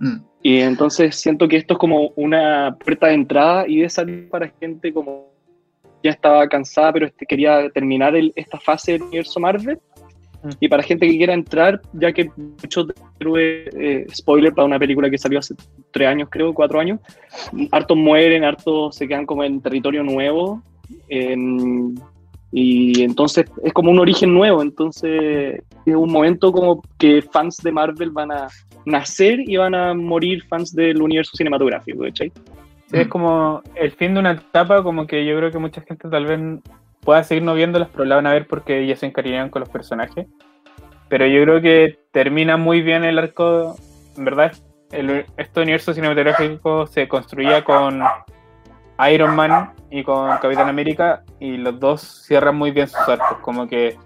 Mm. 0.00 0.16
Y 0.42 0.58
entonces 0.58 1.16
siento 1.16 1.48
que 1.48 1.56
esto 1.56 1.74
es 1.74 1.78
como 1.78 2.12
una 2.16 2.76
puerta 2.84 3.08
de 3.08 3.14
entrada 3.14 3.66
y 3.66 3.80
de 3.80 3.90
salir 3.90 4.28
para 4.28 4.52
gente 4.60 4.92
como 4.92 5.28
ya 6.02 6.10
estaba 6.12 6.46
cansada, 6.48 6.92
pero 6.92 7.06
este, 7.06 7.26
quería 7.26 7.68
terminar 7.70 8.14
esta 8.36 8.58
fase 8.58 8.92
del 8.92 9.02
universo 9.02 9.40
Marvel. 9.40 9.78
Mm. 10.42 10.48
Y 10.60 10.68
para 10.68 10.82
gente 10.82 11.08
que 11.08 11.16
quiera 11.16 11.34
entrar, 11.34 11.80
ya 11.92 12.12
que 12.12 12.30
muchos 12.36 12.86
eh, 13.36 14.06
spoiler 14.14 14.52
para 14.52 14.66
una 14.66 14.78
película 14.78 15.10
que 15.10 15.18
salió 15.18 15.40
hace 15.40 15.54
tres 15.90 16.08
años, 16.08 16.28
creo, 16.30 16.54
cuatro 16.54 16.78
años, 16.78 17.00
hartos 17.72 17.96
mueren, 17.96 18.44
hartos 18.44 18.94
se 18.94 19.08
quedan 19.08 19.26
como 19.26 19.42
en 19.42 19.60
territorio 19.60 20.04
nuevo. 20.04 20.62
y 22.50 23.02
entonces 23.02 23.44
es 23.62 23.72
como 23.72 23.90
un 23.90 23.98
origen 23.98 24.32
nuevo, 24.32 24.62
entonces 24.62 25.60
es 25.84 25.94
un 25.94 26.10
momento 26.10 26.52
como 26.52 26.82
que 26.96 27.20
fans 27.20 27.58
de 27.58 27.72
Marvel 27.72 28.10
van 28.10 28.30
a 28.30 28.48
nacer 28.86 29.40
y 29.40 29.56
van 29.56 29.74
a 29.74 29.94
morir 29.94 30.44
fans 30.48 30.74
del 30.74 31.02
universo 31.02 31.36
cinematográfico, 31.36 32.02
¿cachai? 32.04 32.32
es 32.92 33.08
como 33.08 33.62
el 33.74 33.92
fin 33.92 34.14
de 34.14 34.20
una 34.20 34.32
etapa, 34.32 34.82
como 34.82 35.06
que 35.06 35.26
yo 35.26 35.36
creo 35.36 35.50
que 35.50 35.58
mucha 35.58 35.82
gente 35.82 36.08
tal 36.08 36.26
vez 36.26 36.40
pueda 37.00 37.22
seguir 37.22 37.42
no 37.42 37.54
viéndolas, 37.54 37.88
pero 37.92 38.04
la 38.04 38.16
van 38.16 38.26
a 38.26 38.32
ver 38.32 38.46
porque 38.46 38.86
ya 38.86 38.96
se 38.96 39.06
encariñan 39.06 39.50
con 39.50 39.60
los 39.60 39.68
personajes. 39.68 40.26
Pero 41.08 41.26
yo 41.26 41.42
creo 41.42 41.60
que 41.60 41.98
termina 42.12 42.56
muy 42.56 42.82
bien 42.82 43.04
el 43.04 43.18
arco, 43.18 43.76
en 44.16 44.24
verdad, 44.24 44.52
el, 44.92 45.26
este 45.36 45.60
universo 45.60 45.92
cinematográfico 45.92 46.86
se 46.86 47.08
construía 47.08 47.64
con 47.64 48.02
Iron 49.10 49.36
Man 49.36 49.72
y 49.90 50.02
con 50.02 50.36
Capitán 50.38 50.68
América 50.68 51.22
y 51.40 51.56
los 51.56 51.78
dos 51.78 52.24
cierran 52.26 52.56
muy 52.56 52.72
bien 52.72 52.88
sus 52.88 53.08
arcos, 53.08 53.38
como 53.40 53.68
que 53.68 53.96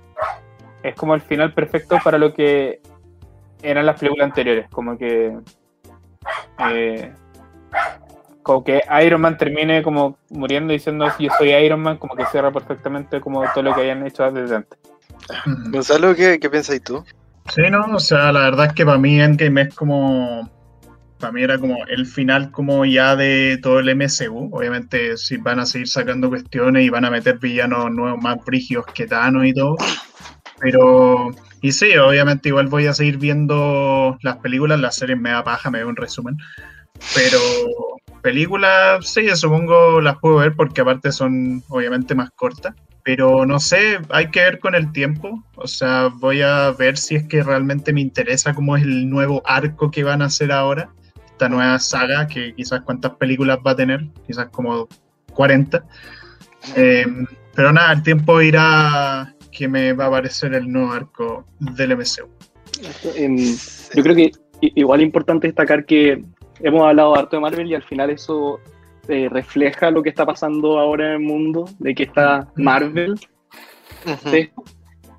es 0.83 0.95
como 0.97 1.15
el 1.15 1.21
final 1.21 1.53
perfecto 1.55 1.99
para 2.03 2.19
lo 2.19 2.35
que 2.35 2.81
eran 3.63 3.87
las 3.87 3.99
películas 3.99 4.27
anteriores, 4.27 4.69
como 4.71 4.99
que 4.99 5.37
eh, 6.71 7.13
como 8.43 8.65
que 8.65 8.83
Iron 9.05 9.21
Man 9.21 9.39
termine 9.39 9.83
como 9.83 10.17
muriendo 10.31 10.73
diciendo 10.73 11.07
yo 11.19 11.31
soy 11.39 11.51
Iron 11.51 11.81
Man, 11.81 11.99
como 11.99 12.15
que 12.15 12.27
cierra 12.27 12.51
perfectamente 12.51 13.21
como 13.21 13.43
todo 13.53 13.63
lo 13.63 13.75
que 13.75 13.83
hayan 13.83 14.07
hecho 14.07 14.31
desde 14.31 14.57
antes. 14.57 14.79
Gonzalo, 15.71 16.15
¿qué, 16.15 16.39
qué 16.41 16.51
pensáis 16.51 16.83
tú? 16.83 17.05
Sí, 17.55 17.63
no, 17.71 17.85
o 17.95 18.01
sea, 18.01 18.33
la 18.33 18.41
verdad 18.41 18.67
es 18.67 18.73
que 18.73 18.85
para 18.85 18.99
mí 18.99 19.21
Endgame 19.21 19.63
es 19.63 19.75
como 19.75 20.49
para 21.19 21.33
mí 21.33 21.43
era 21.43 21.57
como 21.57 21.77
el 21.87 22.05
final 22.05 22.51
como 22.51 22.85
ya 22.85 23.15
de 23.15 23.59
todo 23.63 23.79
el 23.79 23.95
MCU. 23.95 24.49
Obviamente 24.53 25.17
si 25.17 25.37
van 25.37 25.61
a 25.61 25.67
seguir 25.67 25.89
sacando 25.89 26.29
cuestiones 26.29 26.85
y 26.85 26.91
van 26.91 27.05
a 27.05 27.11
meter 27.11 27.39
villanos 27.39 27.93
nuevos 27.93 28.21
más 28.21 28.45
brígidos 28.45 28.87
que 28.87 29.07
Thanos 29.07 29.47
y 29.47 29.55
todo. 29.55 29.77
Pero 30.59 31.31
y 31.63 31.71
sí, 31.71 31.97
obviamente 31.97 32.49
igual 32.49 32.67
voy 32.67 32.87
a 32.87 32.93
seguir 32.93 33.19
viendo 33.19 34.19
las 34.23 34.37
películas, 34.39 34.81
las 34.81 34.97
series 34.97 35.19
me 35.19 35.31
da 35.31 35.45
paja, 35.45 35.71
me 35.71 35.79
veo 35.79 35.89
un 35.89 35.97
resumen. 35.97 36.37
Pero 37.15 37.39
películas, 38.21 39.07
sí, 39.07 39.29
supongo 39.37 40.01
las 40.01 40.19
puedo 40.19 40.37
ver 40.37 40.55
porque 40.57 40.81
aparte 40.81 41.13
son 41.13 41.63
obviamente 41.69 42.17
más 42.17 42.31
cortas. 42.33 42.75
Pero 43.05 43.47
no 43.47 43.61
sé, 43.61 44.01
hay 44.11 44.31
que 44.31 44.41
ver 44.41 44.59
con 44.59 44.75
el 44.75 44.91
tiempo. 44.93 45.43
O 45.55 45.69
sea, 45.69 46.09
voy 46.09 46.43
a 46.43 46.73
ver 46.73 46.99
si 46.99 47.15
es 47.15 47.29
que 47.29 47.45
realmente 47.45 47.93
me 47.93 48.01
interesa 48.01 48.55
cómo 48.55 48.77
es 48.77 48.83
el 48.83 49.09
nuevo 49.09 49.41
arco 49.45 49.91
que 49.91 50.03
van 50.03 50.21
a 50.23 50.27
hacer 50.27 50.51
ahora. 50.51 50.91
Esta 51.27 51.49
nueva 51.49 51.79
saga, 51.79 52.27
que 52.27 52.55
quizás 52.55 52.81
cuántas 52.83 53.13
películas 53.13 53.59
va 53.65 53.73
a 53.73 53.77
tener, 53.77 54.09
quizás 54.27 54.49
como 54.51 54.89
40. 55.33 55.85
Eh, 56.77 57.07
pero 57.55 57.73
nada, 57.73 57.93
el 57.93 58.03
tiempo 58.03 58.41
irá 58.41 59.32
que 59.53 59.69
me 59.69 59.93
va 59.93 60.05
a 60.05 60.09
aparecer 60.09 60.55
el 60.55 60.71
nuevo 60.71 60.93
arco 60.93 61.45
del 61.61 61.97
MCU. 61.97 62.29
Em, 63.15 63.37
yo 63.95 64.03
creo 64.03 64.15
que 64.15 64.33
igual 64.61 65.01
es 65.01 65.07
importante 65.07 65.47
destacar 65.47 65.85
que 65.85 66.23
hemos 66.61 66.83
hablado 66.87 67.15
harto 67.15 67.37
de 67.37 67.43
Marvel 67.43 67.69
y 67.69 67.75
al 67.75 67.83
final 67.83 68.11
eso 68.11 68.61
eh, 69.09 69.29
refleja 69.31 69.91
lo 69.91 70.03
que 70.03 70.09
está 70.09 70.25
pasando 70.25 70.79
ahora 70.79 71.07
en 71.07 71.13
el 71.13 71.21
mundo, 71.21 71.69
de 71.79 71.95
que 71.95 72.05
está 72.05 72.49
Marvel 72.57 73.15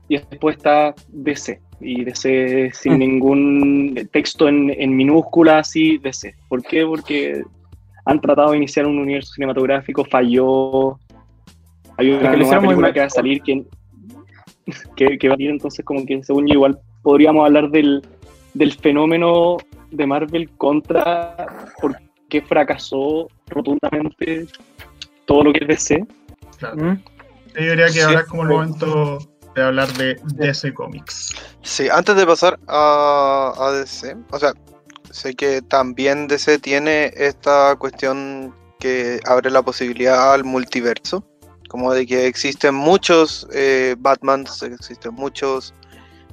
y 0.10 0.18
después 0.18 0.58
está 0.58 0.94
DC. 1.10 1.62
Y 1.80 2.04
DC 2.06 2.72
sin 2.74 3.00
ningún 3.00 4.10
texto 4.12 4.48
en, 4.48 4.70
en 4.70 4.96
minúscula, 4.96 5.60
así 5.60 5.98
DC. 5.98 6.36
¿Por 6.48 6.64
qué? 6.64 6.86
Porque 6.86 7.44
han 8.06 8.20
tratado 8.22 8.52
de 8.52 8.58
iniciar 8.58 8.86
un 8.86 9.00
universo 9.00 9.34
cinematográfico, 9.34 10.06
falló. 10.06 10.98
Hay 11.98 12.12
una 12.12 12.36
nueva 12.36 12.62
película 12.62 12.94
que 12.94 13.00
va 13.00 13.06
a 13.06 13.10
salir 13.10 13.42
que, 13.42 13.66
que, 14.96 15.30
va 15.30 15.36
a 15.36 15.42
ir, 15.42 15.50
entonces 15.50 15.84
como 15.86 16.06
que 16.06 16.24
según 16.24 16.48
yo 16.48 16.56
igual 16.56 16.80
podríamos 17.02 17.46
hablar 17.46 17.70
del, 17.70 18.02
del 18.54 18.74
fenómeno 18.74 19.58
de 19.92 20.08
Marvel 20.08 20.50
contra 20.58 21.48
por 21.82 21.98
qué 22.30 22.42
fracasó 22.42 23.28
rotundamente 23.48 24.48
todo 25.26 25.44
lo 25.44 25.54
que 25.54 25.60
es 25.66 25.68
DC. 25.68 26.06
Claro. 26.58 26.76
¿Mm? 26.78 27.04
Yo 27.56 27.62
diría 27.62 27.88
que 27.90 28.02
ahora 28.02 28.22
es 28.22 28.26
como 28.28 28.44
el 28.44 28.50
momento 28.50 29.20
de 29.56 29.62
hablar 29.62 29.88
de 29.94 30.20
DC 30.36 30.74
Comics. 30.74 31.36
Sí, 31.62 31.88
antes 31.90 32.16
de 32.16 32.26
pasar 32.26 32.60
a, 32.68 33.54
a 33.56 33.72
DC, 33.72 34.16
o 34.32 34.40
sea, 34.40 34.54
sé 35.12 35.36
que 35.36 35.62
también 35.62 36.28
DC 36.28 36.60
tiene 36.60 37.12
esta 37.16 37.76
cuestión 37.76 38.54
que 38.80 39.20
abre 39.26 39.52
la 39.52 39.62
posibilidad 39.62 40.34
al 40.34 40.44
multiverso, 40.44 41.24
como 41.74 41.92
de 41.92 42.06
que 42.06 42.28
existen 42.28 42.76
muchos 42.76 43.48
eh, 43.52 43.96
Batmans, 43.98 44.62
existen 44.62 45.16
muchos 45.16 45.74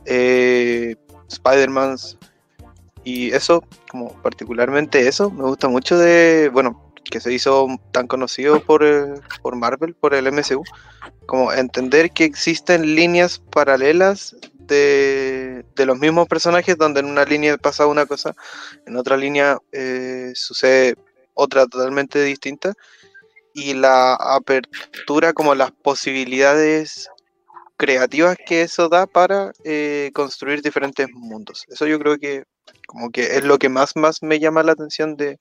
eh, 0.04 0.96
Spider-Mans, 1.30 2.18
y 3.04 3.32
eso, 3.32 3.64
como 3.90 4.12
particularmente 4.20 5.08
eso, 5.08 5.30
me 5.30 5.44
gusta 5.44 5.68
mucho 5.68 5.96
de, 5.96 6.50
bueno, 6.52 6.92
que 7.10 7.20
se 7.20 7.32
hizo 7.32 7.68
tan 7.90 8.06
conocido 8.06 8.60
por, 8.62 8.84
eh, 8.84 9.14
por 9.40 9.56
Marvel, 9.56 9.94
por 9.94 10.12
el 10.12 10.30
MCU, 10.30 10.62
como 11.24 11.54
entender 11.54 12.10
que 12.10 12.24
existen 12.24 12.94
líneas 12.94 13.38
paralelas 13.38 14.36
de, 14.58 15.64
los 15.74 15.98
mismos 15.98 16.28
personajes, 16.28 16.76
donde 16.76 17.00
en 17.00 17.06
una 17.06 17.24
línea 17.24 17.56
pasa 17.56 17.86
una 17.86 18.04
cosa, 18.04 18.36
en 18.86 18.94
otra 18.94 19.16
línea 19.16 19.56
eh, 19.72 20.32
sucede 20.34 20.96
otra 21.32 21.66
totalmente 21.66 22.22
distinta, 22.22 22.74
y 23.60 23.74
la 23.74 24.14
apertura, 24.14 25.32
como 25.32 25.54
las 25.54 25.70
posibilidades 25.70 27.10
creativas 27.76 28.36
que 28.46 28.62
eso 28.62 28.88
da 28.88 29.06
para 29.06 29.52
eh, 29.64 30.10
construir 30.14 30.62
diferentes 30.62 31.08
mundos. 31.12 31.64
Eso 31.68 31.86
yo 31.86 31.98
creo 31.98 32.18
que 32.18 32.44
como 32.86 33.10
que 33.10 33.36
es 33.36 33.44
lo 33.44 33.58
que 33.58 33.68
más, 33.68 33.96
más 33.96 34.22
me 34.22 34.38
llama 34.38 34.62
la 34.62 34.72
atención 34.72 35.16
de, 35.16 35.38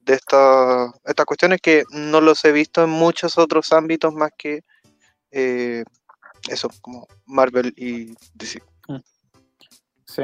de 0.00 0.14
esta, 0.14 0.92
estas 1.04 1.26
cuestiones 1.26 1.60
que 1.60 1.84
no 1.90 2.20
los 2.20 2.44
he 2.44 2.52
visto 2.52 2.84
en 2.84 2.90
muchos 2.90 3.38
otros 3.38 3.72
ámbitos 3.72 4.12
más 4.14 4.30
que 4.36 4.60
eh, 5.30 5.84
eso, 6.48 6.68
como 6.80 7.06
Marvel 7.26 7.72
y 7.76 8.14
DC. 8.34 8.60
Mm. 8.88 8.96
Sí. 10.04 10.22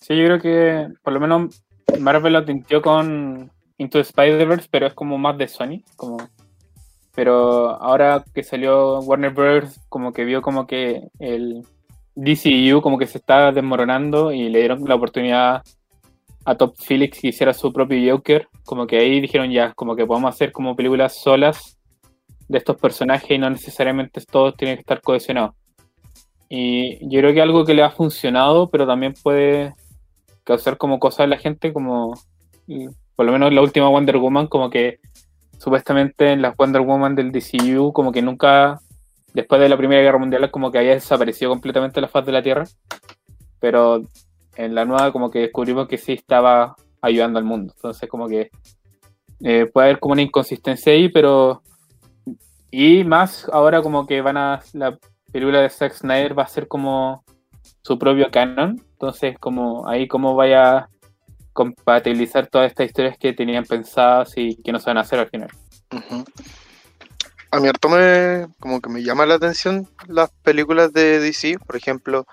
Sí, 0.00 0.16
yo 0.16 0.24
creo 0.26 0.40
que 0.40 0.94
por 1.02 1.12
lo 1.12 1.20
menos 1.20 1.62
Marvel 1.98 2.32
lo 2.32 2.44
tintió 2.44 2.80
con 2.80 3.50
Into 3.78 4.00
Spider-Verse, 4.00 4.68
pero 4.70 4.86
es 4.86 4.94
como 4.94 5.18
más 5.18 5.36
de 5.38 5.48
Sony, 5.48 5.82
como 5.96 6.18
pero 7.14 7.70
ahora 7.70 8.22
que 8.34 8.44
salió 8.44 9.00
Warner 9.00 9.32
Bros. 9.32 9.80
como 9.88 10.12
que 10.12 10.24
vio 10.24 10.42
como 10.42 10.66
que 10.66 11.08
el 11.18 11.66
DCU 12.14 12.82
como 12.82 12.98
que 12.98 13.06
se 13.06 13.18
está 13.18 13.52
desmoronando 13.52 14.32
y 14.32 14.50
le 14.50 14.58
dieron 14.58 14.84
la 14.84 14.96
oportunidad 14.96 15.62
a 16.44 16.54
Top 16.54 16.76
Felix 16.78 17.18
que 17.20 17.28
hiciera 17.28 17.54
su 17.54 17.72
propio 17.72 18.12
Joker, 18.12 18.48
como 18.64 18.86
que 18.86 18.98
ahí 18.98 19.20
dijeron 19.20 19.50
ya, 19.50 19.72
como 19.72 19.96
que 19.96 20.06
podemos 20.06 20.32
hacer 20.32 20.52
como 20.52 20.76
películas 20.76 21.14
solas 21.16 21.78
de 22.48 22.58
estos 22.58 22.76
personajes 22.76 23.30
y 23.30 23.38
no 23.38 23.50
necesariamente 23.50 24.20
todos 24.30 24.56
tienen 24.56 24.76
que 24.76 24.82
estar 24.82 25.00
cohesionados. 25.00 25.56
Y 26.48 26.98
yo 27.08 27.20
creo 27.20 27.34
que 27.34 27.42
algo 27.42 27.64
que 27.64 27.74
le 27.74 27.82
ha 27.82 27.90
funcionado, 27.90 28.70
pero 28.70 28.86
también 28.86 29.14
puede 29.20 29.74
causar 30.44 30.76
como 30.76 31.00
cosas 31.00 31.20
a 31.20 31.26
la 31.26 31.38
gente, 31.38 31.72
como 31.72 32.14
por 33.16 33.26
lo 33.26 33.32
menos 33.32 33.52
la 33.52 33.62
última 33.62 33.88
Wonder 33.88 34.18
Woman, 34.18 34.46
como 34.46 34.70
que 34.70 35.00
supuestamente 35.58 36.32
en 36.32 36.42
las 36.42 36.56
Wonder 36.56 36.82
Woman 36.82 37.14
del 37.14 37.32
DCU, 37.32 37.92
como 37.92 38.12
que 38.12 38.22
nunca, 38.22 38.80
después 39.32 39.60
de 39.60 39.70
la 39.70 39.76
Primera 39.76 40.02
Guerra 40.02 40.18
Mundial, 40.18 40.50
como 40.50 40.70
que 40.70 40.78
había 40.78 40.92
desaparecido 40.92 41.50
completamente 41.50 42.00
la 42.00 42.08
faz 42.08 42.26
de 42.26 42.32
la 42.32 42.42
Tierra. 42.42 42.64
Pero 43.58 44.02
en 44.56 44.74
la 44.74 44.84
nueva, 44.84 45.12
como 45.12 45.30
que 45.30 45.40
descubrimos 45.40 45.88
que 45.88 45.96
sí 45.96 46.12
estaba 46.12 46.76
ayudando 47.00 47.38
al 47.38 47.44
mundo. 47.44 47.72
Entonces, 47.74 48.08
como 48.08 48.28
que 48.28 48.50
eh, 49.42 49.66
puede 49.66 49.88
haber 49.88 49.98
como 49.98 50.12
una 50.12 50.22
inconsistencia 50.22 50.92
ahí, 50.92 51.08
pero. 51.08 51.62
Y 52.70 53.04
más 53.04 53.48
ahora, 53.50 53.80
como 53.82 54.06
que 54.06 54.20
van 54.20 54.36
a. 54.36 54.60
La 54.74 54.98
película 55.32 55.60
de 55.60 55.70
Zack 55.70 55.94
Snyder 55.94 56.38
va 56.38 56.42
a 56.44 56.48
ser 56.48 56.68
como 56.68 57.24
su 57.82 57.98
propio 57.98 58.30
canon. 58.30 58.82
Entonces, 58.92 59.38
como 59.38 59.88
ahí, 59.88 60.06
como 60.08 60.34
vaya 60.34 60.88
compatibilizar 61.56 62.46
todas 62.48 62.70
estas 62.70 62.86
historias 62.86 63.16
que 63.16 63.32
tenían 63.32 63.64
pensadas 63.64 64.34
y 64.36 64.56
que 64.62 64.72
no 64.72 64.78
se 64.78 64.90
van 64.90 64.98
a 64.98 65.00
hacer 65.00 65.18
al 65.18 65.30
final. 65.30 65.48
A 67.50 67.58
mí 67.58 67.66
harto 67.66 67.88
me, 67.88 68.46
como 68.60 68.82
que 68.82 68.90
me 68.90 69.02
llama 69.02 69.24
la 69.24 69.36
atención 69.36 69.88
las 70.06 70.30
películas 70.42 70.92
de 70.92 71.18
DC, 71.18 71.58
por 71.66 71.76
ejemplo, 71.76 72.26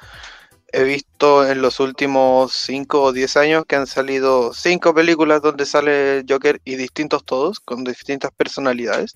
he 0.73 0.83
visto 0.83 1.49
en 1.49 1.61
los 1.61 1.79
últimos 1.79 2.51
5 2.51 3.01
o 3.01 3.13
10 3.13 3.37
años 3.37 3.63
que 3.65 3.77
han 3.77 3.87
salido 3.87 4.53
5 4.53 4.93
películas 4.93 5.41
donde 5.41 5.65
sale 5.65 6.25
Joker 6.27 6.59
y 6.65 6.75
distintos 6.75 7.23
todos, 7.23 7.61
con 7.61 7.85
distintas 7.85 8.31
personalidades. 8.31 9.15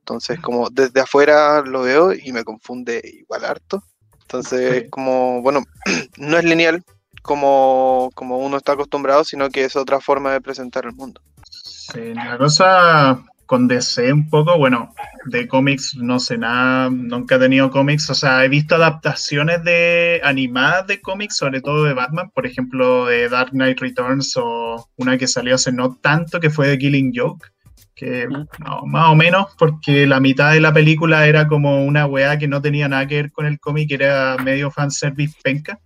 Entonces, 0.00 0.38
como 0.40 0.68
desde 0.68 1.00
afuera 1.00 1.62
lo 1.62 1.82
veo 1.82 2.12
y 2.12 2.32
me 2.32 2.44
confunde 2.44 3.00
igual 3.02 3.46
harto. 3.46 3.82
Entonces, 4.20 4.90
como, 4.90 5.40
bueno, 5.40 5.64
no 6.18 6.36
es 6.36 6.44
lineal, 6.44 6.84
como, 7.22 8.10
como 8.14 8.38
uno 8.38 8.56
está 8.56 8.72
acostumbrado, 8.72 9.24
sino 9.24 9.50
que 9.50 9.64
es 9.64 9.76
otra 9.76 10.00
forma 10.00 10.32
de 10.32 10.40
presentar 10.40 10.84
el 10.84 10.92
mundo. 10.92 11.20
Sí, 11.50 12.14
la 12.14 12.36
cosa 12.38 13.22
con 13.48 13.66
DC 13.66 14.12
un 14.12 14.28
poco, 14.28 14.58
bueno, 14.58 14.94
de 15.24 15.48
cómics 15.48 15.96
no 15.96 16.20
sé 16.20 16.36
nada, 16.36 16.90
nunca 16.90 17.36
he 17.36 17.38
tenido 17.38 17.70
cómics, 17.70 18.10
o 18.10 18.14
sea, 18.14 18.44
he 18.44 18.48
visto 18.48 18.74
adaptaciones 18.74 19.64
de 19.64 20.20
animadas 20.22 20.86
de 20.86 21.00
cómics, 21.00 21.38
sobre 21.38 21.62
todo 21.62 21.84
de 21.84 21.94
Batman, 21.94 22.30
por 22.34 22.44
ejemplo, 22.44 23.06
de 23.06 23.26
Dark 23.30 23.52
Knight 23.52 23.80
Returns 23.80 24.36
o 24.36 24.90
una 24.96 25.16
que 25.16 25.26
salió 25.26 25.54
hace 25.54 25.72
no 25.72 25.94
tanto, 25.94 26.40
que 26.40 26.50
fue 26.50 26.68
de 26.68 26.76
Killing 26.76 27.12
Joke, 27.14 27.48
que 27.94 28.28
no, 28.28 28.82
más 28.84 29.08
o 29.08 29.14
menos, 29.14 29.46
porque 29.58 30.06
la 30.06 30.20
mitad 30.20 30.52
de 30.52 30.60
la 30.60 30.74
película 30.74 31.26
era 31.26 31.48
como 31.48 31.86
una 31.86 32.04
weá 32.04 32.38
que 32.38 32.48
no 32.48 32.60
tenía 32.60 32.86
nada 32.86 33.06
que 33.06 33.16
ver 33.16 33.32
con 33.32 33.46
el 33.46 33.58
cómic, 33.58 33.90
era 33.90 34.36
medio 34.44 34.70
fanservice 34.70 35.38
penca. 35.42 35.80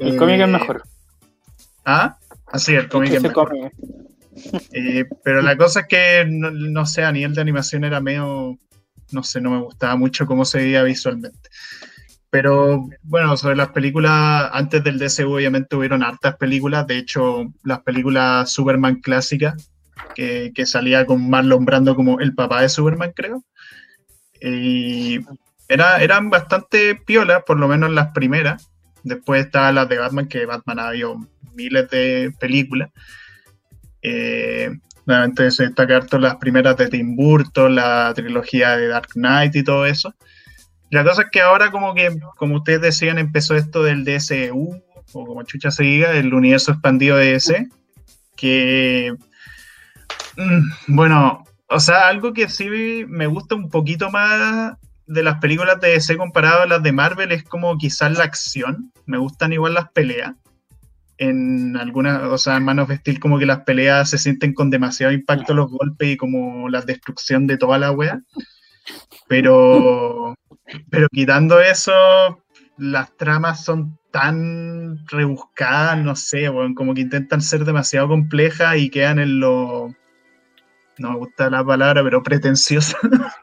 El 0.00 0.16
cómic 0.16 0.40
es 0.40 0.48
eh, 0.48 0.52
mejor. 0.52 0.82
¿Ah? 1.84 2.16
Así, 2.46 2.74
el 2.74 2.88
cómic 2.88 3.12
es 3.12 3.22
mejor. 3.22 3.54
Eh, 4.72 5.04
pero 5.22 5.42
la 5.42 5.56
cosa 5.56 5.80
es 5.80 5.86
que, 5.86 6.24
no, 6.26 6.86
sé, 6.86 7.04
a 7.04 7.12
nivel 7.12 7.34
de 7.34 7.42
animación 7.42 7.84
era 7.84 8.00
medio, 8.00 8.56
no 9.12 9.22
sé, 9.22 9.40
no 9.40 9.50
me 9.50 9.60
gustaba 9.60 9.96
mucho 9.96 10.26
cómo 10.26 10.44
se 10.44 10.58
veía 10.58 10.82
visualmente. 10.82 11.50
Pero 12.30 12.88
bueno, 13.02 13.36
sobre 13.36 13.56
las 13.56 13.70
películas, 13.70 14.48
antes 14.52 14.82
del 14.82 14.98
DC 14.98 15.24
obviamente 15.24 15.76
hubieron 15.76 16.02
hartas 16.02 16.36
películas, 16.36 16.86
de 16.86 16.96
hecho 16.96 17.52
las 17.64 17.80
películas 17.80 18.50
Superman 18.50 19.00
clásicas, 19.00 19.70
que, 20.14 20.52
que 20.54 20.64
salía 20.64 21.04
con 21.04 21.28
Marlon 21.28 21.64
Brando 21.64 21.94
como 21.94 22.20
el 22.20 22.34
papá 22.34 22.62
de 22.62 22.68
Superman, 22.68 23.12
creo. 23.14 23.44
Y 24.40 25.20
era, 25.68 26.02
eran 26.02 26.30
bastante 26.30 26.94
piolas, 26.94 27.42
por 27.44 27.58
lo 27.58 27.68
menos 27.68 27.90
las 27.90 28.12
primeras. 28.12 28.69
Después 29.02 29.46
está 29.46 29.72
las 29.72 29.88
de 29.88 29.98
Batman, 29.98 30.28
que 30.28 30.46
Batman 30.46 30.78
ha 30.78 30.88
habido 30.88 31.16
miles 31.54 31.88
de 31.90 32.32
películas. 32.38 32.90
Eh, 34.02 34.70
nuevamente 35.06 35.50
se 35.50 35.64
destaca 35.64 36.06
las 36.18 36.36
primeras 36.36 36.76
de 36.76 36.88
Tim 36.88 37.16
Burton, 37.16 37.74
la 37.74 38.12
trilogía 38.14 38.76
de 38.76 38.88
Dark 38.88 39.10
Knight 39.14 39.56
y 39.56 39.64
todo 39.64 39.86
eso. 39.86 40.14
La 40.90 41.04
cosa 41.04 41.22
es 41.22 41.28
que 41.30 41.40
ahora 41.40 41.70
como 41.70 41.94
que, 41.94 42.10
como 42.36 42.56
ustedes 42.56 42.80
decían, 42.80 43.18
empezó 43.18 43.54
esto 43.54 43.82
del 43.82 44.04
DSU, 44.04 44.82
o 45.12 45.26
como 45.26 45.42
chucha 45.42 45.70
se 45.70 45.84
diga, 45.84 46.12
el 46.12 46.34
universo 46.34 46.72
expandido 46.72 47.16
de 47.16 47.32
DC, 47.32 47.68
que 48.36 49.14
Mm, 50.36 50.94
bueno, 50.96 51.44
o 51.68 51.80
sea, 51.80 52.08
algo 52.08 52.32
que 52.32 52.48
sí 52.48 52.68
me 53.08 53.26
gusta 53.26 53.54
un 53.54 53.68
poquito 53.68 54.10
más 54.10 54.76
de 55.10 55.24
las 55.24 55.40
películas 55.40 55.80
de 55.80 55.88
DC 55.88 56.16
comparado 56.16 56.62
a 56.62 56.66
las 56.66 56.84
de 56.84 56.92
Marvel 56.92 57.32
es 57.32 57.42
como 57.42 57.76
quizás 57.76 58.16
la 58.16 58.22
acción. 58.22 58.92
Me 59.06 59.18
gustan 59.18 59.52
igual 59.52 59.74
las 59.74 59.90
peleas. 59.90 60.34
En 61.18 61.76
algunas, 61.76 62.22
o 62.22 62.38
sea, 62.38 62.56
en 62.56 62.64
Man 62.64 62.78
of 62.78 62.92
Steel 62.92 63.18
como 63.18 63.36
que 63.36 63.44
las 63.44 63.62
peleas 63.62 64.08
se 64.08 64.18
sienten 64.18 64.54
con 64.54 64.70
demasiado 64.70 65.12
impacto 65.12 65.52
los 65.52 65.68
golpes 65.68 66.10
y 66.10 66.16
como 66.16 66.68
la 66.68 66.82
destrucción 66.82 67.48
de 67.48 67.58
toda 67.58 67.78
la 67.78 67.90
wea. 67.90 68.22
Pero, 69.26 70.34
pero 70.90 71.08
quitando 71.10 71.60
eso, 71.60 71.92
las 72.78 73.14
tramas 73.16 73.64
son 73.64 73.98
tan 74.12 75.04
rebuscadas, 75.08 75.98
no 75.98 76.14
sé, 76.14 76.46
como 76.76 76.94
que 76.94 77.00
intentan 77.00 77.42
ser 77.42 77.64
demasiado 77.64 78.06
complejas 78.06 78.76
y 78.76 78.90
quedan 78.90 79.18
en 79.18 79.40
lo, 79.40 79.92
no 81.00 81.12
me 81.12 81.16
gusta 81.16 81.50
la 81.50 81.64
palabra, 81.64 82.04
pero 82.04 82.22
pretenciosa, 82.22 82.98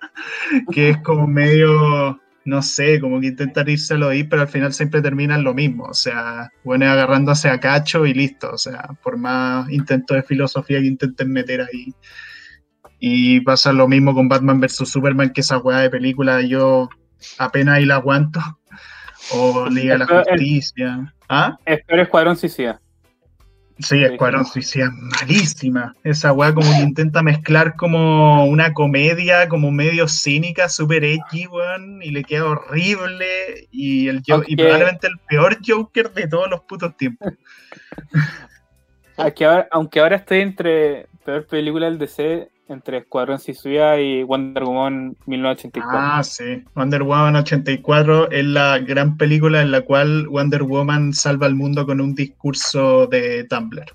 que 0.72 0.90
es 0.90 0.98
como 1.00 1.28
medio, 1.28 2.20
no 2.46 2.62
sé, 2.62 3.00
como 3.00 3.20
que 3.20 3.28
intentar 3.28 3.68
irse 3.70 3.94
a 3.94 3.98
lo 3.98 4.10
ahí, 4.10 4.24
pero 4.24 4.44
al 4.44 4.48
final 4.48 4.74
siempre 4.74 5.02
terminan 5.02 5.44
lo 5.44 5.54
mismo, 5.54 5.86
o 5.86 5.94
sea, 5.94 6.52
bueno, 6.64 6.86
agarrándose 6.90 7.50
a 7.50 7.60
cacho 7.60 8.06
y 8.06 8.14
listo, 8.14 8.52
o 8.52 8.58
sea, 8.58 8.90
por 9.04 9.18
más 9.18 9.70
intentos 9.70 10.16
de 10.16 10.24
filosofía 10.24 10.80
que 10.80 10.88
intenten 10.88 11.32
meter 11.32 11.62
ahí. 11.62 11.94
Y 13.00 13.42
pasa 13.42 13.74
lo 13.74 13.88
mismo 13.88 14.16
con 14.16 14.28
Batman 14.28 14.60
vs. 14.60 14.90
Superman, 14.90 15.32
que 15.32 15.42
esa 15.42 15.60
weá 15.60 15.80
de 15.80 15.90
película 15.90 16.42
yo 16.42 16.90
apenas 17.38 17.76
ahí 17.76 17.86
la 17.86 17.96
aguanto. 17.96 18.40
O 19.34 19.70
Liga 19.70 19.94
de 19.94 20.00
la 20.00 20.24
Justicia. 20.24 21.14
¿Ah? 21.28 21.58
Espero 21.66 22.02
Escuadrón 22.02 22.38
Suicida. 22.38 22.80
Sí, 23.80 24.04
Escuadrón 24.04 24.46
Suicida 24.46 24.92
malísima. 24.92 25.96
Esa 26.04 26.34
weá 26.34 26.54
como 26.54 26.70
que 26.72 26.82
intenta 26.82 27.22
mezclar 27.22 27.76
como 27.76 28.46
una 28.46 28.74
comedia, 28.74 29.48
como 29.48 29.72
medio 29.72 30.08
cínica, 30.08 30.68
super 30.68 31.04
X, 31.04 31.48
weón, 31.50 32.02
y 32.02 32.10
le 32.12 32.24
queda 32.24 32.46
horrible. 32.46 33.68
Y, 33.72 34.08
el 34.08 34.24
y 34.48 34.56
probablemente 34.56 35.08
el 35.08 35.18
peor 35.28 35.58
Joker 35.66 36.12
de 36.12 36.28
todos 36.28 36.50
los 36.50 36.62
putos 36.62 36.98
tiempos. 36.98 37.34
Aunque 39.18 39.46
ahora, 39.46 39.68
aunque 39.72 40.00
ahora 40.00 40.16
estoy 40.18 40.42
entre 40.42 41.08
peor 41.26 41.48
película 41.48 41.88
del 41.88 41.98
DC, 41.98 42.52
entre 42.70 43.00
Escuadrón 43.00 43.40
Suicida 43.40 44.00
y 44.00 44.24
Wonder 44.24 44.64
Woman 44.64 45.16
1984. 45.26 45.90
Ah, 45.92 46.24
sí. 46.24 46.64
Wonder 46.76 47.04
Woman 47.04 47.36
84 47.36 48.32
es 48.32 48.46
la 48.46 48.80
gran 48.80 49.18
película 49.18 49.62
en 49.62 49.72
la 49.72 49.82
cual 49.82 50.28
Wonder 50.28 50.64
Woman 50.64 51.14
salva 51.14 51.48
al 51.48 51.56
mundo 51.56 51.86
con 51.86 52.02
un 52.02 52.16
discurso 52.16 53.08
de 53.08 53.44
Tumblr. 53.46 53.86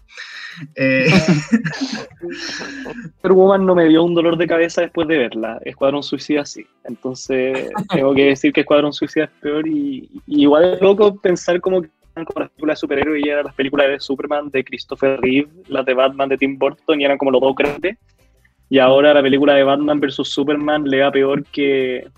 Eh... 0.74 1.06
Wonder 3.22 3.32
Woman 3.32 3.66
no 3.66 3.74
me 3.74 3.88
dio 3.88 4.04
un 4.04 4.14
dolor 4.14 4.36
de 4.36 4.46
cabeza 4.46 4.82
después 4.82 5.08
de 5.08 5.18
verla. 5.18 5.58
Escuadrón 5.64 6.02
Suicida 6.02 6.44
sí. 6.44 6.66
Entonces, 6.84 7.70
tengo 7.90 8.14
que 8.14 8.26
decir 8.26 8.52
que 8.52 8.60
Escuadrón 8.60 8.92
Suicida 8.92 9.24
es 9.24 9.30
peor 9.40 9.66
y, 9.66 10.08
igual 10.26 10.74
es 10.74 10.80
loco 10.80 11.16
pensar 11.16 11.60
como 11.60 11.82
que 11.82 11.88
como 12.14 12.40
las 12.40 12.50
películas 12.50 12.76
de 12.76 12.80
superhéroes 12.80 13.24
y 13.24 13.28
eran 13.30 13.46
las 13.46 13.54
películas 13.54 13.88
de 13.88 13.98
Superman 13.98 14.50
de 14.50 14.62
Christopher 14.62 15.18
Reeve, 15.22 15.48
las 15.68 15.86
de 15.86 15.94
Batman 15.94 16.28
de 16.28 16.36
Tim 16.36 16.58
Burton 16.58 17.00
y 17.00 17.06
eran 17.06 17.16
como 17.16 17.30
los 17.30 17.40
dos 17.40 17.56
grandes 17.56 17.96
y 18.72 18.78
ahora 18.78 19.12
la 19.12 19.20
película 19.20 19.52
de 19.52 19.64
Batman 19.64 20.00
vs. 20.00 20.26
Superman 20.26 20.84
le 20.84 21.02
va 21.02 21.10
peor 21.10 21.44
que, 21.44 22.08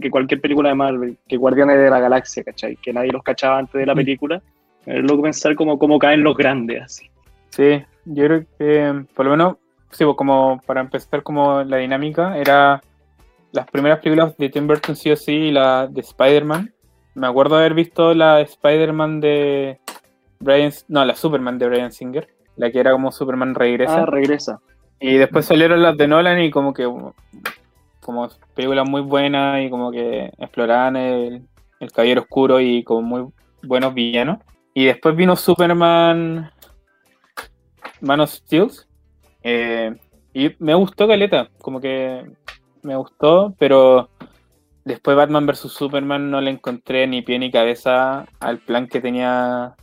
que 0.00 0.10
cualquier 0.10 0.40
película 0.40 0.70
de 0.70 0.74
Marvel, 0.74 1.18
que 1.28 1.36
Guardianes 1.36 1.76
de 1.76 1.90
la 1.90 2.00
Galaxia, 2.00 2.42
¿cachai? 2.42 2.76
Que 2.76 2.90
nadie 2.90 3.12
los 3.12 3.22
cachaba 3.22 3.58
antes 3.58 3.74
de 3.74 3.84
la 3.84 3.92
mm. 3.92 3.96
película. 3.98 4.42
Es 4.86 5.02
loco 5.02 5.24
pensar 5.24 5.54
cómo, 5.54 5.78
cómo 5.78 5.98
caen 5.98 6.22
los 6.22 6.38
grandes 6.38 6.84
así. 6.84 7.10
Sí, 7.50 7.84
yo 8.06 8.24
creo 8.24 8.46
que 8.58 9.04
por 9.14 9.26
lo 9.26 9.32
menos, 9.32 9.56
sí, 9.90 10.06
pues, 10.06 10.16
como 10.16 10.58
para 10.64 10.80
empezar 10.80 11.22
como 11.22 11.62
la 11.64 11.76
dinámica, 11.76 12.38
era 12.38 12.80
las 13.52 13.70
primeras 13.70 13.98
películas 13.98 14.34
de 14.38 14.48
Tim 14.48 14.66
Burton 14.66 14.96
sí 14.96 15.10
o 15.10 15.16
sí 15.16 15.34
y 15.34 15.50
la 15.50 15.86
de 15.86 16.00
Spider-Man. 16.00 16.72
Me 17.14 17.26
acuerdo 17.26 17.56
haber 17.56 17.74
visto 17.74 18.14
la 18.14 18.40
Spider-Man 18.40 19.20
de 19.20 19.80
Brian, 20.40 20.72
no, 20.88 21.04
la 21.04 21.14
Superman 21.14 21.58
de 21.58 21.68
Brian 21.68 21.92
Singer, 21.92 22.26
la 22.56 22.70
que 22.70 22.80
era 22.80 22.92
como 22.92 23.12
Superman 23.12 23.54
regresa. 23.54 24.04
Ah, 24.04 24.06
regresa. 24.06 24.62
Y 25.06 25.18
después 25.18 25.44
salieron 25.44 25.82
las 25.82 25.98
de 25.98 26.08
Nolan 26.08 26.40
y 26.40 26.50
como 26.50 26.72
que 26.72 26.90
como 28.00 28.30
películas 28.54 28.88
muy 28.88 29.02
buenas 29.02 29.62
y 29.62 29.68
como 29.68 29.90
que 29.90 30.32
exploraban 30.38 30.96
el, 30.96 31.42
el 31.78 31.92
caballero 31.92 32.22
oscuro 32.22 32.58
y 32.58 32.82
como 32.84 33.02
muy 33.02 33.32
buenos 33.62 33.92
villanos. 33.92 34.38
Y 34.72 34.86
después 34.86 35.14
vino 35.14 35.36
Superman 35.36 36.50
Man 38.00 38.20
of 38.20 38.30
Steel. 38.30 38.70
Eh, 39.42 39.94
y 40.32 40.52
me 40.58 40.72
gustó 40.72 41.06
Caleta, 41.06 41.50
como 41.60 41.82
que 41.82 42.24
me 42.80 42.96
gustó, 42.96 43.54
pero 43.58 44.08
después 44.86 45.18
Batman 45.18 45.44
vs. 45.44 45.70
Superman 45.70 46.30
no 46.30 46.40
le 46.40 46.50
encontré 46.50 47.06
ni 47.06 47.20
pie 47.20 47.38
ni 47.38 47.50
cabeza 47.50 48.24
al 48.40 48.56
plan 48.56 48.88
que 48.88 49.02
tenía 49.02 49.74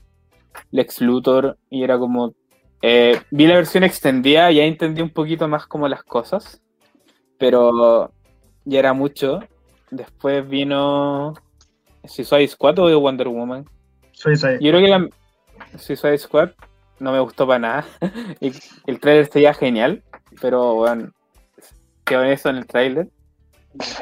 Lex 0.72 0.99
Luthor 0.99 1.59
y 1.69 1.84
era 1.84 1.99
como 1.99 2.34
eh, 2.82 3.21
vi 3.29 3.47
la 3.47 3.55
versión 3.55 3.84
extendida, 3.84 4.51
ya 4.51 4.63
entendí 4.63 5.01
un 5.01 5.09
poquito 5.09 5.47
más 5.47 5.67
como 5.67 5.88
las 5.88 6.03
cosas, 6.03 6.61
pero 7.38 8.11
ya 8.65 8.79
era 8.79 8.93
mucho. 8.93 9.39
Después 9.89 10.47
vino 10.47 11.34
Suicide 12.05 12.47
Squad 12.47 12.79
o 12.79 12.99
Wonder 12.99 13.27
Woman. 13.27 13.65
Suicide. 14.11 14.59
Yo 14.61 14.71
creo 14.71 14.82
que 14.82 14.88
la 14.88 15.09
Suicide 15.77 16.17
Squad 16.17 16.51
no 16.99 17.11
me 17.11 17.19
gustó 17.19 17.45
para 17.45 17.59
nada. 17.59 17.86
el 18.39 18.99
trailer 18.99 19.27
sería 19.27 19.53
genial, 19.53 20.03
pero 20.39 20.75
bueno, 20.75 21.11
quedó 22.05 22.23
eso 22.23 22.49
en 22.49 22.57
el 22.57 22.67
trailer. 22.67 23.09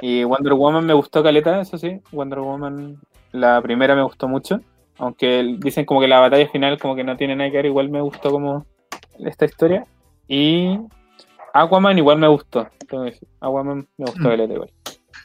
Y 0.02 0.24
Wonder 0.24 0.54
Woman 0.54 0.86
me 0.86 0.94
gustó 0.94 1.22
caleta, 1.24 1.62
eso 1.62 1.78
sí. 1.78 2.02
Wonder 2.12 2.40
Woman, 2.40 3.00
la 3.32 3.62
primera 3.62 3.96
me 3.96 4.04
gustó 4.04 4.28
mucho. 4.28 4.62
Aunque 5.00 5.56
dicen 5.60 5.86
como 5.86 6.02
que 6.02 6.08
la 6.08 6.20
batalla 6.20 6.48
final 6.50 6.78
como 6.78 6.96
que 6.96 7.04
no 7.04 7.18
tiene 7.18 7.36
nada 7.36 7.50
que 7.50 7.58
ver, 7.58 7.66
igual 7.66 7.90
me 7.90 8.02
gustó 8.02 8.32
como 8.32 8.66
esta 9.20 9.46
historia. 9.46 9.86
Y 10.28 10.78
Aquaman 11.54 11.98
igual 11.98 12.20
me 12.20 12.28
gustó. 12.28 12.70
Aquaman 13.40 13.88
me 13.98 14.06
gustó 14.06 14.30
mm. 14.30 14.32
el 14.32 14.52
igual. 14.52 14.72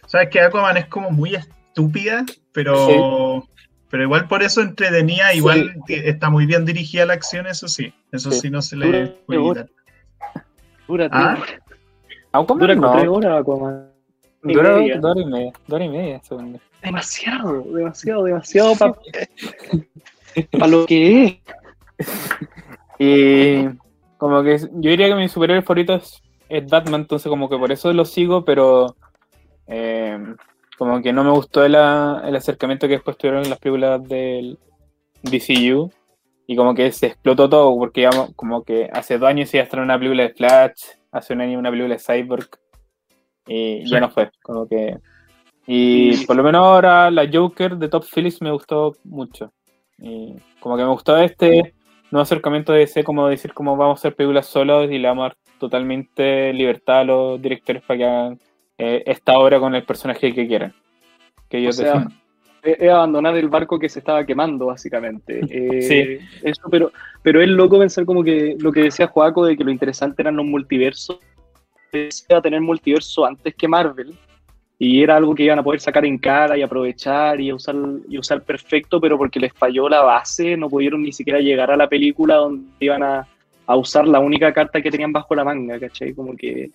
Sabes 0.06 0.28
que 0.30 0.40
Aquaman 0.40 0.76
es 0.76 0.86
como 0.86 1.10
muy 1.10 1.34
estúpida, 1.34 2.24
pero 2.52 3.44
pero 3.90 4.02
igual 4.04 4.26
por 4.28 4.42
eso 4.42 4.60
entretenía, 4.60 5.34
igual 5.34 5.74
está 5.88 6.30
muy 6.30 6.46
bien 6.46 6.64
dirigida 6.64 7.06
la 7.06 7.14
acción, 7.14 7.46
eso 7.46 7.68
sí. 7.68 7.92
Eso 8.12 8.30
sí, 8.30 8.50
no 8.50 8.62
se 8.62 8.76
le 8.76 9.06
puede 9.26 9.42
quitar. 9.42 9.68
Dura, 10.86 11.08
¿Ah? 11.10 11.36
Aquaman 12.32 12.60
dura 12.60 12.74
no. 12.76 12.92
tres 12.92 13.93
horas 14.44 14.72
Aquaman. 14.72 15.00
Dura 15.00 15.00
dos 15.00 15.10
horas 15.10 15.24
y 15.24 15.30
media. 15.30 15.52
Dos 15.66 15.74
horas 15.74 15.86
y 15.86 15.90
media, 15.90 16.20
segundo. 16.22 16.60
Demasiado, 16.82 17.62
demasiado, 17.62 18.24
demasiado 18.24 18.74
para 18.76 18.94
lo 20.68 20.86
que 20.86 21.24
es. 21.24 21.36
Y 22.98 23.68
como 24.18 24.42
que 24.42 24.58
yo 24.58 24.90
diría 24.90 25.08
que 25.08 25.14
mi 25.14 25.28
superhéroe 25.28 25.62
favorito 25.62 25.94
es, 25.94 26.20
Batman, 26.68 27.02
entonces 27.02 27.28
como 27.28 27.48
que 27.48 27.58
por 27.58 27.72
eso 27.72 27.92
lo 27.92 28.04
sigo, 28.04 28.44
pero 28.44 28.94
eh, 29.66 30.18
como 30.78 31.02
que 31.02 31.12
no 31.12 31.24
me 31.24 31.30
gustó 31.30 31.64
el, 31.64 31.74
el, 31.74 32.36
acercamiento 32.36 32.86
que 32.86 32.94
después 32.94 33.16
tuvieron 33.16 33.42
en 33.42 33.50
las 33.50 33.58
películas 33.58 34.06
del 34.06 34.58
DCU 35.22 35.90
y 36.46 36.56
como 36.56 36.74
que 36.74 36.92
se 36.92 37.06
explotó 37.06 37.48
todo 37.48 37.76
porque 37.76 38.02
ya 38.02 38.10
como 38.36 38.62
que 38.62 38.88
hace 38.92 39.18
dos 39.18 39.28
años 39.28 39.52
iba 39.54 39.62
a 39.62 39.64
estar 39.64 39.80
una 39.80 39.98
película 39.98 40.24
de 40.24 40.34
Flash, 40.34 40.82
hace 41.10 41.32
un 41.32 41.40
año 41.40 41.58
una 41.58 41.70
película 41.70 41.94
de 41.94 42.00
Cyborg 42.00 42.48
y 43.46 43.88
ya 43.88 44.00
no 44.00 44.10
fue, 44.10 44.30
como 44.42 44.66
que 44.66 44.98
y 45.66 46.24
por 46.26 46.36
lo 46.36 46.42
menos 46.42 46.60
ahora 46.60 47.10
la 47.10 47.28
Joker 47.30 47.76
de 47.76 47.88
Top 47.88 48.04
Phillips 48.04 48.42
me 48.42 48.50
gustó 48.50 48.96
mucho. 49.04 49.52
Y 49.98 50.34
como 50.60 50.76
que 50.76 50.82
me 50.82 50.90
gustó 50.90 51.16
este 51.16 51.74
nuevo 52.10 52.22
acercamiento 52.22 52.72
de 52.72 52.82
ese, 52.82 53.02
como 53.02 53.28
decir 53.28 53.54
cómo 53.54 53.76
vamos 53.76 53.98
a 53.98 54.00
hacer 54.00 54.14
películas 54.14 54.46
solos 54.46 54.90
y 54.90 54.98
le 54.98 55.08
vamos 55.08 55.22
a 55.22 55.28
dar 55.28 55.36
totalmente 55.58 56.52
libertad 56.52 57.00
a 57.00 57.04
los 57.04 57.40
directores 57.40 57.82
para 57.82 57.98
que 57.98 58.04
hagan 58.04 58.40
eh, 58.76 59.02
esta 59.06 59.38
obra 59.38 59.58
con 59.58 59.74
el 59.74 59.84
personaje 59.84 60.34
que 60.34 60.46
quieran. 60.46 60.74
Que 61.48 61.58
ellos 61.58 61.78
o 61.80 62.08
Es 62.62 62.90
abandonar 62.90 63.36
el 63.36 63.48
barco 63.48 63.78
que 63.78 63.88
se 63.88 64.00
estaba 64.00 64.26
quemando, 64.26 64.66
básicamente. 64.66 65.40
Eh, 65.50 65.82
sí. 65.82 66.18
Eso, 66.42 66.62
pero, 66.70 66.92
pero 67.22 67.40
es 67.40 67.48
loco 67.48 67.78
pensar 67.78 68.04
como 68.04 68.22
que 68.22 68.56
lo 68.58 68.70
que 68.70 68.82
decía 68.82 69.06
Joaco 69.06 69.46
de 69.46 69.56
que 69.56 69.64
lo 69.64 69.70
interesante 69.70 70.20
eran 70.20 70.36
los 70.36 70.46
multiversos. 70.46 71.18
A 72.30 72.40
tener 72.40 72.60
multiverso 72.60 73.24
antes 73.24 73.54
que 73.54 73.68
Marvel 73.68 74.14
y 74.78 75.02
era 75.02 75.16
algo 75.16 75.34
que 75.34 75.44
iban 75.44 75.58
a 75.58 75.62
poder 75.62 75.80
sacar 75.80 76.04
en 76.04 76.18
cara 76.18 76.58
y 76.58 76.62
aprovechar 76.62 77.40
y 77.40 77.52
usar, 77.52 77.76
y 78.08 78.18
usar 78.18 78.42
perfecto, 78.42 79.00
pero 79.00 79.16
porque 79.16 79.40
les 79.40 79.52
falló 79.52 79.88
la 79.88 80.02
base, 80.02 80.56
no 80.56 80.68
pudieron 80.68 81.02
ni 81.02 81.12
siquiera 81.12 81.40
llegar 81.40 81.70
a 81.70 81.76
la 81.76 81.88
película 81.88 82.36
donde 82.36 82.66
iban 82.80 83.02
a, 83.02 83.26
a 83.66 83.76
usar 83.76 84.06
la 84.06 84.18
única 84.18 84.52
carta 84.52 84.82
que 84.82 84.90
tenían 84.90 85.12
bajo 85.12 85.34
la 85.34 85.44
manga, 85.44 85.78
¿cachai? 85.78 86.12
Como 86.12 86.36
que 86.36 86.70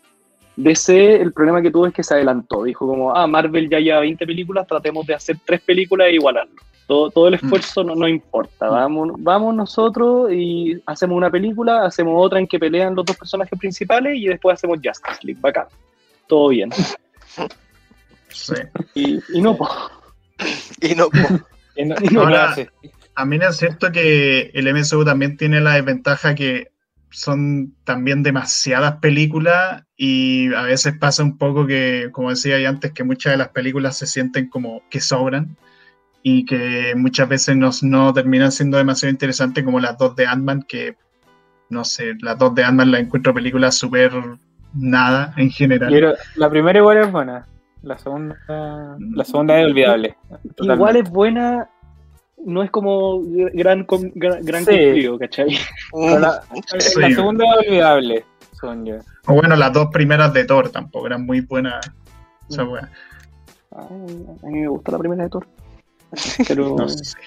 DC, 0.55 1.22
el 1.22 1.34
problema 1.34 1.61
que 1.61 1.72
tuvo 1.72 1.88
es 1.88 1.93
que 1.93 2.03
se 2.03 2.13
adelantó, 2.13 2.63
dijo 2.63 2.88
como, 2.88 3.15
ah, 3.15 3.28
Marvel 3.28 3.70
ya 3.70 3.80
lleva 3.80 3.99
20 3.99 4.26
películas, 4.26 4.67
tratemos 4.67 5.05
de 5.05 5.13
hacer 5.13 5.38
tres 5.45 5.61
películas 5.61 6.07
e 6.07 6.15
igualarlo. 6.15 6.61
Todo, 6.89 7.11
todo 7.11 7.27
el 7.27 7.35
esfuerzo 7.35 7.83
no, 7.83 7.93
no 7.93 8.07
importa. 8.07 8.67
Vamos, 8.67 9.11
vamos 9.19 9.53
nosotros 9.53 10.33
y 10.33 10.81
hacemos 10.87 11.15
una 11.17 11.29
película, 11.29 11.85
hacemos 11.85 12.15
otra 12.17 12.39
en 12.39 12.47
que 12.47 12.57
pelean 12.57 12.95
los 12.95 13.05
dos 13.05 13.15
personajes 13.15 13.59
principales 13.59 14.17
y 14.17 14.25
después 14.25 14.55
hacemos 14.55 14.79
Justice 14.83 15.19
League. 15.21 15.39
Bacán. 15.39 15.65
Todo 16.27 16.49
bien. 16.49 16.71
Sí. 18.29 18.53
Y, 18.95 19.19
y 19.33 19.41
no, 19.41 19.55
po. 19.55 19.69
Y 20.81 20.95
no, 20.95 21.09
po. 21.09 21.17
Y 21.75 21.85
no- 21.85 21.95
Y 22.01 22.07
no 22.07 22.21
Ahora- 22.21 22.49
hace. 22.51 22.69
A 23.13 23.23
mí 23.25 23.37
es 23.37 23.57
cierto 23.57 23.91
que 23.91 24.49
el 24.55 24.73
MSU 24.73 25.05
también 25.05 25.37
tiene 25.37 25.61
la 25.61 25.73
desventaja 25.75 26.33
que 26.33 26.71
son 27.11 27.75
también 27.83 28.23
demasiadas 28.23 28.95
películas 28.97 29.83
y 29.95 30.51
a 30.55 30.63
veces 30.63 30.97
pasa 30.97 31.21
un 31.23 31.37
poco 31.37 31.67
que, 31.67 32.09
como 32.13 32.29
decía 32.31 32.57
ya 32.59 32.69
antes, 32.69 32.93
que 32.93 33.03
muchas 33.03 33.33
de 33.33 33.37
las 33.37 33.49
películas 33.49 33.97
se 33.97 34.07
sienten 34.07 34.49
como 34.49 34.81
que 34.89 35.01
sobran 35.01 35.55
y 36.24 36.45
que 36.45 36.93
muchas 36.95 37.30
veces 37.30 37.55
no, 37.55 37.70
no 37.84 38.13
terminan 38.13 38.51
siendo 38.51 38.78
demasiado 38.78 39.11
interesantes 39.11 39.63
como 39.63 39.80
las 39.80 39.97
dos 39.97 40.15
de 40.15 40.26
Ant-Man, 40.28 40.63
que 40.67 40.95
no 41.70 41.84
sé, 41.84 42.13
las 42.22 42.38
dos 42.38 42.53
de 42.55 42.63
Ant-Man 42.63 42.91
las 42.91 43.01
encuentro 43.01 43.34
películas 43.34 43.76
súper 43.76 44.11
nada 44.74 45.34
en 45.38 45.49
general. 45.49 45.89
Pero 45.91 46.13
la 46.36 46.49
primera 46.49 46.80
igual 46.80 46.97
es 46.97 47.11
buena. 47.11 47.45
La 47.82 47.97
segunda, 47.97 48.36
la 48.99 49.24
segunda 49.24 49.59
es 49.59 49.67
olvidable. 49.67 50.17
Igual 50.59 50.97
es 50.97 51.09
buena, 51.09 51.70
no 52.45 52.61
es 52.61 52.72
como 52.72 53.22
gran, 53.53 53.86
gran, 54.15 54.43
gran 54.43 54.65
Sí. 54.65 54.72
cumplido, 54.72 55.17
¿cachai? 55.20 55.57
Pero 55.93 56.20
la, 56.20 56.41
Sí. 56.67 56.99
la 56.99 57.09
segunda 57.11 57.45
es 57.45 57.67
olvidable, 57.67 58.26
yo. 58.84 58.97
O 59.28 59.34
bueno, 59.34 59.55
las 59.55 59.72
dos 59.72 59.88
primeras 59.93 60.34
de 60.34 60.43
Thor 60.43 60.70
tampoco 60.70 61.07
eran 61.07 61.26
muy 61.26 61.41
buenas. 61.41 61.89
esa 62.49 62.65
Mm. 62.65 62.76
Ay, 63.72 64.26
a 64.43 64.47
mí 64.47 64.59
me 64.61 64.67
gusta 64.67 64.91
la 64.91 64.97
primera 64.97 65.24
de 65.24 65.30
Thor. 65.30 65.47
Pero, 66.47 66.76
No 66.76 66.89
sé. 66.89 67.18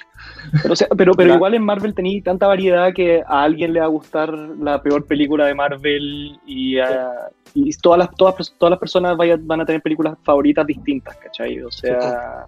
pero, 0.63 0.73
o 0.73 0.77
sea, 0.77 0.89
pero, 0.97 1.15
pero 1.15 1.29
La- 1.31 1.35
igual 1.37 1.55
en 1.55 1.63
Marvel 1.65 1.95
tenéis 1.95 2.25
tanta 2.25 2.47
variedad 2.47 2.93
que 2.93 3.23
a 3.27 3.43
alguien 3.45 3.73
le 3.73 3.81
va 3.81 3.87
a 3.87 3.89
gustar 3.89 4.33
la 4.37 4.83
peor 4.83 5.07
película 5.07 5.47
de 5.47 5.55
Marvel 5.55 6.39
y, 6.47 6.79
a- 6.79 7.29
y 7.55 7.71
todas, 7.79 7.99
las, 8.01 8.11
todas, 8.17 8.55
todas 8.59 8.71
las 8.71 8.79
personas 8.81 9.17
vaya- 9.17 9.39
van 9.41 9.61
a 9.61 9.65
tener 9.67 9.81
películas 9.83 10.17
favoritas 10.25 10.67
distintas, 10.67 11.17
¿cachai? 11.17 11.61
O 11.63 11.71
sea, 11.71 12.47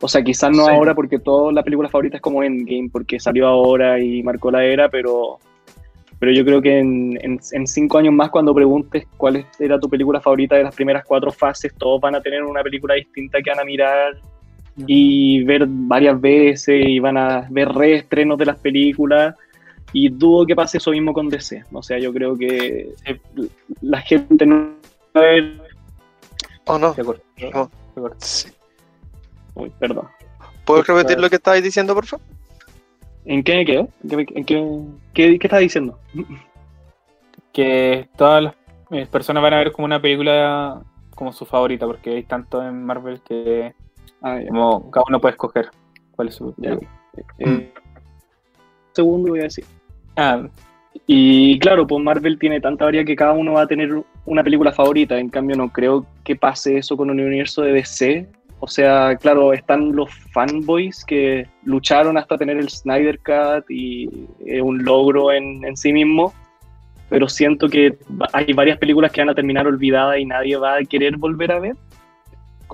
o 0.00 0.08
sea 0.08 0.22
quizás 0.22 0.50
no 0.50 0.64
Sí. 0.66 0.70
ahora 0.70 0.94
porque 0.94 1.18
toda 1.18 1.52
la 1.52 1.62
película 1.62 1.88
favorita 1.88 2.16
es 2.16 2.22
como 2.22 2.42
Endgame, 2.42 2.88
porque 2.92 3.18
salió 3.18 3.46
ahora 3.48 3.98
y 3.98 4.22
marcó 4.22 4.50
la 4.50 4.64
era, 4.64 4.88
pero, 4.88 5.38
pero 6.20 6.30
yo 6.32 6.44
creo 6.44 6.62
que 6.62 6.78
en, 6.78 7.18
en, 7.22 7.40
en 7.52 7.66
cinco 7.66 7.98
años 7.98 8.14
más 8.14 8.30
cuando 8.30 8.54
preguntes 8.54 9.06
cuál 9.16 9.44
era 9.58 9.78
tu 9.80 9.88
película 9.88 10.20
favorita 10.20 10.56
de 10.56 10.62
las 10.64 10.74
primeras 10.74 11.04
cuatro 11.04 11.32
fases, 11.32 11.74
todos 11.76 12.00
van 12.00 12.14
a 12.14 12.20
tener 12.20 12.44
una 12.44 12.62
película 12.62 12.94
distinta 12.94 13.42
que 13.42 13.50
van 13.50 13.60
a 13.60 13.64
mirar 13.64 14.14
y 14.76 15.44
ver 15.44 15.66
varias 15.68 16.20
veces 16.20 16.84
y 16.86 16.98
van 16.98 17.16
a 17.16 17.46
ver 17.50 17.68
reestrenos 17.68 18.38
de 18.38 18.46
las 18.46 18.58
películas 18.58 19.36
y 19.92 20.08
dudo 20.08 20.44
que 20.44 20.56
pase 20.56 20.78
eso 20.78 20.90
mismo 20.90 21.12
con 21.12 21.28
DC. 21.28 21.64
O 21.72 21.82
sea, 21.82 21.98
yo 21.98 22.12
creo 22.12 22.36
que 22.36 22.92
la 23.80 24.00
gente 24.00 24.44
no 24.44 24.74
va 25.16 25.20
a 25.20 25.24
ver... 25.24 25.60
¿O 26.66 26.78
no? 26.78 26.94
Cortó, 26.94 27.22
No. 27.52 27.70
Sí. 28.18 28.48
Uy, 29.54 29.70
perdón. 29.78 30.08
¿Puedes 30.64 30.86
repetir 30.86 31.20
lo 31.20 31.30
que 31.30 31.36
estabas 31.36 31.62
diciendo, 31.62 31.94
por 31.94 32.06
favor? 32.06 32.26
¿En 33.24 33.42
qué 33.44 33.54
me 33.54 33.64
quedé? 33.64 33.78
¿En 33.78 34.26
qué, 34.26 34.34
en 34.34 34.44
qué, 34.44 34.74
qué, 35.14 35.38
qué 35.38 35.46
estás 35.46 35.60
diciendo? 35.60 35.98
Que 37.52 38.08
todas 38.16 38.42
las 38.42 38.54
eh, 38.90 39.06
personas 39.06 39.42
van 39.42 39.54
a 39.54 39.58
ver 39.58 39.72
como 39.72 39.84
una 39.84 40.00
película 40.00 40.82
como 41.14 41.32
su 41.32 41.46
favorita, 41.46 41.86
porque 41.86 42.10
hay 42.10 42.22
tanto 42.24 42.62
en 42.62 42.84
Marvel 42.84 43.20
que 43.20 43.74
Ah, 44.26 44.40
ya. 44.40 44.48
como 44.48 44.90
cada 44.90 45.04
uno 45.08 45.20
puede 45.20 45.32
escoger 45.32 45.68
cuál 46.12 46.28
es 46.28 46.34
su 46.36 46.54
Ya. 46.56 46.70
película. 46.70 46.90
Eh, 47.38 47.72
segundo 48.92 49.30
voy 49.30 49.40
a 49.40 49.44
decir. 49.44 49.64
Ah, 50.16 50.46
Y 51.06 51.58
claro, 51.58 51.86
pues 51.86 52.02
Marvel 52.02 52.38
tiene 52.38 52.60
tanta 52.60 52.84
variedad 52.84 53.04
que 53.04 53.16
cada 53.16 53.32
uno 53.32 53.52
va 53.54 53.62
a 53.62 53.66
tener 53.66 53.90
una 54.26 54.42
película 54.44 54.72
favorita. 54.72 55.18
En 55.18 55.28
cambio, 55.28 55.56
no 55.56 55.68
creo 55.70 56.06
que 56.24 56.36
pase 56.36 56.78
eso 56.78 56.96
con 56.96 57.10
el 57.10 57.20
universo 57.26 57.62
de 57.62 57.72
DC. 57.72 58.28
O 58.60 58.68
sea, 58.68 59.16
claro, 59.20 59.52
están 59.52 59.94
los 59.94 60.08
fanboys 60.32 61.04
que 61.04 61.46
lucharon 61.64 62.16
hasta 62.16 62.38
tener 62.38 62.56
el 62.56 62.68
Snyder 62.70 63.18
Cut 63.18 63.68
y 63.70 64.08
es 64.46 64.62
un 64.62 64.84
logro 64.84 65.32
en, 65.32 65.64
en 65.64 65.76
sí 65.76 65.92
mismo. 65.92 66.32
Pero 67.10 67.28
siento 67.28 67.68
que 67.68 67.98
hay 68.32 68.52
varias 68.54 68.78
películas 68.78 69.12
que 69.12 69.20
van 69.20 69.28
a 69.30 69.34
terminar 69.34 69.66
olvidadas 69.66 70.18
y 70.18 70.24
nadie 70.24 70.56
va 70.56 70.76
a 70.76 70.82
querer 70.84 71.16
volver 71.18 71.52
a 71.52 71.58
ver. 71.58 71.76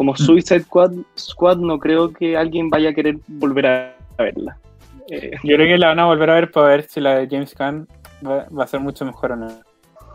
Como 0.01 0.17
Suicide 0.17 0.61
Squad, 0.61 0.93
Squad 1.15 1.59
no 1.59 1.79
creo 1.79 2.11
que 2.11 2.35
alguien 2.35 2.71
vaya 2.71 2.89
a 2.89 2.95
querer 2.95 3.19
volver 3.29 3.67
a 3.67 3.95
verla. 4.17 4.57
Eh, 5.11 5.33
yo 5.45 5.57
creo 5.57 5.67
que 5.67 5.77
la 5.77 5.89
van 5.89 5.99
a 5.99 6.07
volver 6.07 6.31
a 6.31 6.35
ver 6.37 6.51
para 6.51 6.69
ver 6.69 6.85
si 6.89 7.01
la 7.03 7.17
de 7.17 7.29
James 7.31 7.55
Gunn 7.55 7.87
va, 8.27 8.47
va 8.49 8.65
a 8.65 8.67
ser 8.67 8.81
mucho 8.81 9.05
mejor 9.05 9.33
o 9.33 9.37
no. 9.37 9.49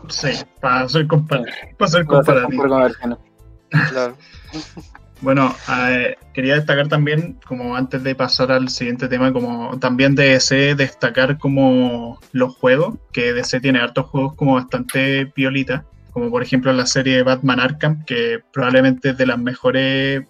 Sí, 0.08 0.30
para 0.60 0.88
ser, 0.88 1.06
compar 1.06 1.44
para 1.78 1.88
ser 1.88 2.04
comparativo. 2.04 2.64
Claro. 2.64 4.16
Bueno, 5.22 5.54
eh, 5.88 6.14
quería 6.34 6.56
destacar 6.56 6.88
también, 6.88 7.38
como 7.46 7.74
antes 7.74 8.02
de 8.02 8.14
pasar 8.14 8.52
al 8.52 8.68
siguiente 8.68 9.08
tema, 9.08 9.32
como 9.32 9.78
también 9.78 10.14
de 10.14 10.30
DC 10.30 10.74
destacar 10.74 11.38
como 11.38 12.18
los 12.32 12.54
juegos, 12.56 12.96
que 13.12 13.32
DC 13.32 13.60
tiene 13.60 13.78
hartos 13.78 14.06
juegos 14.06 14.34
como 14.34 14.56
bastante 14.56 15.26
piolitas, 15.26 15.84
como 16.16 16.30
por 16.30 16.42
ejemplo 16.42 16.72
la 16.72 16.86
serie 16.86 17.22
Batman 17.22 17.60
Arkham, 17.60 18.02
que 18.06 18.38
probablemente 18.50 19.10
es 19.10 19.18
de 19.18 19.26
las 19.26 19.38
mejores 19.38 20.26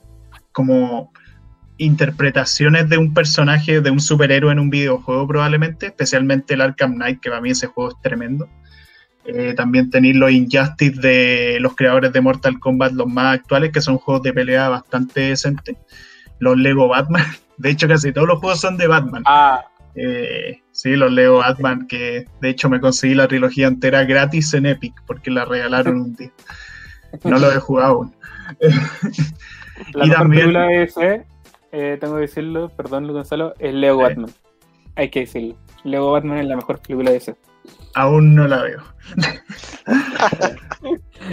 como 0.51 1.13
interpretaciones 1.77 2.89
de 2.89 2.99
un 2.99 3.15
personaje, 3.15 3.81
de 3.81 3.93
un 3.93 4.01
superhéroe 4.01 4.51
en 4.51 4.59
un 4.59 4.69
videojuego 4.69 5.29
probablemente, 5.29 5.87
especialmente 5.87 6.55
el 6.55 6.63
Arkham 6.63 6.95
Knight, 6.95 7.21
que 7.21 7.29
para 7.29 7.41
mí 7.41 7.51
ese 7.51 7.69
juego 7.69 7.93
es 7.93 8.01
tremendo. 8.03 8.49
Eh, 9.27 9.55
también 9.55 9.89
tenéis 9.89 10.17
los 10.17 10.33
Injustice 10.33 11.01
de 11.01 11.59
los 11.61 11.77
creadores 11.77 12.13
de 12.13 12.21
Mortal 12.21 12.59
Kombat, 12.59 12.91
los 12.91 13.07
más 13.07 13.39
actuales, 13.39 13.71
que 13.71 13.81
son 13.81 13.99
juegos 13.99 14.25
de 14.25 14.33
pelea 14.33 14.69
bastante 14.69 15.21
decentes. 15.21 15.77
Los 16.41 16.57
Lego 16.57 16.89
Batman, 16.89 17.27
de 17.59 17.71
hecho 17.71 17.87
casi 17.87 18.11
todos 18.11 18.27
los 18.27 18.41
juegos 18.41 18.59
son 18.61 18.77
de 18.77 18.89
Batman. 18.89 19.23
Ah, 19.25 19.65
Eh, 19.97 20.61
sí, 20.73 20.95
los 20.95 21.11
Lego 21.11 21.39
Batman, 21.39 21.87
que 21.87 22.27
de 22.43 22.49
hecho 22.51 22.69
me 22.69 22.81
conseguí 22.81 23.15
la 23.15 23.29
trilogía 23.29 23.67
entera 23.67 24.05
gratis 24.05 24.53
en 24.55 24.67
Epic, 24.67 24.95
porque 25.07 25.31
la 25.31 25.45
regalaron 25.47 26.01
un 26.01 26.15
día. 26.17 26.31
No 27.25 27.39
lo 27.39 27.51
he 27.51 27.59
jugado 27.59 27.93
aún. 27.95 28.15
la 28.61 28.61
Y 30.05 30.09
mejor 30.09 30.17
también- 30.19 30.41
película 30.53 30.67
de 30.67 30.79
DC, 30.79 31.27
eh, 31.73 31.97
tengo 32.01 32.15
que 32.17 32.21
decirlo, 32.23 32.69
perdón 32.77 33.11
Gonzalo, 33.13 33.55
es 33.59 33.75
Lego 33.75 33.99
Sí. 33.99 34.03
Batman. 34.05 34.31
Hay 34.97 35.11
que 35.11 35.21
decirlo. 35.21 35.57
Lego 35.85 36.13
Batman 36.13 36.39
es 36.39 36.47
la 36.47 36.57
mejor 36.57 36.79
película 36.81 37.11
de 37.11 37.15
DC. 37.19 37.37
Aún 37.95 38.35
no 38.35 38.47
la 38.47 38.63
veo. 38.63 38.83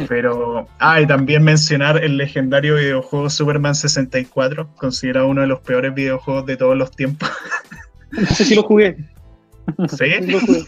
Pero, 0.07 0.67
ah, 0.79 1.01
y 1.01 1.07
también 1.07 1.43
mencionar 1.43 2.03
el 2.03 2.17
legendario 2.17 2.75
videojuego 2.75 3.29
Superman 3.29 3.75
64, 3.75 4.73
considerado 4.75 5.27
uno 5.27 5.41
de 5.41 5.47
los 5.47 5.59
peores 5.59 5.93
videojuegos 5.93 6.45
de 6.45 6.57
todos 6.57 6.77
los 6.77 6.91
tiempos. 6.91 7.29
no 8.19 8.27
sé 8.27 8.45
si 8.45 8.55
lo 8.55 8.63
jugué. 8.63 8.97
¿Sí? 9.97 10.05
no 10.21 10.31
lo 10.33 10.39
jugué. 10.39 10.63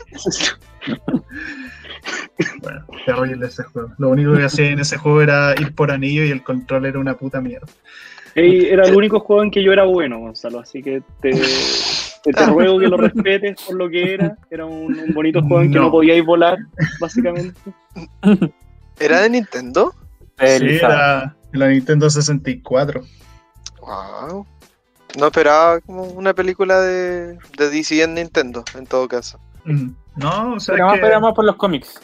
Bueno, 2.61 2.85
terrible 3.05 3.47
ese 3.47 3.63
juego. 3.63 3.91
Lo 3.97 4.09
único 4.09 4.33
que 4.33 4.43
hacía 4.43 4.69
en 4.69 4.79
ese 4.79 4.97
juego 4.97 5.21
era 5.21 5.53
ir 5.59 5.73
por 5.73 5.91
anillo 5.91 6.23
y 6.23 6.31
el 6.31 6.43
control 6.43 6.85
era 6.85 6.99
una 6.99 7.15
puta 7.15 7.39
mierda. 7.41 7.67
Ey, 8.35 8.65
Era 8.65 8.83
el 8.85 8.95
único 8.95 9.19
juego 9.21 9.43
en 9.43 9.51
que 9.51 9.63
yo 9.63 9.71
era 9.71 9.85
bueno, 9.85 10.19
Gonzalo, 10.19 10.59
así 10.59 10.83
que 10.83 11.01
te, 11.21 11.31
te, 12.23 12.33
te 12.33 12.45
ruego 12.47 12.79
que 12.79 12.87
lo 12.87 12.97
respetes 12.97 13.61
por 13.61 13.77
lo 13.77 13.89
que 13.89 14.15
era. 14.15 14.37
Era 14.51 14.65
un, 14.65 14.99
un 14.99 15.13
bonito 15.13 15.41
juego 15.41 15.61
en 15.61 15.71
que 15.71 15.77
No. 15.77 15.85
no 15.85 15.91
podíais 15.91 16.25
volar, 16.25 16.57
básicamente. 16.99 17.57
¿Era 18.99 19.21
de 19.21 19.29
Nintendo? 19.29 19.93
Sí, 20.37 20.45
era 20.75 21.33
la 21.53 21.67
Nintendo 21.69 22.09
64. 22.09 23.01
Wow. 23.79 24.45
No 25.17 25.27
esperaba 25.27 25.79
como 25.81 26.03
una 26.03 26.33
película 26.33 26.79
de, 26.81 27.37
de 27.57 27.69
DC 27.69 28.01
en 28.03 28.15
Nintendo, 28.15 28.63
en 28.75 28.85
todo 28.85 29.07
caso. 29.07 29.39
Mm. 29.63 29.89
No, 30.17 30.53
o 30.53 30.59
sea, 30.59 30.75
Pero 30.75 30.85
es 30.85 30.89
más, 30.91 30.95
que- 30.95 31.01
pero 31.01 31.21
más 31.21 31.33
por 31.33 31.45
los 31.45 31.55
cómics. 31.55 32.01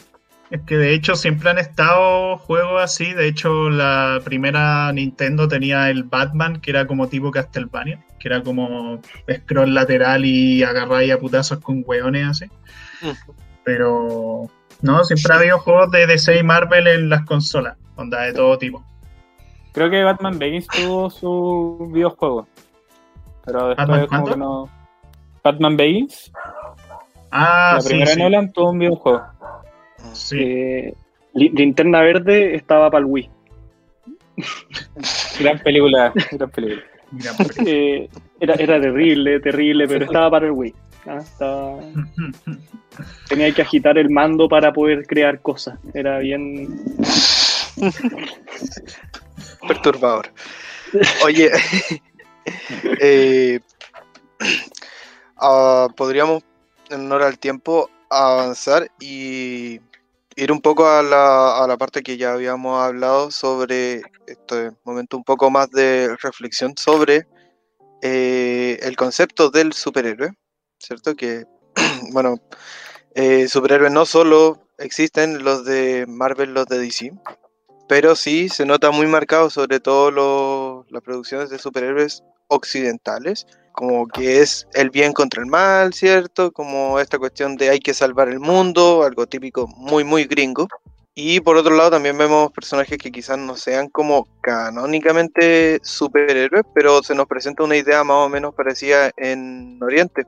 Es 0.50 0.60
que 0.66 0.76
de 0.76 0.92
hecho 0.92 1.16
siempre 1.16 1.48
han 1.48 1.58
estado 1.58 2.36
juegos 2.36 2.82
así. 2.82 3.14
De 3.14 3.26
hecho, 3.26 3.70
la 3.70 4.20
primera 4.22 4.92
Nintendo 4.92 5.48
tenía 5.48 5.88
el 5.88 6.04
Batman, 6.04 6.60
que 6.60 6.70
era 6.70 6.86
como 6.86 7.08
tipo 7.08 7.30
Castlevania, 7.30 8.04
que 8.20 8.28
era 8.28 8.42
como 8.42 9.00
scroll 9.30 9.72
lateral 9.74 10.26
y 10.26 10.62
agarrar 10.62 11.10
a 11.10 11.18
putazos 11.18 11.58
con 11.60 11.82
hueones 11.86 12.28
así. 12.28 12.44
Pero 13.64 14.50
no, 14.82 15.04
siempre 15.04 15.32
ha 15.32 15.38
habido 15.38 15.58
juegos 15.58 15.90
de 15.90 16.06
DC 16.06 16.38
y 16.38 16.42
Marvel 16.42 16.86
en 16.86 17.08
las 17.08 17.24
consolas, 17.24 17.76
onda 17.96 18.22
de 18.22 18.32
todo 18.34 18.58
tipo. 18.58 18.84
Creo 19.72 19.88
que 19.88 20.02
Batman 20.04 20.38
Begins 20.38 20.66
tuvo 20.66 21.08
su 21.08 21.90
videojuego. 21.94 22.46
Pero 23.44 23.68
después 23.68 23.88
¿Batman 23.88 24.06
como 24.06 24.26
que 24.26 24.36
no. 24.36 24.68
Batman 25.42 25.76
Begins, 25.76 26.32
Ah, 27.30 27.72
la 27.76 27.80
sí, 27.80 27.88
primera 27.88 28.12
sí, 28.12 28.20
Nolan 28.20 28.52
tuvo 28.52 28.70
un 28.70 28.78
videojuego. 28.78 29.22
sí. 30.12 30.36
Eh, 30.40 30.94
Li- 31.34 31.48
Linterna 31.48 32.00
Verde 32.02 32.54
estaba 32.54 32.90
para 32.90 33.00
el 33.00 33.06
Wii. 33.10 33.30
Gran 35.40 35.58
película, 35.60 36.12
gran 36.32 36.50
película. 36.50 36.82
Mira, 37.10 37.32
pues, 37.36 37.58
Eh, 37.66 38.08
Era, 38.40 38.54
era 38.54 38.80
terrible, 38.80 39.40
terrible, 39.40 39.86
pero 39.88 40.04
estaba 40.04 40.30
para 40.30 40.46
el 40.46 40.52
Wii. 40.52 40.74
¿ah? 41.06 41.18
Estaba- 41.18 41.78
Tenía 43.28 43.52
que 43.54 43.62
agitar 43.62 43.96
el 43.98 44.10
mando 44.10 44.48
para 44.48 44.72
poder 44.72 45.06
crear 45.06 45.40
cosas. 45.40 45.78
Era 45.94 46.18
bien. 46.18 46.68
Perturbador. 49.66 50.26
Oye, 51.24 51.50
eh, 53.00 53.60
ah, 55.36 55.88
podríamos, 55.96 56.42
en 56.90 57.06
honor 57.06 57.22
al 57.22 57.38
tiempo, 57.38 57.90
avanzar 58.10 58.90
y 59.00 59.80
ir 60.36 60.52
un 60.52 60.60
poco 60.60 60.86
a 60.86 61.02
la, 61.02 61.76
parte 61.78 62.02
que 62.02 62.16
ya 62.16 62.32
habíamos 62.32 62.82
hablado 62.82 63.30
sobre 63.30 64.02
este 64.26 64.72
momento 64.84 65.16
un 65.16 65.24
poco 65.24 65.50
más 65.50 65.70
de 65.70 66.16
reflexión 66.22 66.74
sobre 66.76 67.26
eh, 68.02 68.78
el 68.82 68.96
concepto 68.96 69.50
del 69.50 69.72
superhéroe, 69.72 70.30
¿cierto? 70.78 71.14
Que, 71.14 71.44
bueno, 72.12 72.36
eh, 73.14 73.48
superhéroes 73.48 73.92
no 73.92 74.06
solo 74.06 74.66
existen 74.78 75.44
los 75.44 75.64
de 75.64 76.06
Marvel, 76.08 76.54
los 76.54 76.66
de 76.66 76.78
DC, 76.78 77.12
pero 77.92 78.16
sí 78.16 78.48
se 78.48 78.64
nota 78.64 78.90
muy 78.90 79.06
marcado 79.06 79.50
sobre 79.50 79.78
todo 79.78 80.10
lo- 80.10 80.86
las 80.88 81.02
producciones 81.02 81.50
de 81.50 81.58
superhéroes 81.58 82.22
occidentales, 82.48 83.46
como 83.72 84.08
que 84.08 84.40
es 84.40 84.66
el 84.72 84.88
bien 84.88 85.12
contra 85.12 85.42
el 85.42 85.50
mal, 85.50 85.92
¿cierto? 85.92 86.52
Como 86.52 86.98
esta 86.98 87.18
cuestión 87.18 87.54
de 87.56 87.68
hay 87.68 87.80
que 87.80 87.92
salvar 87.92 88.30
el 88.30 88.40
mundo, 88.40 89.02
algo 89.02 89.26
típico 89.26 89.66
muy, 89.76 90.04
muy 90.04 90.24
gringo. 90.24 90.68
Y 91.14 91.40
por 91.40 91.58
otro 91.58 91.76
lado 91.76 91.90
también 91.90 92.16
vemos 92.16 92.50
personajes 92.52 92.96
que 92.96 93.12
quizás 93.12 93.36
no 93.36 93.58
sean 93.58 93.90
como 93.90 94.26
canónicamente 94.40 95.78
superhéroes, 95.82 96.64
pero 96.74 97.02
se 97.02 97.14
nos 97.14 97.26
presenta 97.26 97.62
una 97.62 97.76
idea 97.76 98.02
más 98.04 98.24
o 98.24 98.30
menos 98.30 98.54
parecida 98.54 99.10
en 99.18 99.78
Oriente, 99.82 100.26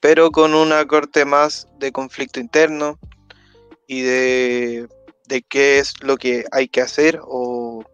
pero 0.00 0.30
con 0.30 0.52
una 0.52 0.86
corte 0.86 1.24
más 1.24 1.66
de 1.78 1.92
conflicto 1.92 2.40
interno 2.40 2.98
y 3.86 4.02
de, 4.02 4.86
de 5.26 5.42
qué 5.42 5.78
es 5.78 5.94
lo 6.02 6.16
que 6.16 6.44
hay 6.52 6.68
que 6.68 6.80
hacer 6.80 7.20
o, 7.22 7.84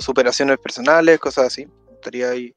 superaciones 0.00 0.58
personales, 0.58 1.18
cosas 1.18 1.46
así. 1.46 1.66
Me 1.66 1.92
gustaría 1.92 2.30
ahí, 2.30 2.54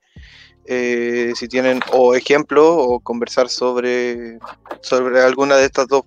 eh, 0.66 1.32
si 1.36 1.48
tienen 1.48 1.80
o 1.94 2.16
ejemplos 2.16 2.66
o 2.68 3.00
conversar 3.00 3.50
sobre, 3.50 4.38
sobre 4.82 5.22
alguna 5.22 5.56
de 5.56 5.66
estas 5.66 5.88
dos 5.88 6.04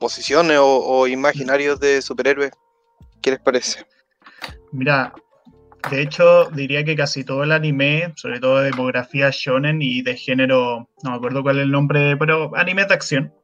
posiciones 0.00 0.58
o, 0.58 0.84
o 0.84 1.06
imaginarios 1.06 1.78
de 1.78 2.00
superhéroes. 2.02 2.52
¿Qué 3.20 3.30
les 3.32 3.40
parece? 3.40 3.84
Mira, 4.72 5.12
de 5.90 6.00
hecho, 6.00 6.48
diría 6.50 6.84
que 6.84 6.96
casi 6.96 7.24
todo 7.24 7.42
el 7.42 7.52
anime, 7.52 8.12
sobre 8.16 8.40
todo 8.40 8.58
de 8.58 8.70
demografía 8.70 9.30
shonen 9.32 9.82
y 9.82 10.02
de 10.02 10.16
género, 10.16 10.88
no 11.02 11.10
me 11.10 11.16
acuerdo 11.16 11.42
cuál 11.42 11.58
es 11.58 11.64
el 11.64 11.72
nombre, 11.72 12.16
pero 12.16 12.54
anime 12.56 12.84
de 12.84 12.94
acción, 12.94 13.34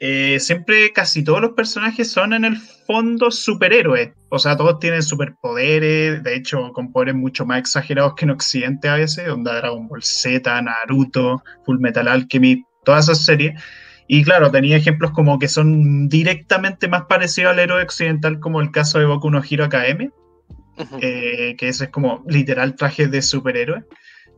eh, 0.00 0.38
siempre 0.40 0.92
casi 0.92 1.22
todos 1.22 1.40
los 1.40 1.52
personajes 1.52 2.10
son 2.10 2.32
en 2.32 2.44
el 2.44 2.56
fondo 2.56 3.30
superhéroes. 3.30 4.12
O 4.28 4.38
sea, 4.38 4.56
todos 4.56 4.78
tienen 4.80 5.02
superpoderes, 5.02 6.22
de 6.22 6.34
hecho, 6.34 6.72
con 6.72 6.90
poderes 6.92 7.14
mucho 7.14 7.46
más 7.46 7.60
exagerados 7.60 8.14
que 8.14 8.24
en 8.24 8.32
Occidente 8.32 8.88
a 8.88 8.96
veces, 8.96 9.28
onda 9.28 9.54
Dragon 9.56 9.86
Ball 9.86 10.02
Z, 10.02 10.62
Naruto, 10.62 11.42
Full 11.64 11.78
Metal 11.78 12.08
Alchemy, 12.08 12.64
todas 12.84 13.04
esas 13.04 13.24
series. 13.24 13.60
Y 14.06 14.22
claro, 14.24 14.50
tenía 14.50 14.76
ejemplos 14.76 15.12
como 15.12 15.38
que 15.38 15.48
son 15.48 16.08
directamente 16.08 16.88
más 16.88 17.04
parecidos 17.04 17.52
al 17.52 17.60
héroe 17.60 17.82
occidental, 17.82 18.40
como 18.40 18.60
el 18.60 18.70
caso 18.70 18.98
de 18.98 19.06
Boku 19.06 19.30
no 19.30 19.42
Hero 19.48 19.64
Academia, 19.64 20.10
Ujú. 20.76 20.98
eh, 21.00 21.54
que 21.56 21.68
ese 21.68 21.84
es 21.84 21.90
como 21.90 22.24
literal 22.28 22.74
traje 22.74 23.06
de 23.06 23.22
superhéroe. 23.22 23.84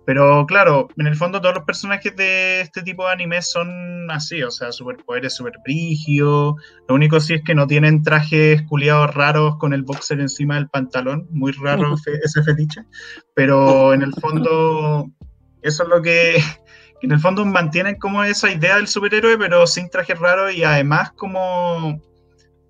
Pero 0.07 0.47
claro, 0.47 0.87
en 0.97 1.09
el 1.09 1.17
fondo 1.17 1.41
todos 1.41 1.57
los 1.57 1.65
personajes 1.65 2.15
de 2.15 2.61
este 2.61 2.83
tipo 2.83 3.05
de 3.05 3.13
anime 3.13 3.43
son 3.43 4.09
así, 4.09 4.41
o 4.45 4.53
sea, 4.53 4.71
superpoderes 4.71 5.35
super 5.35 5.55
brígidos. 5.65 6.55
Lo 6.89 6.95
único 6.95 7.19
sí 7.19 7.35
es 7.35 7.43
que 7.43 7.57
no 7.57 7.67
tienen 7.67 8.05
trajes 8.05 8.63
culiados 8.69 9.13
raros 9.15 9.57
con 9.59 9.73
el 9.73 9.83
boxer 9.83 10.21
encima 10.21 10.55
del 10.55 10.69
pantalón, 10.69 11.27
muy 11.31 11.51
raro 11.51 11.97
fe- 12.05 12.21
ese 12.23 12.43
fetiche. 12.45 12.83
Pero 13.35 13.93
en 13.93 14.03
el 14.03 14.13
fondo, 14.15 15.11
eso 15.63 15.83
es 15.83 15.89
lo 15.89 16.01
que, 16.01 16.37
que 17.01 17.07
en 17.07 17.11
el 17.13 17.19
fondo 17.19 17.45
mantienen 17.45 17.97
como 17.99 18.23
esa 18.23 18.53
idea 18.53 18.77
del 18.77 18.87
superhéroe, 18.87 19.37
pero 19.37 19.67
sin 19.67 19.91
trajes 19.91 20.21
raros 20.21 20.55
y 20.55 20.63
además 20.63 21.11
como 21.17 22.01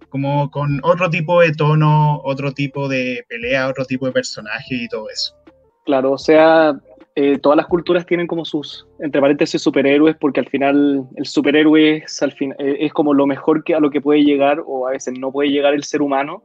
como 0.09 0.51
con 0.51 0.80
otro 0.82 1.11
tipo 1.11 1.43
de 1.43 1.53
tono, 1.53 2.22
otro 2.24 2.53
tipo 2.53 2.89
de 2.89 3.24
pelea, 3.28 3.68
otro 3.68 3.84
tipo 3.84 4.07
de 4.07 4.12
personaje 4.12 4.74
y 4.74 4.89
todo 4.89 5.11
eso. 5.11 5.34
Claro, 5.84 6.12
o 6.12 6.18
sea, 6.18 6.74
eh, 7.19 7.39
todas 7.39 7.57
las 7.57 7.67
culturas 7.67 8.05
tienen 8.05 8.27
como 8.27 8.45
sus, 8.45 8.87
entre 9.01 9.23
paréntesis, 9.23 9.62
superhéroes, 9.62 10.17
porque 10.21 10.41
al 10.41 10.49
final 10.51 11.09
el 11.17 11.25
superhéroe 11.25 12.03
es, 12.05 12.23
al 12.23 12.33
fin, 12.33 12.55
eh, 12.59 12.77
es 12.81 12.93
como 12.93 13.14
lo 13.14 13.27
mejor 13.27 13.64
que 13.64 13.75
a 13.75 13.81
lo 13.81 13.89
que 13.89 14.03
puede 14.03 14.23
llegar, 14.23 14.62
o 14.67 14.87
a 14.87 14.91
veces 14.91 15.19
no 15.19 15.33
puede 15.33 15.49
llegar 15.49 15.73
el 15.73 15.83
ser 15.83 16.03
humano. 16.03 16.43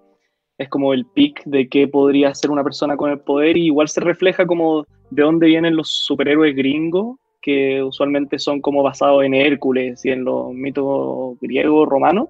Es 0.58 0.70
como 0.70 0.94
el 0.94 1.06
pic 1.06 1.44
de 1.44 1.68
qué 1.68 1.90
podría 1.90 2.34
ser 2.34 2.52
una 2.52 2.64
persona 2.64 2.96
con 2.96 3.12
el 3.12 3.20
poder, 3.20 3.58
y 3.58 3.66
igual 3.66 3.90
se 3.90 4.00
refleja 4.00 4.48
como 4.48 4.86
de 5.10 5.24
dónde 5.24 5.48
vienen 5.48 5.76
los 5.76 5.90
superhéroes 5.90 6.56
gringos, 6.56 7.18
que 7.42 7.84
usualmente 7.84 8.40
son 8.40 8.62
como 8.62 8.82
basados 8.82 9.26
en 9.26 9.34
Hércules 9.34 10.06
y 10.06 10.12
en 10.12 10.24
los 10.24 10.54
mitos 10.54 11.38
griegos, 11.42 11.90
romanos. 11.90 12.30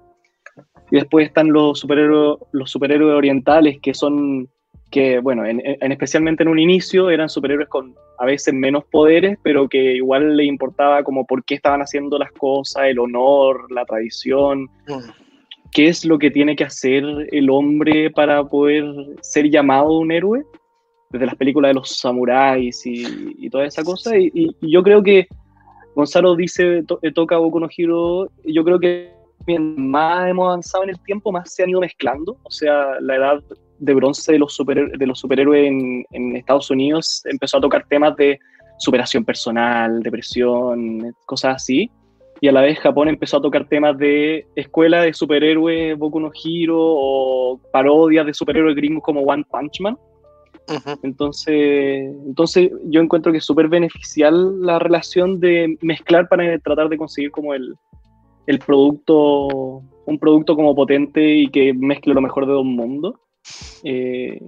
Y 0.90 0.96
después 0.96 1.28
están 1.28 1.52
los 1.52 1.78
superhéroes, 1.78 2.40
los 2.50 2.70
superhéroes 2.72 3.14
orientales, 3.14 3.78
que 3.80 3.94
son 3.94 4.48
que, 4.92 5.18
bueno, 5.18 5.44
en, 5.44 5.60
en- 5.64 5.90
especialmente 5.90 6.44
en 6.44 6.48
un 6.50 6.58
inicio 6.60 7.10
eran 7.10 7.28
superhéroes 7.28 7.68
con 7.68 7.94
a 8.18 8.24
veces 8.26 8.54
menos 8.54 8.84
poderes, 8.84 9.36
pero 9.42 9.68
que 9.68 9.94
igual 9.96 10.36
le 10.36 10.44
importaba 10.44 11.02
como 11.02 11.26
por 11.26 11.42
qué 11.44 11.54
estaban 11.56 11.80
haciendo 11.82 12.18
las 12.18 12.30
cosas, 12.32 12.84
el 12.86 13.00
honor, 13.00 13.72
la 13.72 13.84
tradición, 13.84 14.68
Mm. 14.86 15.10
qué 15.72 15.88
es 15.88 16.04
lo 16.04 16.18
que 16.18 16.30
tiene 16.30 16.54
que 16.54 16.64
hacer 16.64 17.02
el 17.32 17.50
hombre 17.50 18.10
para 18.10 18.44
poder 18.44 18.84
ser 19.22 19.50
llamado 19.50 19.98
un 19.98 20.12
héroe, 20.12 20.44
desde 21.10 21.26
las 21.26 21.34
películas 21.36 21.70
de 21.70 21.74
los 21.74 21.88
samuráis 21.98 22.86
y, 22.86 23.04
y 23.38 23.50
toda 23.50 23.64
esa 23.66 23.82
cosa. 23.82 24.16
Y, 24.16 24.30
y- 24.34 24.56
y 24.60 24.70
yo 24.72 24.82
creo 24.82 25.02
que 25.02 25.26
Gonzalo 25.94 26.36
dice, 26.36 26.82
to- 26.84 26.98
eh, 27.02 27.12
toca 27.12 27.36
Boku 27.38 27.60
no 27.60 27.68
Hero, 27.76 28.28
yo 28.44 28.62
creo 28.64 28.78
que 28.78 29.10
mientras 29.46 29.78
más 29.78 30.28
hemos 30.30 30.46
avanzado 30.46 30.84
en 30.84 30.90
el 30.90 31.00
tiempo, 31.02 31.32
más 31.32 31.52
se 31.52 31.62
han 31.64 31.70
ido 31.70 31.80
mezclando. 31.80 32.36
O 32.44 32.50
sea, 32.50 33.00
la 33.00 33.16
edad 33.16 33.42
de 33.82 33.94
bronce 33.94 34.32
de 34.32 34.38
los, 34.38 34.54
superhéroes, 34.54 34.98
de 34.98 35.06
los 35.06 35.18
superhéroes 35.18 35.66
en, 35.66 36.04
en 36.12 36.36
Estados 36.36 36.70
Unidos 36.70 37.22
empezó 37.24 37.58
a 37.58 37.60
tocar 37.60 37.84
temas 37.88 38.16
de 38.16 38.38
superación 38.78 39.24
personal, 39.24 40.00
depresión, 40.02 41.14
cosas 41.26 41.56
así. 41.56 41.90
Y 42.40 42.48
a 42.48 42.52
la 42.52 42.62
vez 42.62 42.78
Japón 42.78 43.08
empezó 43.08 43.36
a 43.36 43.42
tocar 43.42 43.68
temas 43.68 43.96
de 43.98 44.46
escuela 44.56 45.02
de 45.02 45.14
superhéroes, 45.14 45.96
Boku 45.96 46.18
no 46.20 46.30
Hero, 46.32 46.78
o 46.78 47.60
parodias 47.72 48.26
de 48.26 48.34
superhéroes 48.34 48.74
gringos 48.74 49.02
como 49.02 49.20
One 49.20 49.44
Punch 49.50 49.80
Man. 49.80 49.96
Entonces, 51.02 52.14
entonces 52.26 52.70
yo 52.86 53.00
encuentro 53.00 53.30
que 53.30 53.38
es 53.38 53.44
súper 53.44 53.68
beneficial 53.68 54.62
la 54.62 54.78
relación 54.78 55.38
de 55.40 55.76
mezclar 55.82 56.28
para 56.28 56.58
tratar 56.60 56.88
de 56.88 56.96
conseguir 56.96 57.30
como 57.30 57.52
el, 57.52 57.74
el 58.46 58.58
producto, 58.58 59.82
un 60.06 60.18
producto 60.18 60.56
como 60.56 60.74
potente 60.74 61.24
y 61.34 61.48
que 61.48 61.74
mezcle 61.74 62.14
lo 62.14 62.20
mejor 62.20 62.46
de 62.46 62.52
dos 62.52 62.64
mundos. 62.64 63.14
Eh, 63.84 64.40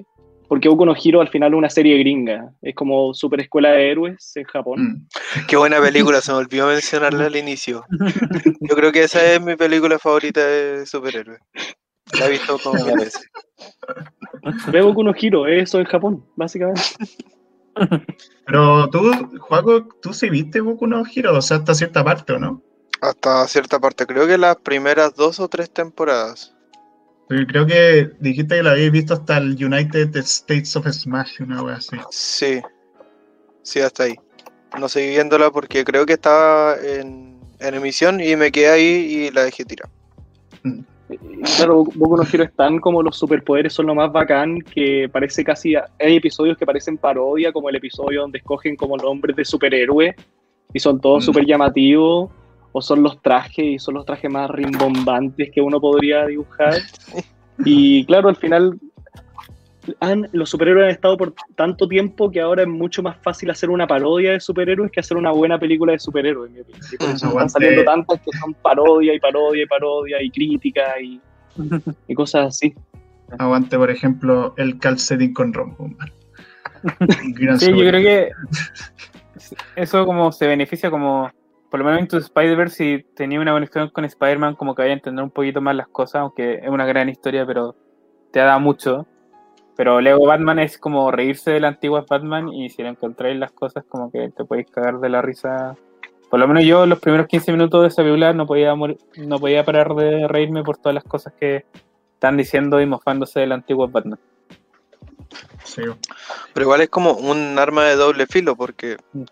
porque 0.49 0.69
Boku 0.69 0.85
no 0.85 0.95
Hero 0.95 1.21
al 1.21 1.29
final 1.29 1.53
es 1.53 1.59
una 1.59 1.71
serie 1.71 1.99
gringa, 1.99 2.53
es 2.63 2.75
como 2.75 3.15
super 3.15 3.41
escuela 3.41 3.71
de 3.71 3.91
héroes 3.91 4.33
en 4.37 4.45
Japón. 4.45 4.81
Mm. 4.83 5.07
Qué 5.49 5.57
buena 5.57 5.81
película, 5.81 6.21
se 6.21 6.33
me 6.33 6.39
olvidó 6.39 6.69
mencionarla 6.69 7.27
al 7.27 7.37
inicio. 7.37 7.85
Yo 8.61 8.77
creo 8.77 8.93
que 8.93 9.05
esa 9.05 9.25
es 9.33 9.41
mi 9.41 9.57
película 9.57 9.99
favorita 9.99 10.47
de 10.47 10.87
superhéroes. 10.87 11.41
La 12.19 12.27
he 12.27 12.31
visto 12.31 12.59
como 12.59 12.85
mil 12.85 12.97
veces. 12.97 13.29
Ve 14.73 14.83
Boku 14.83 15.03
no 15.03 15.15
Hero, 15.19 15.47
es 15.47 15.65
eso 15.65 15.81
en 15.81 15.87
Japón, 15.87 16.25
básicamente. 16.37 16.83
Pero 18.47 18.89
tú, 18.91 19.11
Juaco, 19.41 19.89
tú 20.01 20.13
sí 20.13 20.29
viste 20.29 20.61
Boku 20.61 20.87
no 20.87 21.03
Hero, 21.05 21.37
o 21.37 21.43
sea, 21.43 21.57
hasta 21.57 21.75
cierta 21.75 22.05
parte, 22.05 22.35
¿o 22.35 22.39
no? 22.39 22.63
Hasta 23.01 23.47
cierta 23.49 23.81
parte, 23.81 24.07
creo 24.07 24.27
que 24.27 24.39
las 24.39 24.57
primeras 24.57 25.15
dos 25.15 25.41
o 25.41 25.49
tres 25.49 25.71
temporadas. 25.71 26.54
Creo 27.29 27.67
que 27.67 28.11
dijiste 28.21 28.57
que 28.57 28.63
la 28.63 28.73
habíais 28.73 28.93
visto 28.93 29.15
hasta 29.15 29.39
el 29.39 29.53
United 29.53 30.15
States 30.17 30.77
of 30.77 30.87
Smash, 30.87 31.41
una 31.41 31.63
wea 31.63 31.77
así. 31.77 31.97
Sí, 32.11 32.61
sí, 33.63 33.81
hasta 33.81 34.05
ahí. 34.05 34.15
No 34.79 34.89
seguí 34.89 35.11
viéndola 35.11 35.51
porque 35.51 35.85
creo 35.85 36.05
que 36.05 36.15
estaba 36.15 36.77
en, 36.77 37.39
en 37.61 37.75
emisión 37.75 38.21
y 38.21 38.37
me 38.37 38.51
quedé 38.53 38.69
ahí 38.69 38.85
y 38.85 39.31
la 39.31 39.45
dejé 39.45 39.65
tirar. 39.65 39.89
Y 41.09 41.17
Claro, 41.57 41.85
Boku 41.95 42.17
no 42.17 42.23
Hero 42.31 42.45
es 42.45 42.55
tan 42.55 42.79
como 42.79 43.03
los 43.03 43.17
superpoderes 43.19 43.73
son 43.73 43.87
lo 43.87 43.95
más 43.95 44.11
bacán 44.11 44.59
que 44.61 45.09
parece 45.13 45.45
casi. 45.45 45.75
Hay 45.77 46.17
episodios 46.17 46.57
que 46.59 46.67
parecen 46.67 46.99
parodia, 46.99 47.53
como 47.53 47.69
el 47.69 47.77
episodio 47.77 48.23
donde 48.23 48.39
escogen 48.39 48.75
como 48.77 48.97
nombres 48.97 49.37
de 49.37 49.45
superhéroes 49.45 50.15
y 50.73 50.81
son 50.81 51.01
todos 51.01 51.23
Mm. 51.23 51.27
súper 51.27 51.47
llamativos, 51.47 52.31
o 52.77 52.83
son 52.83 53.05
los 53.05 53.23
trajes 53.23 53.65
y 53.65 53.79
son 53.79 53.95
los 53.95 54.05
trajes 54.05 54.29
más 54.29 54.51
rimbombantes 54.51 55.51
que 55.53 55.61
uno 55.61 55.81
podría 55.81 56.27
dibujar. 56.27 56.75
Y 57.65 58.05
claro, 58.07 58.29
al 58.29 58.35
final 58.35 58.81
han, 60.01 60.29
los 60.33 60.51
superhéroes 60.51 60.87
han 60.87 60.91
estado 60.91 61.17
por 61.17 61.35
tanto 61.55 61.87
tiempo 61.87 62.29
que 62.29 62.41
ahora 62.41 62.63
es 62.63 62.69
mucho 62.69 63.01
más 63.01 63.17
fácil 63.23 63.49
hacer 63.49 63.71
una 63.71 63.87
parodia 63.87 64.33
de 64.33 64.41
superhéroes 64.41 64.91
que 64.91 64.99
hacer 64.99 65.17
una 65.17 65.31
buena 65.31 65.57
película 65.57 65.93
de 65.93 66.01
superhéroes, 66.01 66.49
en 66.49 66.55
mi 66.57 66.61
opinión. 66.63 66.85
Y 66.93 66.97
por 66.97 67.11
eso 67.11 67.29
están 67.29 67.49
saliendo 67.49 67.85
tantas 67.85 68.21
que 68.23 68.37
son 68.41 68.55
parodia 68.55 69.15
y 69.15 69.21
parodia 69.21 69.63
y 69.63 69.67
parodia 69.67 70.21
y 70.21 70.31
crítica 70.33 71.01
y, 71.01 71.21
y 72.09 72.15
cosas 72.17 72.49
así. 72.49 72.75
Aguante, 73.39 73.79
por 73.79 73.93
ejemplo, 73.93 74.53
el 74.57 74.81
calcetín 74.81 75.33
con 75.33 75.53
rombo. 75.53 75.91
sí, 77.59 77.71
yo 77.71 77.89
creo 77.89 78.03
que 78.03 78.31
eso 79.77 80.05
como 80.05 80.33
se 80.33 80.49
beneficia 80.49 80.91
como 80.91 81.31
por 81.75 81.81
lo 81.81 81.87
menos 81.87 82.03
en 82.03 82.07
tu 82.07 82.19
Spider-Verse 82.19 82.77
si 82.77 83.05
tenía 83.17 83.41
una 83.41 83.51
conexión 83.51 83.91
con 83.91 84.05
Spider-Man 84.05 84.55
como 84.55 84.77
que 84.77 84.83
vaya 84.83 84.93
a 84.93 84.95
entender 84.95 85.25
un 85.25 85.33
poquito 85.33 85.61
más 85.61 85.75
las 85.75 85.89
cosas, 85.89 86.21
aunque 86.21 86.61
es 86.63 86.69
una 86.69 86.87
gran 86.87 87.09
historia, 87.09 87.45
pero 87.45 87.75
te 88.31 88.41
ha 88.41 88.45
dado 88.45 88.61
mucho. 88.61 89.09
Pero 89.75 90.01
Lego 90.01 90.25
Batman 90.25 90.61
es 90.61 90.79
como 90.79 91.11
reírse 91.11 91.51
de 91.51 91.59
la 91.59 91.67
antigua 91.67 92.07
Batman 92.09 92.53
y 92.53 92.71
si 92.71 92.85
le 92.85 92.91
encontráis 92.91 93.37
las 93.37 93.51
cosas 93.51 93.85
como 93.89 94.13
que 94.13 94.29
te 94.29 94.45
podéis 94.45 94.71
cagar 94.71 95.01
de 95.01 95.09
la 95.09 95.21
risa. 95.21 95.75
Por 96.31 96.39
lo 96.39 96.47
menos 96.47 96.63
yo 96.63 96.87
los 96.87 97.01
primeros 97.01 97.27
15 97.27 97.51
minutos 97.51 97.83
de 97.83 97.89
esa 97.89 98.03
película 98.03 98.33
no 98.33 98.47
podía, 98.47 98.73
no 98.77 99.39
podía 99.41 99.65
parar 99.65 99.97
de 99.97 100.29
reírme 100.29 100.63
por 100.63 100.77
todas 100.77 100.95
las 100.95 101.03
cosas 101.03 101.33
que 101.41 101.65
están 102.13 102.37
diciendo 102.37 102.81
y 102.81 102.87
mofándose 102.87 103.41
del 103.41 103.51
antiguo 103.51 103.89
Batman. 103.89 104.21
Sí. 105.65 105.83
Pero 106.53 106.65
igual 106.67 106.83
es 106.83 106.89
como 106.89 107.15
un 107.15 107.59
arma 107.59 107.83
de 107.87 107.97
doble 107.97 108.29
filo 108.29 108.55
porque 108.55 108.97
mm. 109.13 109.25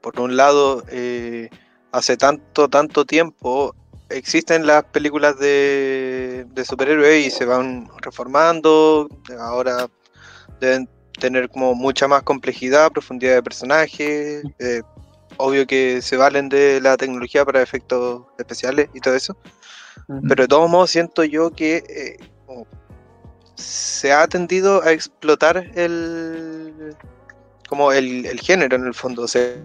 por 0.00 0.18
un 0.18 0.36
lado 0.36 0.82
eh, 0.90 1.48
hace 1.92 2.16
tanto, 2.16 2.68
tanto 2.68 3.04
tiempo 3.04 3.74
existen 4.08 4.66
las 4.66 4.84
películas 4.84 5.38
de, 5.38 6.46
superhéroes 6.64 7.26
y 7.26 7.30
se 7.30 7.44
van 7.44 7.88
reformando. 8.02 9.08
Ahora 9.38 9.88
deben 10.60 10.88
tener 11.18 11.48
como 11.48 11.74
mucha 11.74 12.06
más 12.08 12.22
complejidad, 12.22 12.92
profundidad 12.92 13.34
de 13.34 13.42
personajes. 13.42 14.44
Eh, 14.58 14.82
obvio 15.38 15.66
que 15.66 16.00
se 16.02 16.16
valen 16.16 16.48
de 16.48 16.80
la 16.80 16.96
tecnología 16.96 17.44
para 17.44 17.62
efectos 17.62 18.22
especiales 18.38 18.88
y 18.94 19.00
todo 19.00 19.14
eso. 19.14 19.36
Pero 20.28 20.44
de 20.44 20.48
todos 20.48 20.70
modos 20.70 20.90
siento 20.90 21.24
yo 21.24 21.50
que 21.50 21.82
eh, 21.88 22.16
se 23.56 24.12
ha 24.12 24.26
tendido 24.28 24.82
a 24.82 24.92
explotar 24.92 25.56
el 25.74 26.94
como 27.68 27.90
el, 27.90 28.24
el 28.26 28.38
género 28.40 28.76
en 28.76 28.86
el 28.86 28.94
fondo. 28.94 29.22
O 29.22 29.28
sea, 29.28 29.56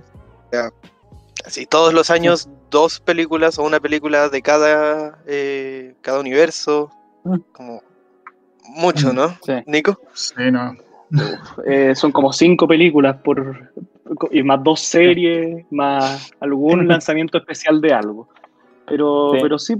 Así, 1.45 1.65
todos 1.65 1.93
los 1.93 2.09
años, 2.09 2.49
dos 2.69 2.99
películas 2.99 3.57
o 3.57 3.63
una 3.63 3.79
película 3.79 4.29
de 4.29 4.41
cada, 4.41 5.19
eh, 5.27 5.95
cada 6.01 6.19
universo. 6.19 6.91
Mm. 7.23 7.37
Como 7.51 7.81
mucho, 8.69 9.13
¿no? 9.13 9.37
Nico. 9.65 9.99
Sí, 10.13 10.51
no. 10.51 10.75
Eh, 11.65 11.93
son 11.95 12.11
como 12.11 12.31
cinco 12.31 12.67
películas 12.67 13.17
por 13.21 13.73
y 14.31 14.43
más 14.43 14.63
dos 14.63 14.81
series, 14.81 15.65
más 15.71 16.31
algún 16.39 16.87
lanzamiento 16.87 17.37
especial 17.37 17.81
de 17.81 17.93
algo. 17.93 18.29
Pero 18.91 19.31
sí, 19.31 19.39
pero 19.41 19.59
sí 19.59 19.73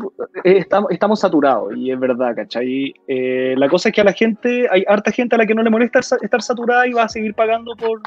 eh, 0.44 0.58
estamos, 0.60 0.92
estamos 0.92 1.20
saturados 1.20 1.76
y 1.76 1.92
es 1.92 2.00
verdad, 2.00 2.34
¿cachai? 2.36 2.94
Eh, 3.08 3.56
la 3.58 3.68
cosa 3.68 3.90
es 3.90 3.96
que 3.96 4.02
a 4.02 4.06
la 4.06 4.14
gente, 4.14 4.68
hay 4.72 4.86
harta 4.88 5.12
gente 5.12 5.36
a 5.36 5.38
la 5.38 5.46
que 5.46 5.54
no 5.54 5.64
le 5.64 5.70
molesta 5.70 6.00
estar 6.00 6.42
saturada 6.42 6.88
y 6.88 6.94
va 6.94 7.04
a 7.04 7.10
seguir 7.10 7.34
pagando 7.34 7.76
por, 7.76 8.02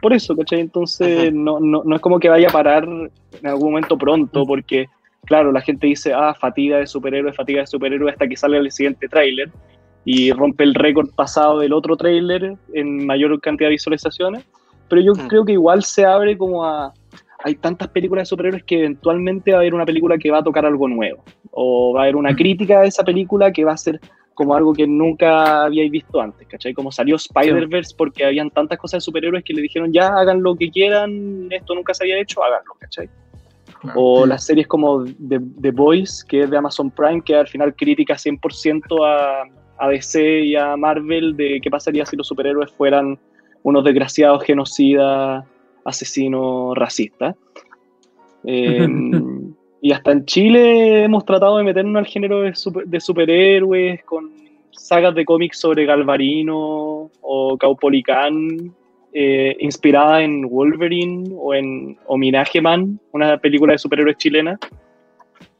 por 0.00 0.12
eso, 0.12 0.36
¿cachai? 0.36 0.60
Entonces 0.60 1.32
no, 1.32 1.58
no, 1.58 1.82
no 1.84 1.96
es 1.96 2.02
como 2.02 2.20
que 2.20 2.28
vaya 2.28 2.48
a 2.48 2.52
parar 2.52 2.84
en 2.84 3.46
algún 3.46 3.70
momento 3.70 3.96
pronto, 3.96 4.44
porque, 4.44 4.86
claro, 5.24 5.52
la 5.52 5.62
gente 5.62 5.86
dice, 5.86 6.12
ah, 6.12 6.34
fatiga 6.34 6.78
de 6.78 6.86
superhéroe, 6.86 7.32
fatiga 7.32 7.60
de 7.62 7.66
superhéroe 7.66 8.10
hasta 8.10 8.28
que 8.28 8.36
sale 8.36 8.58
el 8.58 8.70
siguiente 8.70 9.08
tráiler 9.08 9.50
y 10.04 10.32
rompe 10.32 10.64
el 10.64 10.74
récord 10.74 11.08
pasado 11.14 11.60
del 11.60 11.72
otro 11.72 11.96
tráiler 11.96 12.56
en 12.74 13.06
mayor 13.06 13.40
cantidad 13.40 13.68
de 13.68 13.72
visualizaciones. 13.72 14.44
Pero 14.88 15.00
yo 15.00 15.12
creo 15.28 15.44
que 15.44 15.52
igual 15.52 15.82
se 15.84 16.04
abre 16.04 16.36
como 16.36 16.64
a 16.66 16.92
hay 17.44 17.54
tantas 17.56 17.88
películas 17.88 18.22
de 18.22 18.26
superhéroes 18.26 18.64
que 18.64 18.78
eventualmente 18.78 19.52
va 19.52 19.58
a 19.58 19.60
haber 19.60 19.74
una 19.74 19.86
película 19.86 20.16
que 20.18 20.30
va 20.30 20.38
a 20.38 20.44
tocar 20.44 20.64
algo 20.64 20.88
nuevo. 20.88 21.24
O 21.50 21.92
va 21.94 22.00
a 22.00 22.02
haber 22.04 22.16
una 22.16 22.34
crítica 22.34 22.80
a 22.80 22.84
esa 22.84 23.02
película 23.04 23.52
que 23.52 23.64
va 23.64 23.72
a 23.72 23.76
ser 23.76 24.00
como 24.34 24.54
algo 24.54 24.72
que 24.72 24.86
nunca 24.86 25.64
habíais 25.64 25.90
visto 25.90 26.20
antes, 26.20 26.46
¿cachai? 26.48 26.72
Como 26.72 26.90
salió 26.90 27.16
Spider-Verse 27.16 27.94
porque 27.96 28.24
habían 28.24 28.50
tantas 28.50 28.78
cosas 28.78 28.98
de 28.98 29.00
superhéroes 29.02 29.44
que 29.44 29.52
le 29.52 29.62
dijeron, 29.62 29.92
ya 29.92 30.08
hagan 30.08 30.42
lo 30.42 30.56
que 30.56 30.70
quieran, 30.70 31.48
esto 31.50 31.74
nunca 31.74 31.92
se 31.92 32.04
había 32.04 32.20
hecho, 32.20 32.42
háganlo, 32.42 32.72
¿cachai? 32.78 33.08
O 33.94 34.24
las 34.26 34.46
series 34.46 34.68
como 34.68 35.04
The, 35.04 35.40
The, 35.60 35.70
Boys, 35.72 36.24
que 36.24 36.42
es 36.42 36.50
de 36.50 36.56
Amazon 36.56 36.90
Prime, 36.90 37.20
que 37.20 37.34
al 37.34 37.48
final 37.48 37.74
critica 37.74 38.14
100% 38.14 39.04
a, 39.04 39.42
a 39.78 39.88
DC 39.88 40.40
y 40.40 40.56
a 40.56 40.76
Marvel 40.76 41.36
de 41.36 41.60
qué 41.60 41.68
pasaría 41.68 42.06
si 42.06 42.16
los 42.16 42.28
superhéroes 42.28 42.70
fueran 42.72 43.18
unos 43.64 43.84
desgraciados 43.84 44.44
genocidas 44.44 45.44
asesino 45.84 46.74
racista. 46.74 47.34
Em, 48.44 49.54
y 49.80 49.92
hasta 49.92 50.10
en 50.10 50.24
Chile 50.24 51.04
hemos 51.04 51.24
tratado 51.24 51.58
de 51.58 51.62
meternos 51.62 51.96
al 51.96 52.06
género 52.06 52.42
de, 52.42 53.00
superhéroes 53.00 54.02
con 54.02 54.32
sagas 54.72 55.14
de 55.14 55.24
cómics 55.24 55.60
sobre 55.60 55.84
Galvarino 55.84 57.08
o 57.20 57.56
Caupolicán, 57.56 58.74
eh, 59.12 59.56
inspirada 59.60 60.22
en 60.22 60.48
Wolverine 60.48 61.30
o 61.36 61.54
en 61.54 61.96
Homenaje 62.06 62.60
Man, 62.60 62.98
una 63.12 63.38
película 63.38 63.74
de 63.74 63.78
superhéroes 63.78 64.16
chilena. 64.16 64.58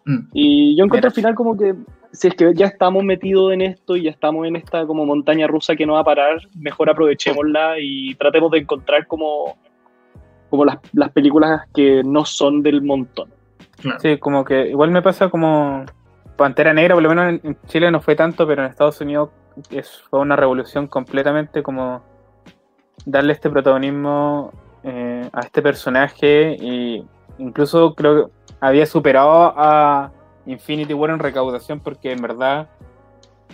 Mm. 0.06 0.18
Y 0.32 0.76
yo 0.76 0.84
encuentro 0.86 1.08
al 1.08 1.14
final 1.14 1.36
como 1.36 1.56
que 1.56 1.74
si 2.12 2.28
es 2.28 2.34
que 2.34 2.52
ya 2.54 2.66
estamos 2.66 3.02
metidos 3.02 3.52
en 3.52 3.62
esto 3.62 3.96
y 3.96 4.04
ya 4.04 4.10
estamos 4.10 4.46
en 4.46 4.56
esta 4.56 4.86
como 4.86 5.06
montaña 5.06 5.46
rusa 5.46 5.74
que 5.74 5.86
no 5.86 5.94
va 5.94 6.00
a 6.00 6.04
parar, 6.04 6.40
mejor 6.56 6.90
aprovechémosla 6.90 7.76
y 7.80 8.14
tratemos 8.14 8.50
de 8.50 8.58
encontrar 8.58 9.06
como 9.06 9.56
como 10.52 10.66
las, 10.66 10.80
las 10.92 11.10
películas 11.12 11.62
que 11.74 12.02
no 12.04 12.26
son 12.26 12.62
del 12.62 12.82
montón. 12.82 13.30
Sí, 14.00 14.18
como 14.18 14.44
que 14.44 14.68
igual 14.68 14.90
me 14.90 15.00
pasa 15.00 15.30
como 15.30 15.86
Pantera 16.36 16.74
Negra, 16.74 16.94
por 16.94 17.02
lo 17.02 17.08
menos 17.08 17.40
en 17.42 17.56
Chile 17.68 17.90
no 17.90 18.02
fue 18.02 18.16
tanto, 18.16 18.46
pero 18.46 18.62
en 18.62 18.68
Estados 18.68 19.00
Unidos 19.00 19.30
es, 19.70 20.02
fue 20.10 20.20
una 20.20 20.36
revolución 20.36 20.88
completamente 20.88 21.62
como 21.62 22.02
darle 23.06 23.32
este 23.32 23.48
protagonismo 23.48 24.52
eh, 24.82 25.26
a 25.32 25.40
este 25.40 25.62
personaje 25.62 26.54
y 26.60 27.02
incluso 27.38 27.94
creo 27.94 28.26
que 28.26 28.32
había 28.60 28.84
superado 28.84 29.54
a 29.56 30.12
Infinity 30.44 30.92
War 30.92 31.12
en 31.12 31.18
recaudación 31.18 31.80
porque 31.80 32.12
en 32.12 32.20
verdad 32.20 32.68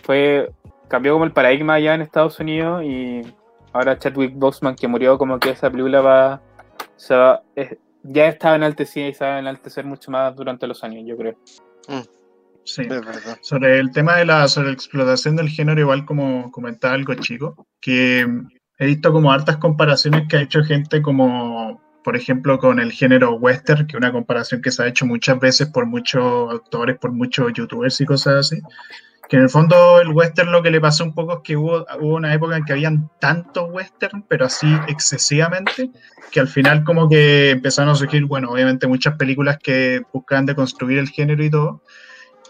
fue 0.02 0.50
cambió 0.88 1.12
como 1.12 1.26
el 1.26 1.32
paradigma 1.32 1.74
allá 1.74 1.94
en 1.94 2.00
Estados 2.00 2.40
Unidos 2.40 2.82
y 2.82 3.22
ahora 3.72 3.96
Chadwick 3.96 4.34
Boseman 4.34 4.74
que 4.74 4.88
murió 4.88 5.16
como 5.16 5.38
que 5.38 5.50
esa 5.50 5.70
película 5.70 6.00
va 6.00 6.40
sea, 6.98 7.42
ya 8.02 8.28
estaba 8.28 8.56
enaltecida 8.56 9.08
y 9.08 9.14
se 9.14 9.24
va 9.24 9.36
a 9.36 9.38
enaltecer 9.38 9.84
mucho 9.84 10.10
más 10.10 10.34
durante 10.34 10.66
los 10.66 10.82
años, 10.84 11.04
yo 11.06 11.16
creo. 11.16 11.36
Mm. 11.88 12.18
Sí, 12.64 12.84
verdad. 12.86 13.38
Sobre 13.40 13.78
el 13.78 13.90
tema 13.92 14.16
de 14.16 14.26
la, 14.26 14.46
sobre 14.46 14.72
explotación 14.72 15.36
del 15.36 15.48
género, 15.48 15.80
igual 15.80 16.04
como 16.04 16.50
comentaba 16.52 16.94
algo 16.94 17.14
chico, 17.14 17.66
que 17.80 18.26
he 18.78 18.86
visto 18.86 19.10
como 19.10 19.32
hartas 19.32 19.56
comparaciones 19.56 20.28
que 20.28 20.36
ha 20.36 20.42
hecho 20.42 20.62
gente 20.62 21.00
como, 21.00 21.80
por 22.04 22.14
ejemplo, 22.14 22.58
con 22.58 22.78
el 22.78 22.92
género 22.92 23.36
western, 23.36 23.86
que 23.86 23.96
es 23.96 23.98
una 23.98 24.12
comparación 24.12 24.60
que 24.60 24.70
se 24.70 24.82
ha 24.82 24.86
hecho 24.86 25.06
muchas 25.06 25.40
veces 25.40 25.68
por 25.68 25.86
muchos 25.86 26.50
autores, 26.50 26.98
por 26.98 27.10
muchos 27.12 27.52
youtubers 27.54 28.00
y 28.02 28.04
cosas 28.04 28.34
así, 28.34 28.60
que 29.28 29.36
en 29.36 29.42
el 29.42 29.50
fondo 29.50 30.00
el 30.00 30.08
western 30.08 30.50
lo 30.50 30.62
que 30.62 30.70
le 30.70 30.80
pasó 30.80 31.04
un 31.04 31.14
poco 31.14 31.34
es 31.34 31.40
que 31.44 31.56
hubo, 31.56 31.86
hubo 32.00 32.16
una 32.16 32.32
época 32.32 32.56
en 32.56 32.64
que 32.64 32.72
habían 32.72 33.10
tantos 33.20 33.68
western, 33.70 34.24
pero 34.26 34.46
así 34.46 34.66
excesivamente, 34.88 35.90
que 36.32 36.40
al 36.40 36.48
final 36.48 36.82
como 36.82 37.08
que 37.08 37.50
empezaron 37.50 37.90
a 37.90 37.94
surgir, 37.94 38.24
bueno, 38.24 38.50
obviamente 38.50 38.86
muchas 38.86 39.16
películas 39.16 39.58
que 39.58 40.02
buscaban 40.12 40.46
deconstruir 40.46 40.98
el 40.98 41.08
género 41.08 41.44
y 41.44 41.50
todo, 41.50 41.82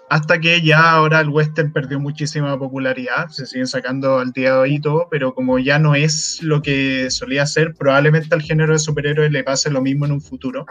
hasta 0.09 0.41
que 0.41 0.62
ya 0.62 0.93
ahora 0.93 1.20
el 1.20 1.29
western 1.29 1.72
perdió 1.72 1.99
muchísima 1.99 2.57
popularidad, 2.59 3.29
se 3.29 3.45
siguen 3.45 3.66
sacando 3.66 4.18
al 4.20 4.33
día 4.33 4.53
de 4.53 4.59
hoy 4.59 4.74
y 4.76 4.81
todo, 4.81 5.09
pero 5.11 5.35
como 5.35 5.59
ya 5.59 5.79
no 5.79 5.95
es 5.95 6.43
lo 6.43 6.62
que 6.62 7.11
solía 7.11 7.45
ser, 7.45 7.74
probablemente 7.74 8.35
al 8.35 8.43
género 8.43 8.72
de 8.72 8.79
superhéroes 8.79 9.33
le 9.33 9.45
pase 9.45 9.70
lo 9.70 9.83
mismo 9.83 10.07
en 10.07 10.12
un 10.12 10.20
futuro, 10.20 10.64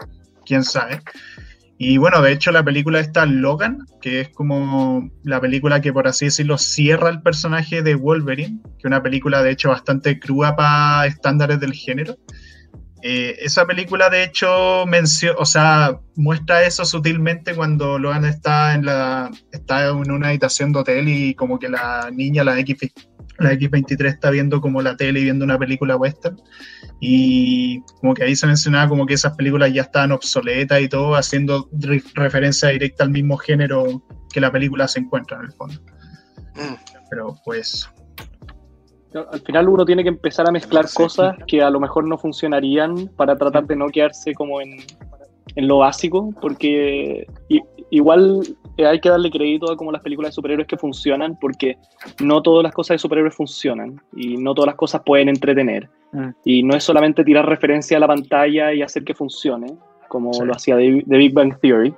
quién 0.44 0.64
sabe. 0.64 1.02
Y 1.80 1.96
bueno, 1.96 2.20
de 2.22 2.32
hecho 2.32 2.50
la 2.50 2.64
película 2.64 2.98
está 2.98 3.24
Logan, 3.24 3.86
que 4.00 4.20
es 4.20 4.28
como 4.30 5.08
la 5.22 5.40
película 5.40 5.80
que 5.80 5.92
por 5.92 6.08
así 6.08 6.24
decirlo 6.24 6.58
cierra 6.58 7.08
el 7.08 7.22
personaje 7.22 7.82
de 7.82 7.94
Wolverine, 7.94 8.60
que 8.64 8.78
es 8.78 8.84
una 8.84 9.00
película 9.00 9.44
de 9.44 9.52
hecho 9.52 9.68
bastante 9.68 10.18
cruda 10.18 10.56
para 10.56 11.06
estándares 11.06 11.60
del 11.60 11.72
género. 11.72 12.16
Eh, 13.02 13.36
esa 13.42 13.64
película 13.64 14.10
de 14.10 14.24
hecho 14.24 14.84
menciona, 14.86 15.38
o 15.38 15.44
sea, 15.44 16.00
muestra 16.16 16.64
eso 16.64 16.84
sutilmente 16.84 17.54
cuando 17.54 17.96
Logan 17.96 18.24
está 18.24 18.74
en 18.74 18.84
la 18.84 19.30
está 19.52 19.86
en 19.86 20.10
una 20.10 20.28
habitación 20.28 20.72
de 20.72 20.80
hotel 20.80 21.08
y 21.08 21.34
como 21.34 21.60
que 21.60 21.68
la 21.68 22.10
niña, 22.12 22.42
la 22.42 22.58
X 22.58 22.76
la 23.38 23.52
X23 23.52 24.06
está 24.06 24.30
viendo 24.30 24.60
como 24.60 24.82
la 24.82 24.96
tele 24.96 25.20
y 25.20 25.24
viendo 25.24 25.44
una 25.44 25.58
película 25.58 25.96
western. 25.96 26.40
Y 27.00 27.80
como 28.00 28.14
que 28.14 28.24
ahí 28.24 28.34
se 28.34 28.46
mencionaba 28.46 28.88
como 28.88 29.06
que 29.06 29.14
esas 29.14 29.36
películas 29.36 29.72
ya 29.72 29.82
estaban 29.82 30.12
obsoletas 30.12 30.80
y 30.80 30.88
todo, 30.88 31.14
haciendo 31.14 31.68
referencia 32.14 32.68
directa 32.70 33.04
al 33.04 33.10
mismo 33.10 33.36
género 33.36 34.02
que 34.32 34.40
la 34.40 34.50
película 34.50 34.88
se 34.88 35.00
encuentra 35.00 35.38
en 35.38 35.44
el 35.44 35.52
fondo. 35.52 35.80
Mm. 36.56 36.74
Pero 37.10 37.36
pues. 37.44 37.88
al 39.32 39.40
final 39.40 39.68
uno 39.68 39.84
tiene 39.84 40.02
que 40.02 40.10
empezar 40.10 40.48
a 40.48 40.52
mezclar 40.52 40.88
Sí. 40.88 40.96
cosas 40.96 41.36
que 41.46 41.62
a 41.62 41.70
lo 41.70 41.80
mejor 41.80 42.06
no 42.06 42.18
funcionarían 42.18 43.08
para 43.16 43.36
tratar 43.36 43.66
de 43.66 43.76
no 43.76 43.88
quedarse 43.88 44.34
como 44.34 44.60
en, 44.60 44.78
en 45.54 45.68
lo 45.68 45.78
básico, 45.78 46.34
porque 46.40 47.26
igual 47.90 48.42
eh, 48.78 48.86
hay 48.86 49.00
que 49.00 49.10
darle 49.10 49.30
crédito 49.30 49.70
a 49.70 49.76
como 49.76 49.90
las 49.90 50.02
películas 50.02 50.30
de 50.30 50.34
superhéroes 50.34 50.68
que 50.68 50.76
funcionan, 50.76 51.36
porque 51.40 51.76
no 52.22 52.40
todas 52.40 52.62
las 52.62 52.72
cosas 52.72 52.94
de 52.94 52.98
superhéroes 52.98 53.34
funcionan 53.34 54.00
y 54.14 54.36
no 54.36 54.54
todas 54.54 54.68
las 54.68 54.76
cosas 54.76 55.02
pueden 55.04 55.28
entretener. 55.28 55.90
Mm. 56.12 56.28
Y 56.44 56.62
no 56.62 56.76
es 56.76 56.84
solamente 56.84 57.24
tirar 57.24 57.46
referencia 57.46 57.96
a 57.96 58.00
la 58.00 58.06
pantalla 58.06 58.72
y 58.72 58.80
hacer 58.82 59.02
que 59.02 59.14
funcione, 59.14 59.74
como 60.06 60.32
Sí. 60.32 60.44
lo 60.44 60.52
hacía 60.54 60.76
The, 60.76 61.04
The 61.08 61.16
Big 61.16 61.34
Bang 61.34 61.58
Theory, 61.60 61.92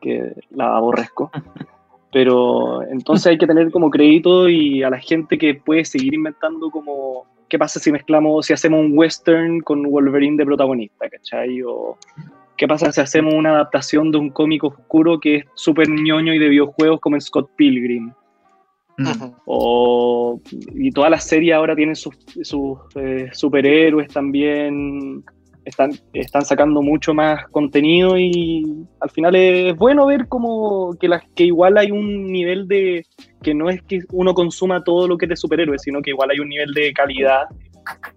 que 0.00 0.34
la 0.50 0.76
aborrezco. 0.76 1.30
Pero 2.12 2.82
entonces 2.82 3.26
hay 3.28 3.38
que 3.38 3.46
tener 3.46 3.70
como 3.70 3.90
crédito 3.90 4.48
y 4.48 4.82
a 4.82 4.90
la 4.90 4.98
gente 4.98 5.38
que 5.38 5.54
puede 5.54 5.84
seguir 5.84 6.14
inventando 6.14 6.70
como 6.70 7.26
qué 7.48 7.58
pasa 7.58 7.78
si 7.78 7.92
mezclamos, 7.92 8.46
si 8.46 8.52
hacemos 8.52 8.80
un 8.80 8.98
western 8.98 9.60
con 9.60 9.82
Wolverine 9.84 10.36
de 10.36 10.44
protagonista, 10.44 11.08
¿cachai? 11.08 11.62
O 11.62 11.96
qué 12.56 12.68
pasa 12.68 12.92
si 12.92 13.00
hacemos 13.00 13.34
una 13.34 13.50
adaptación 13.50 14.10
de 14.10 14.18
un 14.18 14.30
cómic 14.30 14.64
oscuro 14.64 15.18
que 15.20 15.36
es 15.36 15.44
súper 15.54 15.88
ñoño 15.88 16.32
y 16.32 16.38
de 16.38 16.48
videojuegos 16.48 17.00
como 17.00 17.16
en 17.16 17.20
Scott 17.20 17.50
Pilgrim. 17.56 18.12
Mm. 18.96 19.32
O, 19.46 20.40
y 20.74 20.90
todas 20.92 21.10
las 21.10 21.24
series 21.24 21.54
ahora 21.54 21.74
tienen 21.74 21.96
sus, 21.96 22.14
sus, 22.42 22.78
eh, 22.94 23.28
superhéroes 23.32 24.08
también. 24.08 25.24
Están, 25.64 25.92
están 26.12 26.44
sacando 26.44 26.82
mucho 26.82 27.14
más 27.14 27.48
contenido 27.48 28.18
y 28.18 28.84
al 29.00 29.08
final 29.08 29.34
es 29.34 29.74
bueno 29.76 30.04
ver 30.04 30.28
como 30.28 30.94
que, 31.00 31.08
las 31.08 31.22
que 31.34 31.44
igual 31.44 31.78
hay 31.78 31.90
un 31.90 32.30
nivel 32.30 32.68
de 32.68 33.06
que 33.42 33.54
no 33.54 33.70
es 33.70 33.80
que 33.82 34.00
uno 34.12 34.34
consuma 34.34 34.84
todo 34.84 35.08
lo 35.08 35.16
que 35.16 35.24
es 35.24 35.30
de 35.30 35.36
superhéroes, 35.36 35.80
sino 35.80 36.02
que 36.02 36.10
igual 36.10 36.30
hay 36.30 36.38
un 36.38 36.50
nivel 36.50 36.74
de 36.74 36.92
calidad 36.92 37.44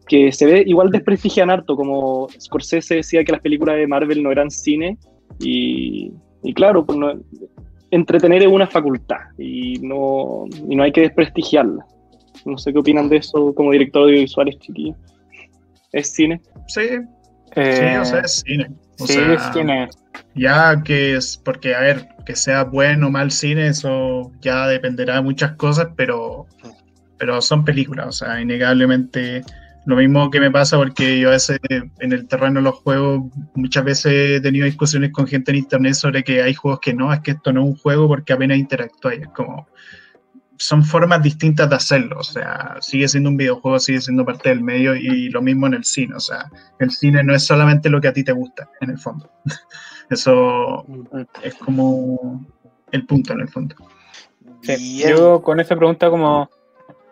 que 0.07 0.32
se 0.32 0.45
ve 0.45 0.63
igual 0.65 0.89
desprestigian 0.89 1.49
harto, 1.49 1.76
como 1.76 2.28
Scorsese 2.39 2.95
decía 2.95 3.24
que 3.24 3.32
las 3.32 3.41
películas 3.41 3.78
de 3.78 3.88
Marvel 3.88 4.24
no 4.24 4.32
eran 4.32 4.49
cine 4.49 4.97
y, 5.39 6.11
y 6.43 6.53
claro, 6.53 6.86
pues 6.86 6.97
no, 6.97 7.13
entretener 7.91 8.43
es 8.43 8.47
una 8.47 8.68
facultad 8.68 9.18
y 9.38 9.80
no, 9.80 10.45
y 10.70 10.76
no 10.76 10.84
hay 10.84 10.91
que 10.91 11.01
desprestigiarla. 11.01 11.86
No 12.45 12.57
sé 12.57 12.72
qué 12.72 12.80
opinan 12.80 13.09
de 13.09 13.18
eso 13.18 13.53
como 13.55 13.72
director 13.72 14.03
audiovisuales, 14.03 14.57
chiquillos. 14.59 14.95
¿Es 15.91 16.13
cine? 16.13 16.41
Sí, 16.68 16.88
Eh, 17.55 17.91
sí, 17.93 17.97
o 17.97 18.05
sea, 18.05 18.20
es 18.22 18.43
cine. 18.45 18.70
O 18.99 19.07
sí, 19.07 19.13
sea, 19.13 19.34
es 19.34 19.41
cine. 19.53 19.88
Ya 20.36 20.82
que 20.84 21.15
es, 21.15 21.38
porque 21.43 21.76
a 21.76 21.82
ver, 21.82 22.07
que 22.26 22.36
sea 22.36 22.63
bueno 22.63 23.07
o 23.07 23.09
mal 23.09 23.32
cine, 23.32 23.68
eso 23.68 24.32
ya 24.41 24.68
dependerá 24.68 25.15
de 25.15 25.22
muchas 25.22 25.53
cosas, 25.53 25.88
pero, 25.95 26.45
pero 27.18 27.41
son 27.41 27.65
películas, 27.65 28.07
o 28.07 28.11
sea, 28.11 28.41
innegablemente 28.41 29.43
lo 29.86 29.95
mismo 29.95 30.30
que 30.30 30.41
me 30.41 30.51
pasa 30.51 30.76
porque 30.76 31.18
yo 31.18 31.30
a 31.30 31.32
veces 31.32 31.59
en 31.70 32.11
el 32.11 32.28
terreno 32.28 32.59
de 32.59 32.63
los 32.63 32.76
juegos 32.76 33.32
muchas 33.55 33.86
veces 33.86 34.32
he 34.32 34.41
tenido 34.41 34.65
discusiones 34.65 35.13
con 35.13 35.28
gente 35.28 35.51
en 35.51 35.59
internet 35.59 35.93
sobre 35.93 36.26
que 36.26 36.41
hay 36.41 36.53
juegos 36.53 36.82
que 36.82 36.93
no, 36.93 37.13
es 37.13 37.22
que 37.22 37.32
esto 37.32 37.53
no 37.53 37.61
es 37.61 37.68
un 37.68 37.76
juego 37.78 38.07
porque 38.09 38.34
apenas 38.34 38.57
interactúas, 38.57 39.13
es 39.13 39.30
como 39.30 39.65
son 40.57 40.84
formas 40.84 41.22
distintas 41.22 41.70
de 41.70 41.76
hacerlo, 41.76 42.18
o 42.20 42.24
sea, 42.24 42.76
sigue 42.82 43.07
siendo 43.07 43.30
un 43.30 43.38
videojuego, 43.38 43.80
sigue 43.80 44.01
siendo 44.01 44.26
parte 44.26 44.49
del 44.49 44.61
medio 44.61 44.95
y 44.95 45.30
lo 45.30 45.41
mismo 45.41 45.68
en 45.68 45.76
el 45.76 45.86
cine, 45.86 46.15
o 46.15 46.20
sea, 46.20 46.51
el 46.80 46.91
cine 46.91 47.24
no 47.24 47.34
es 47.34 47.45
solamente 47.45 47.89
lo 47.89 48.01
que 48.01 48.07
a 48.09 48.13
ti 48.13 48.24
te 48.24 48.32
gusta, 48.32 48.70
en 48.82 48.89
el 48.89 48.97
fondo. 48.97 49.32
Eso 50.09 50.86
es 51.43 51.55
como 51.55 52.45
el 52.91 53.05
punto 53.05 53.34
en 53.34 53.41
el 53.41 53.49
fondo. 53.49 53.76
Sí. 54.61 55.03
Yo 55.07 55.41
con 55.41 55.59
esa 55.59 55.76
pregunta 55.76 56.09
como 56.09 56.49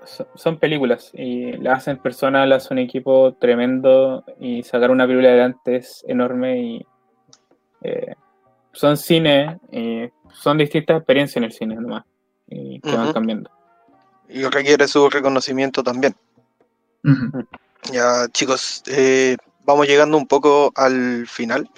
so- 0.06 0.28
son 0.36 0.58
películas 0.58 1.12
y 1.14 1.54
la 1.54 1.74
hacen 1.74 1.98
personas, 1.98 2.48
la 2.48 2.56
hacen 2.58 2.78
un 2.78 2.84
equipo 2.84 3.34
tremendo 3.34 4.24
y 4.40 4.64
sacar 4.64 4.92
una 4.92 5.06
película 5.06 5.30
adelante 5.30 5.78
es 5.78 6.04
enorme 6.08 6.60
y 6.62 6.86
eh, 7.82 8.16
son 8.72 8.98
cine 8.98 9.60
y 9.72 10.10
son 10.34 10.58
distintas 10.58 10.98
experiencias 10.98 11.38
en 11.38 11.44
el 11.44 11.52
cine 11.52 11.76
nomás 11.76 12.04
y 12.48 12.80
que 12.82 12.90
van 12.96 13.06
Ujú. 13.06 13.14
cambiando. 13.14 13.50
Y 14.30 14.44
requiere 14.46 14.88
su 14.88 15.10
reconocimiento 15.10 15.84
también. 15.84 16.16
Ya, 17.92 18.28
chicos, 18.32 18.82
eh, 18.88 19.38
vamos 19.64 19.88
llegando 19.88 20.18
un 20.18 20.28
poco 20.28 20.72
al 20.76 21.28
final. 21.28 21.70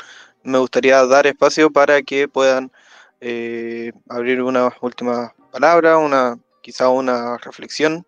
Me 0.43 0.57
gustaría 0.57 1.05
dar 1.05 1.27
espacio 1.27 1.69
para 1.69 2.01
que 2.01 2.27
puedan 2.27 2.71
eh, 3.19 3.91
abrir 4.07 4.41
unas 4.41 4.73
últimas 4.81 5.31
palabras, 5.51 5.97
una, 6.01 6.37
quizá 6.61 6.89
una 6.89 7.37
reflexión, 7.37 8.05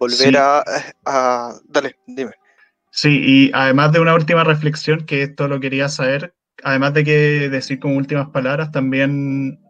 volver 0.00 0.16
Sí. 0.16 0.34
a, 0.36 0.64
a- 1.06 1.54
Dale, 1.68 1.94
dime. 2.08 2.32
Sí, 2.90 3.20
y 3.24 3.50
además 3.54 3.92
de 3.92 4.00
una 4.00 4.14
última 4.14 4.42
reflexión, 4.42 5.06
que 5.06 5.22
esto 5.22 5.46
lo 5.46 5.60
quería 5.60 5.88
saber, 5.88 6.34
además 6.64 6.94
de 6.94 7.04
que 7.04 7.48
decir 7.48 7.78
como 7.78 7.96
últimas 7.96 8.28
palabras, 8.30 8.72
también 8.72 9.60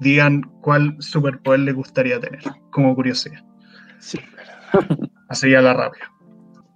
digan 0.00 0.40
cuál 0.62 0.96
superpoder 1.00 1.60
les 1.60 1.74
gustaría 1.74 2.18
tener, 2.18 2.40
como 2.70 2.94
curiosidad. 2.94 3.42
Sí. 3.98 4.18
Así 5.28 5.54
a 5.54 5.60
la 5.60 5.74
rápida. 5.74 6.10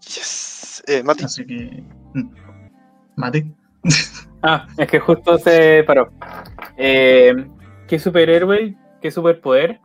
Yes. 0.03 0.83
Eh, 0.87 1.03
Mati. 1.03 1.25
Así 1.25 1.47
que. 1.47 1.83
mm. 2.15 2.31
Mati. 3.17 3.45
Ah, 4.47 4.67
es 4.77 4.89
que 4.89 5.01
justo 5.01 5.39
se 5.39 5.83
paró. 5.87 6.13
Eh, 6.77 7.33
¿Qué 7.89 7.99
superhéroe? 7.99 8.77
¿Qué 9.01 9.11
superpoder? 9.11 9.81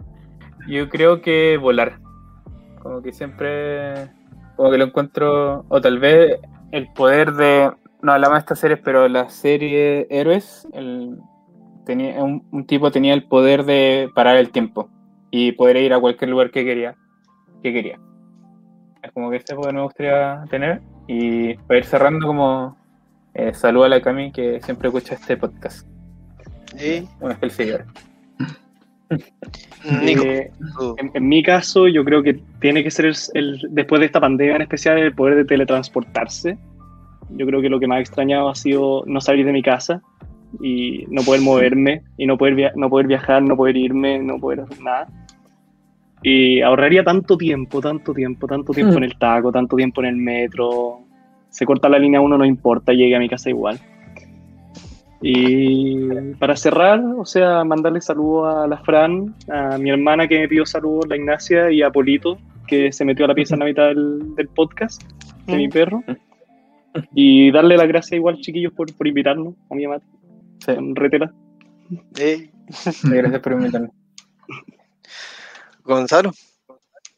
Yo 0.68 0.90
creo 0.90 1.22
que 1.22 1.56
volar. 1.56 1.98
Como 2.80 3.02
que 3.02 3.12
siempre. 3.12 4.10
Como 4.56 4.72
que 4.72 4.78
lo 4.78 4.86
encuentro. 4.86 5.66
O 5.70 5.82
tal 5.82 6.00
vez 6.00 6.40
el 6.72 6.92
poder 6.94 7.34
de. 7.34 7.72
No 8.02 8.14
hablamos 8.14 8.36
de 8.36 8.40
estas 8.40 8.60
series, 8.60 8.80
pero 8.84 9.08
la 9.08 9.30
serie 9.30 10.08
Héroes. 10.10 10.68
El, 10.74 11.20
tenía, 11.86 12.24
un, 12.24 12.46
un 12.52 12.66
tipo 12.66 12.92
tenía 12.92 13.14
el 13.14 13.24
poder 13.24 13.66
de 13.66 14.10
parar 14.16 14.38
el 14.38 14.52
tiempo. 14.52 14.90
Y 15.32 15.52
poder 15.54 15.78
ir 15.78 15.94
a 15.94 16.00
cualquier 16.00 16.30
lugar 16.30 16.52
que 16.52 16.66
quería. 16.66 16.96
Que 17.62 17.74
quería. 17.74 18.00
Es 19.02 19.12
como 19.12 19.30
que 19.30 19.38
ese 19.38 19.56
poder 19.56 19.74
me 19.74 19.84
gustaría 19.84 20.44
tener. 20.50 20.82
Y 21.08 21.56
para 21.56 21.80
ir 21.80 21.86
cerrando, 21.86 22.28
como. 22.28 22.78
Eh, 23.34 23.54
saludo 23.54 23.86
a 23.86 23.90
la 23.90 24.02
Cami 24.02 24.32
que 24.32 24.60
siempre 24.62 24.88
escucha 24.90 25.16
este 25.16 25.38
podcast. 25.38 25.88
Una 27.20 27.36
fiel 27.36 27.52
seguidora. 27.52 27.86
Nico. 27.86 28.09
Eh, 29.12 30.51
tú. 30.78 30.95
en, 30.99 31.12
en 31.14 31.28
mi 31.28 31.41
caso, 31.41 31.88
yo 31.88 32.03
creo 32.03 32.22
que 32.22 32.39
tiene 32.60 32.84
que 32.84 32.91
ser 32.91 33.05
el, 33.05 33.16
el- 33.34 33.60
después 33.72 33.99
de 33.99 34.05
esta 34.07 34.20
pandemia 34.20 34.55
en 34.57 34.62
especial, 34.64 34.97
el 34.99 35.14
poder 35.16 35.36
de 35.36 35.45
teletransportarse. 35.45 36.57
Yo 37.32 37.45
creo 37.45 37.62
que 37.62 37.70
lo 37.70 37.80
que 37.80 37.88
más 37.88 37.99
he 37.99 38.01
extrañado 38.01 38.49
ha 38.49 38.55
sido 38.55 39.03
no 39.05 39.22
salir 39.22 39.45
de 39.45 39.51
mi 39.51 39.62
casa 39.62 40.01
y 40.62 41.05
no 41.10 41.22
poder 41.24 41.41
moverme 41.41 42.01
y 42.18 42.26
no 42.26 42.38
poder, 42.38 42.55
via- 42.55 42.74
no 42.76 42.89
poder 42.89 43.07
viajar, 43.07 43.41
no 43.43 43.55
poder 43.55 43.78
irme, 43.78 44.20
no 44.20 44.38
poder 44.39 44.62
hacer 44.62 44.82
nada. 44.82 45.07
Y 46.22 46.62
ahorraría 46.62 47.03
tanto 47.03 47.38
tiempo, 47.38 47.80
tanto 47.80 48.14
tiempo, 48.14 48.45
tanto 48.47 48.74
tiempo 48.74 48.97
en 48.97 49.03
el 49.05 49.18
taco, 49.18 49.51
tanto 49.51 49.76
tiempo 49.78 50.01
en 50.01 50.07
el 50.07 50.16
metro. 50.18 50.99
Se 51.49 51.66
corta 51.66 51.88
la 51.88 51.97
línea 51.99 52.20
uno, 52.20 52.38
no 52.38 52.45
importa, 52.45 52.91
llegue 52.93 53.16
a 53.16 53.20
mi 53.20 53.30
casa 53.30 53.49
igual. 53.49 53.80
Y 55.22 56.34
para 56.36 56.56
cerrar, 56.56 57.02
o 57.18 57.26
sea, 57.26 57.64
mandarle 57.64 58.02
saludos 58.02 58.56
a 58.56 58.68
la 58.68 58.78
Fran, 58.78 59.36
a 59.52 59.78
mi 59.78 59.90
hermana 59.90 60.28
que 60.28 60.40
me 60.40 60.48
pidió 60.48 60.66
saludos, 60.66 61.08
la 61.10 61.18
Ignacia, 61.18 61.72
y 61.72 61.82
a 61.82 61.92
Polito, 61.92 62.38
que 62.68 62.92
se 62.92 63.04
metió 63.04 63.26
a 63.26 63.28
la 63.28 63.36
pieza 63.36 63.56
en 63.56 63.60
la 63.60 63.66
mitad 63.66 63.88
del, 63.88 64.36
del 64.36 64.48
podcast 64.48 65.02
de 65.46 65.58
mi 65.58 65.68
perro. 65.68 66.04
Y 67.14 67.52
darle 67.52 67.78
las 67.78 67.88
gracias 67.88 68.14
igual, 68.14 68.38
chiquillos, 68.38 68.74
por, 68.74 68.94
por 68.96 69.08
invitarnos 69.08 69.56
a 69.70 69.76
mi 69.76 69.86
amate. 69.86 70.06
Sí, 70.66 70.76
Con 70.76 70.96
retela. 70.96 71.34
Eh, 72.18 72.50
gracias 73.04 73.42
por 73.42 73.54
invitarme. 73.54 73.90
Gonzalo. 75.84 76.32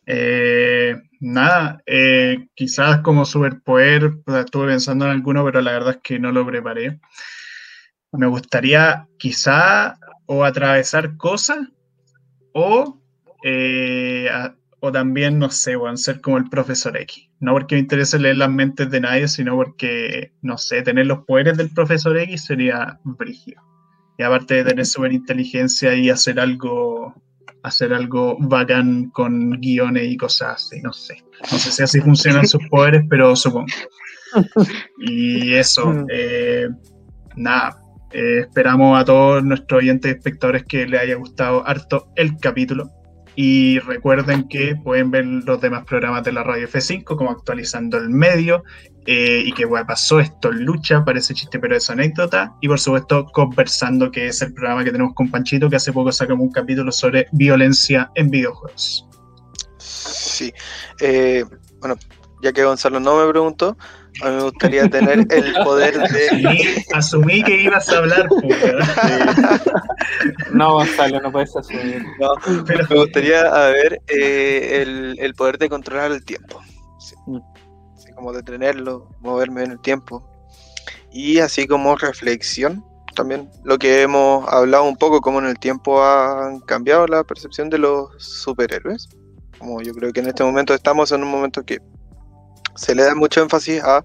Eh, 0.05 0.95
nada, 1.19 1.81
eh, 1.85 2.47
quizás 2.55 3.01
como 3.01 3.25
superpoder, 3.25 4.13
pues, 4.25 4.45
estuve 4.45 4.67
pensando 4.67 5.05
en 5.05 5.11
alguno, 5.11 5.45
pero 5.45 5.61
la 5.61 5.71
verdad 5.71 5.91
es 5.91 6.01
que 6.01 6.19
no 6.19 6.31
lo 6.31 6.45
preparé. 6.45 6.99
Me 8.13 8.27
gustaría 8.27 9.07
quizá 9.17 9.97
o 10.25 10.43
atravesar 10.43 11.15
cosas 11.17 11.59
o, 12.53 12.99
eh, 13.43 14.27
a- 14.31 14.55
o 14.81 14.91
también, 14.91 15.37
no 15.37 15.49
sé, 15.49 15.77
weón, 15.77 15.97
ser 15.97 16.21
como 16.21 16.37
el 16.37 16.49
profesor 16.49 16.97
X. 16.97 17.29
No 17.39 17.53
porque 17.53 17.75
me 17.75 17.81
interese 17.81 18.17
leer 18.19 18.37
las 18.37 18.49
mentes 18.49 18.89
de 18.89 18.99
nadie, 18.99 19.27
sino 19.27 19.55
porque, 19.55 20.31
no 20.41 20.57
sé, 20.57 20.81
tener 20.81 21.05
los 21.05 21.19
poderes 21.25 21.57
del 21.57 21.69
profesor 21.69 22.17
X 22.17 22.45
sería 22.45 22.99
brígido. 23.03 23.61
Y 24.17 24.23
aparte 24.23 24.55
de 24.55 24.63
tener 24.65 24.85
super 24.85 25.11
inteligencia 25.13 25.93
y 25.95 26.09
hacer 26.09 26.39
algo 26.39 27.13
hacer 27.63 27.93
algo 27.93 28.37
bacán 28.39 29.11
con 29.11 29.51
guiones 29.61 30.05
y 30.11 30.17
cosas 30.17 30.55
así, 30.55 30.81
no 30.81 30.91
sé. 30.93 31.23
No 31.51 31.59
sé 31.59 31.71
si 31.71 31.83
así 31.83 32.01
funcionan 32.01 32.47
sus 32.47 32.61
poderes, 32.69 33.03
pero 33.07 33.35
supongo. 33.35 33.67
Y 34.97 35.53
eso, 35.53 35.93
eh, 36.11 36.67
nada, 37.35 37.80
eh, 38.13 38.39
esperamos 38.41 38.99
a 38.99 39.05
todos 39.05 39.43
nuestros 39.43 39.79
oyentes 39.79 40.11
y 40.11 40.15
espectadores 40.15 40.63
que 40.63 40.85
les 40.85 41.01
haya 41.01 41.15
gustado 41.15 41.67
harto 41.67 42.07
el 42.15 42.37
capítulo. 42.37 42.89
Y 43.35 43.79
recuerden 43.79 44.47
que 44.49 44.75
pueden 44.75 45.09
ver 45.09 45.25
los 45.25 45.61
demás 45.61 45.85
programas 45.85 46.23
de 46.23 46.33
la 46.33 46.43
radio 46.43 46.67
F5, 46.67 47.03
como 47.15 47.31
actualizando 47.31 47.97
el 47.97 48.09
medio, 48.09 48.63
eh, 49.05 49.41
y 49.45 49.53
que 49.53 49.65
bueno, 49.65 49.87
pasó 49.87 50.19
esto, 50.19 50.51
lucha, 50.51 51.05
parece 51.05 51.33
chiste, 51.33 51.57
pero 51.57 51.77
es 51.77 51.89
anécdota. 51.89 52.53
Y 52.59 52.67
por 52.67 52.79
supuesto, 52.79 53.25
conversando, 53.31 54.11
que 54.11 54.27
es 54.27 54.41
el 54.41 54.53
programa 54.53 54.83
que 54.83 54.91
tenemos 54.91 55.13
con 55.13 55.31
Panchito, 55.31 55.69
que 55.69 55.77
hace 55.77 55.93
poco 55.93 56.11
sacamos 56.11 56.43
un 56.43 56.51
capítulo 56.51 56.91
sobre 56.91 57.27
violencia 57.31 58.11
en 58.15 58.29
videojuegos. 58.29 59.07
Sí. 59.77 60.53
Eh, 60.99 61.45
bueno, 61.79 61.95
ya 62.41 62.51
que 62.51 62.65
Gonzalo 62.65 62.99
no 62.99 63.23
me 63.23 63.31
preguntó, 63.31 63.77
a 64.19 64.29
mí 64.29 64.35
me 64.35 64.43
gustaría 64.43 64.89
tener 64.89 65.25
el 65.29 65.53
poder 65.63 65.97
de. 65.97 66.29
Sí, 66.29 66.85
asumí 66.93 67.43
que 67.43 67.61
ibas 67.63 67.89
a 67.89 67.97
hablar, 67.97 68.27
No, 70.51 70.73
Gonzalo, 70.73 71.21
no 71.21 71.31
puedes 71.31 71.55
asumir. 71.55 72.03
No, 72.19 72.63
pero 72.65 72.85
me 72.89 72.95
gustaría 72.97 73.43
ver 73.67 74.01
eh, 74.07 74.81
el, 74.81 75.15
el, 75.19 75.33
poder 75.33 75.57
de 75.57 75.69
controlar 75.69 76.11
el 76.11 76.23
tiempo. 76.25 76.61
Sí. 76.99 77.15
Mm. 77.25 77.39
Así 77.95 78.11
como 78.13 78.33
detenerlo, 78.33 79.09
moverme 79.21 79.63
en 79.63 79.71
el 79.71 79.81
tiempo. 79.81 80.27
Y 81.11 81.39
así 81.39 81.67
como 81.67 81.95
reflexión, 81.95 82.85
también 83.15 83.49
lo 83.63 83.77
que 83.77 84.01
hemos 84.01 84.47
hablado 84.47 84.83
un 84.85 84.97
poco, 84.97 85.21
como 85.21 85.39
en 85.39 85.45
el 85.45 85.59
tiempo 85.59 86.01
ha 86.01 86.51
cambiado 86.65 87.07
la 87.07 87.23
percepción 87.23 87.69
de 87.69 87.77
los 87.77 88.09
superhéroes. 88.17 89.09
Como 89.57 89.81
yo 89.81 89.93
creo 89.93 90.11
que 90.11 90.21
en 90.21 90.27
este 90.27 90.43
momento 90.43 90.73
estamos 90.73 91.11
en 91.11 91.23
un 91.23 91.29
momento 91.29 91.63
que 91.63 91.79
se 92.81 92.95
le 92.95 93.03
da 93.03 93.13
mucho 93.15 93.41
énfasis 93.41 93.81
a 93.83 94.03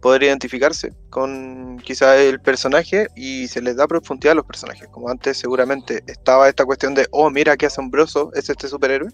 poder 0.00 0.22
identificarse 0.22 0.92
con 1.10 1.78
quizás 1.78 2.18
el 2.18 2.40
personaje 2.40 3.06
y 3.16 3.48
se 3.48 3.60
les 3.60 3.76
da 3.76 3.86
profundidad 3.86 4.32
a 4.32 4.36
los 4.36 4.44
personajes. 4.44 4.88
Como 4.88 5.08
antes 5.08 5.38
seguramente 5.38 6.02
estaba 6.06 6.48
esta 6.48 6.64
cuestión 6.64 6.94
de, 6.94 7.06
oh, 7.10 7.30
mira 7.30 7.56
qué 7.56 7.66
asombroso 7.66 8.30
es 8.34 8.48
este 8.48 8.68
superhéroe. 8.68 9.10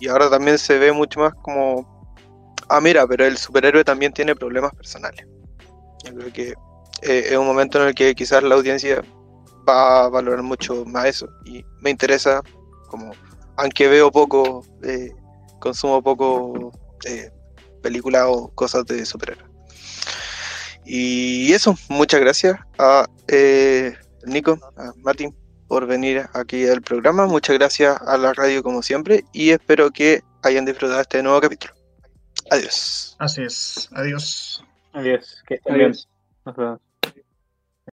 Y 0.00 0.08
ahora 0.08 0.30
también 0.30 0.58
se 0.58 0.78
ve 0.78 0.92
mucho 0.92 1.20
más 1.20 1.34
como, 1.42 1.86
ah, 2.68 2.80
mira, 2.80 3.06
pero 3.06 3.24
el 3.24 3.36
superhéroe 3.36 3.84
también 3.84 4.12
tiene 4.12 4.34
problemas 4.34 4.72
personales. 4.74 5.26
Yo 6.04 6.14
creo 6.14 6.32
que 6.32 6.48
eh, 7.02 7.26
es 7.30 7.36
un 7.36 7.46
momento 7.46 7.80
en 7.80 7.88
el 7.88 7.94
que 7.94 8.14
quizás 8.14 8.42
la 8.42 8.54
audiencia 8.54 9.02
va 9.68 10.04
a 10.04 10.08
valorar 10.08 10.42
mucho 10.42 10.84
más 10.86 11.06
eso. 11.06 11.28
Y 11.44 11.64
me 11.80 11.90
interesa, 11.90 12.42
como, 12.88 13.12
aunque 13.56 13.88
veo 13.88 14.10
poco, 14.10 14.64
eh, 14.82 15.10
consumo 15.60 16.02
poco 16.02 16.72
eh, 17.04 17.30
películas 17.80 18.24
o 18.26 18.48
cosas 18.54 18.86
de 18.86 19.04
superhéroes. 19.04 19.50
Y 20.84 21.52
eso, 21.52 21.76
muchas 21.88 22.20
gracias 22.20 22.58
a 22.78 23.06
eh, 23.28 23.94
Nico, 24.24 24.58
a 24.76 24.92
Martín, 25.02 25.36
por 25.68 25.86
venir 25.86 26.26
aquí 26.34 26.66
al 26.66 26.82
programa. 26.82 27.26
Muchas 27.26 27.56
gracias 27.58 28.00
a 28.00 28.16
la 28.18 28.32
radio 28.32 28.62
como 28.62 28.82
siempre 28.82 29.24
y 29.32 29.50
espero 29.50 29.90
que 29.90 30.22
hayan 30.42 30.64
disfrutado 30.64 31.00
este 31.00 31.22
nuevo 31.22 31.40
capítulo. 31.40 31.74
Adiós. 32.50 33.14
Así 33.18 33.42
es, 33.42 33.88
adiós. 33.92 34.64
Adiós, 34.92 35.42
que 35.46 35.54
estén 35.54 35.74
bien. 35.76 35.92
Nos 36.44 36.56
vemos. 36.56 36.89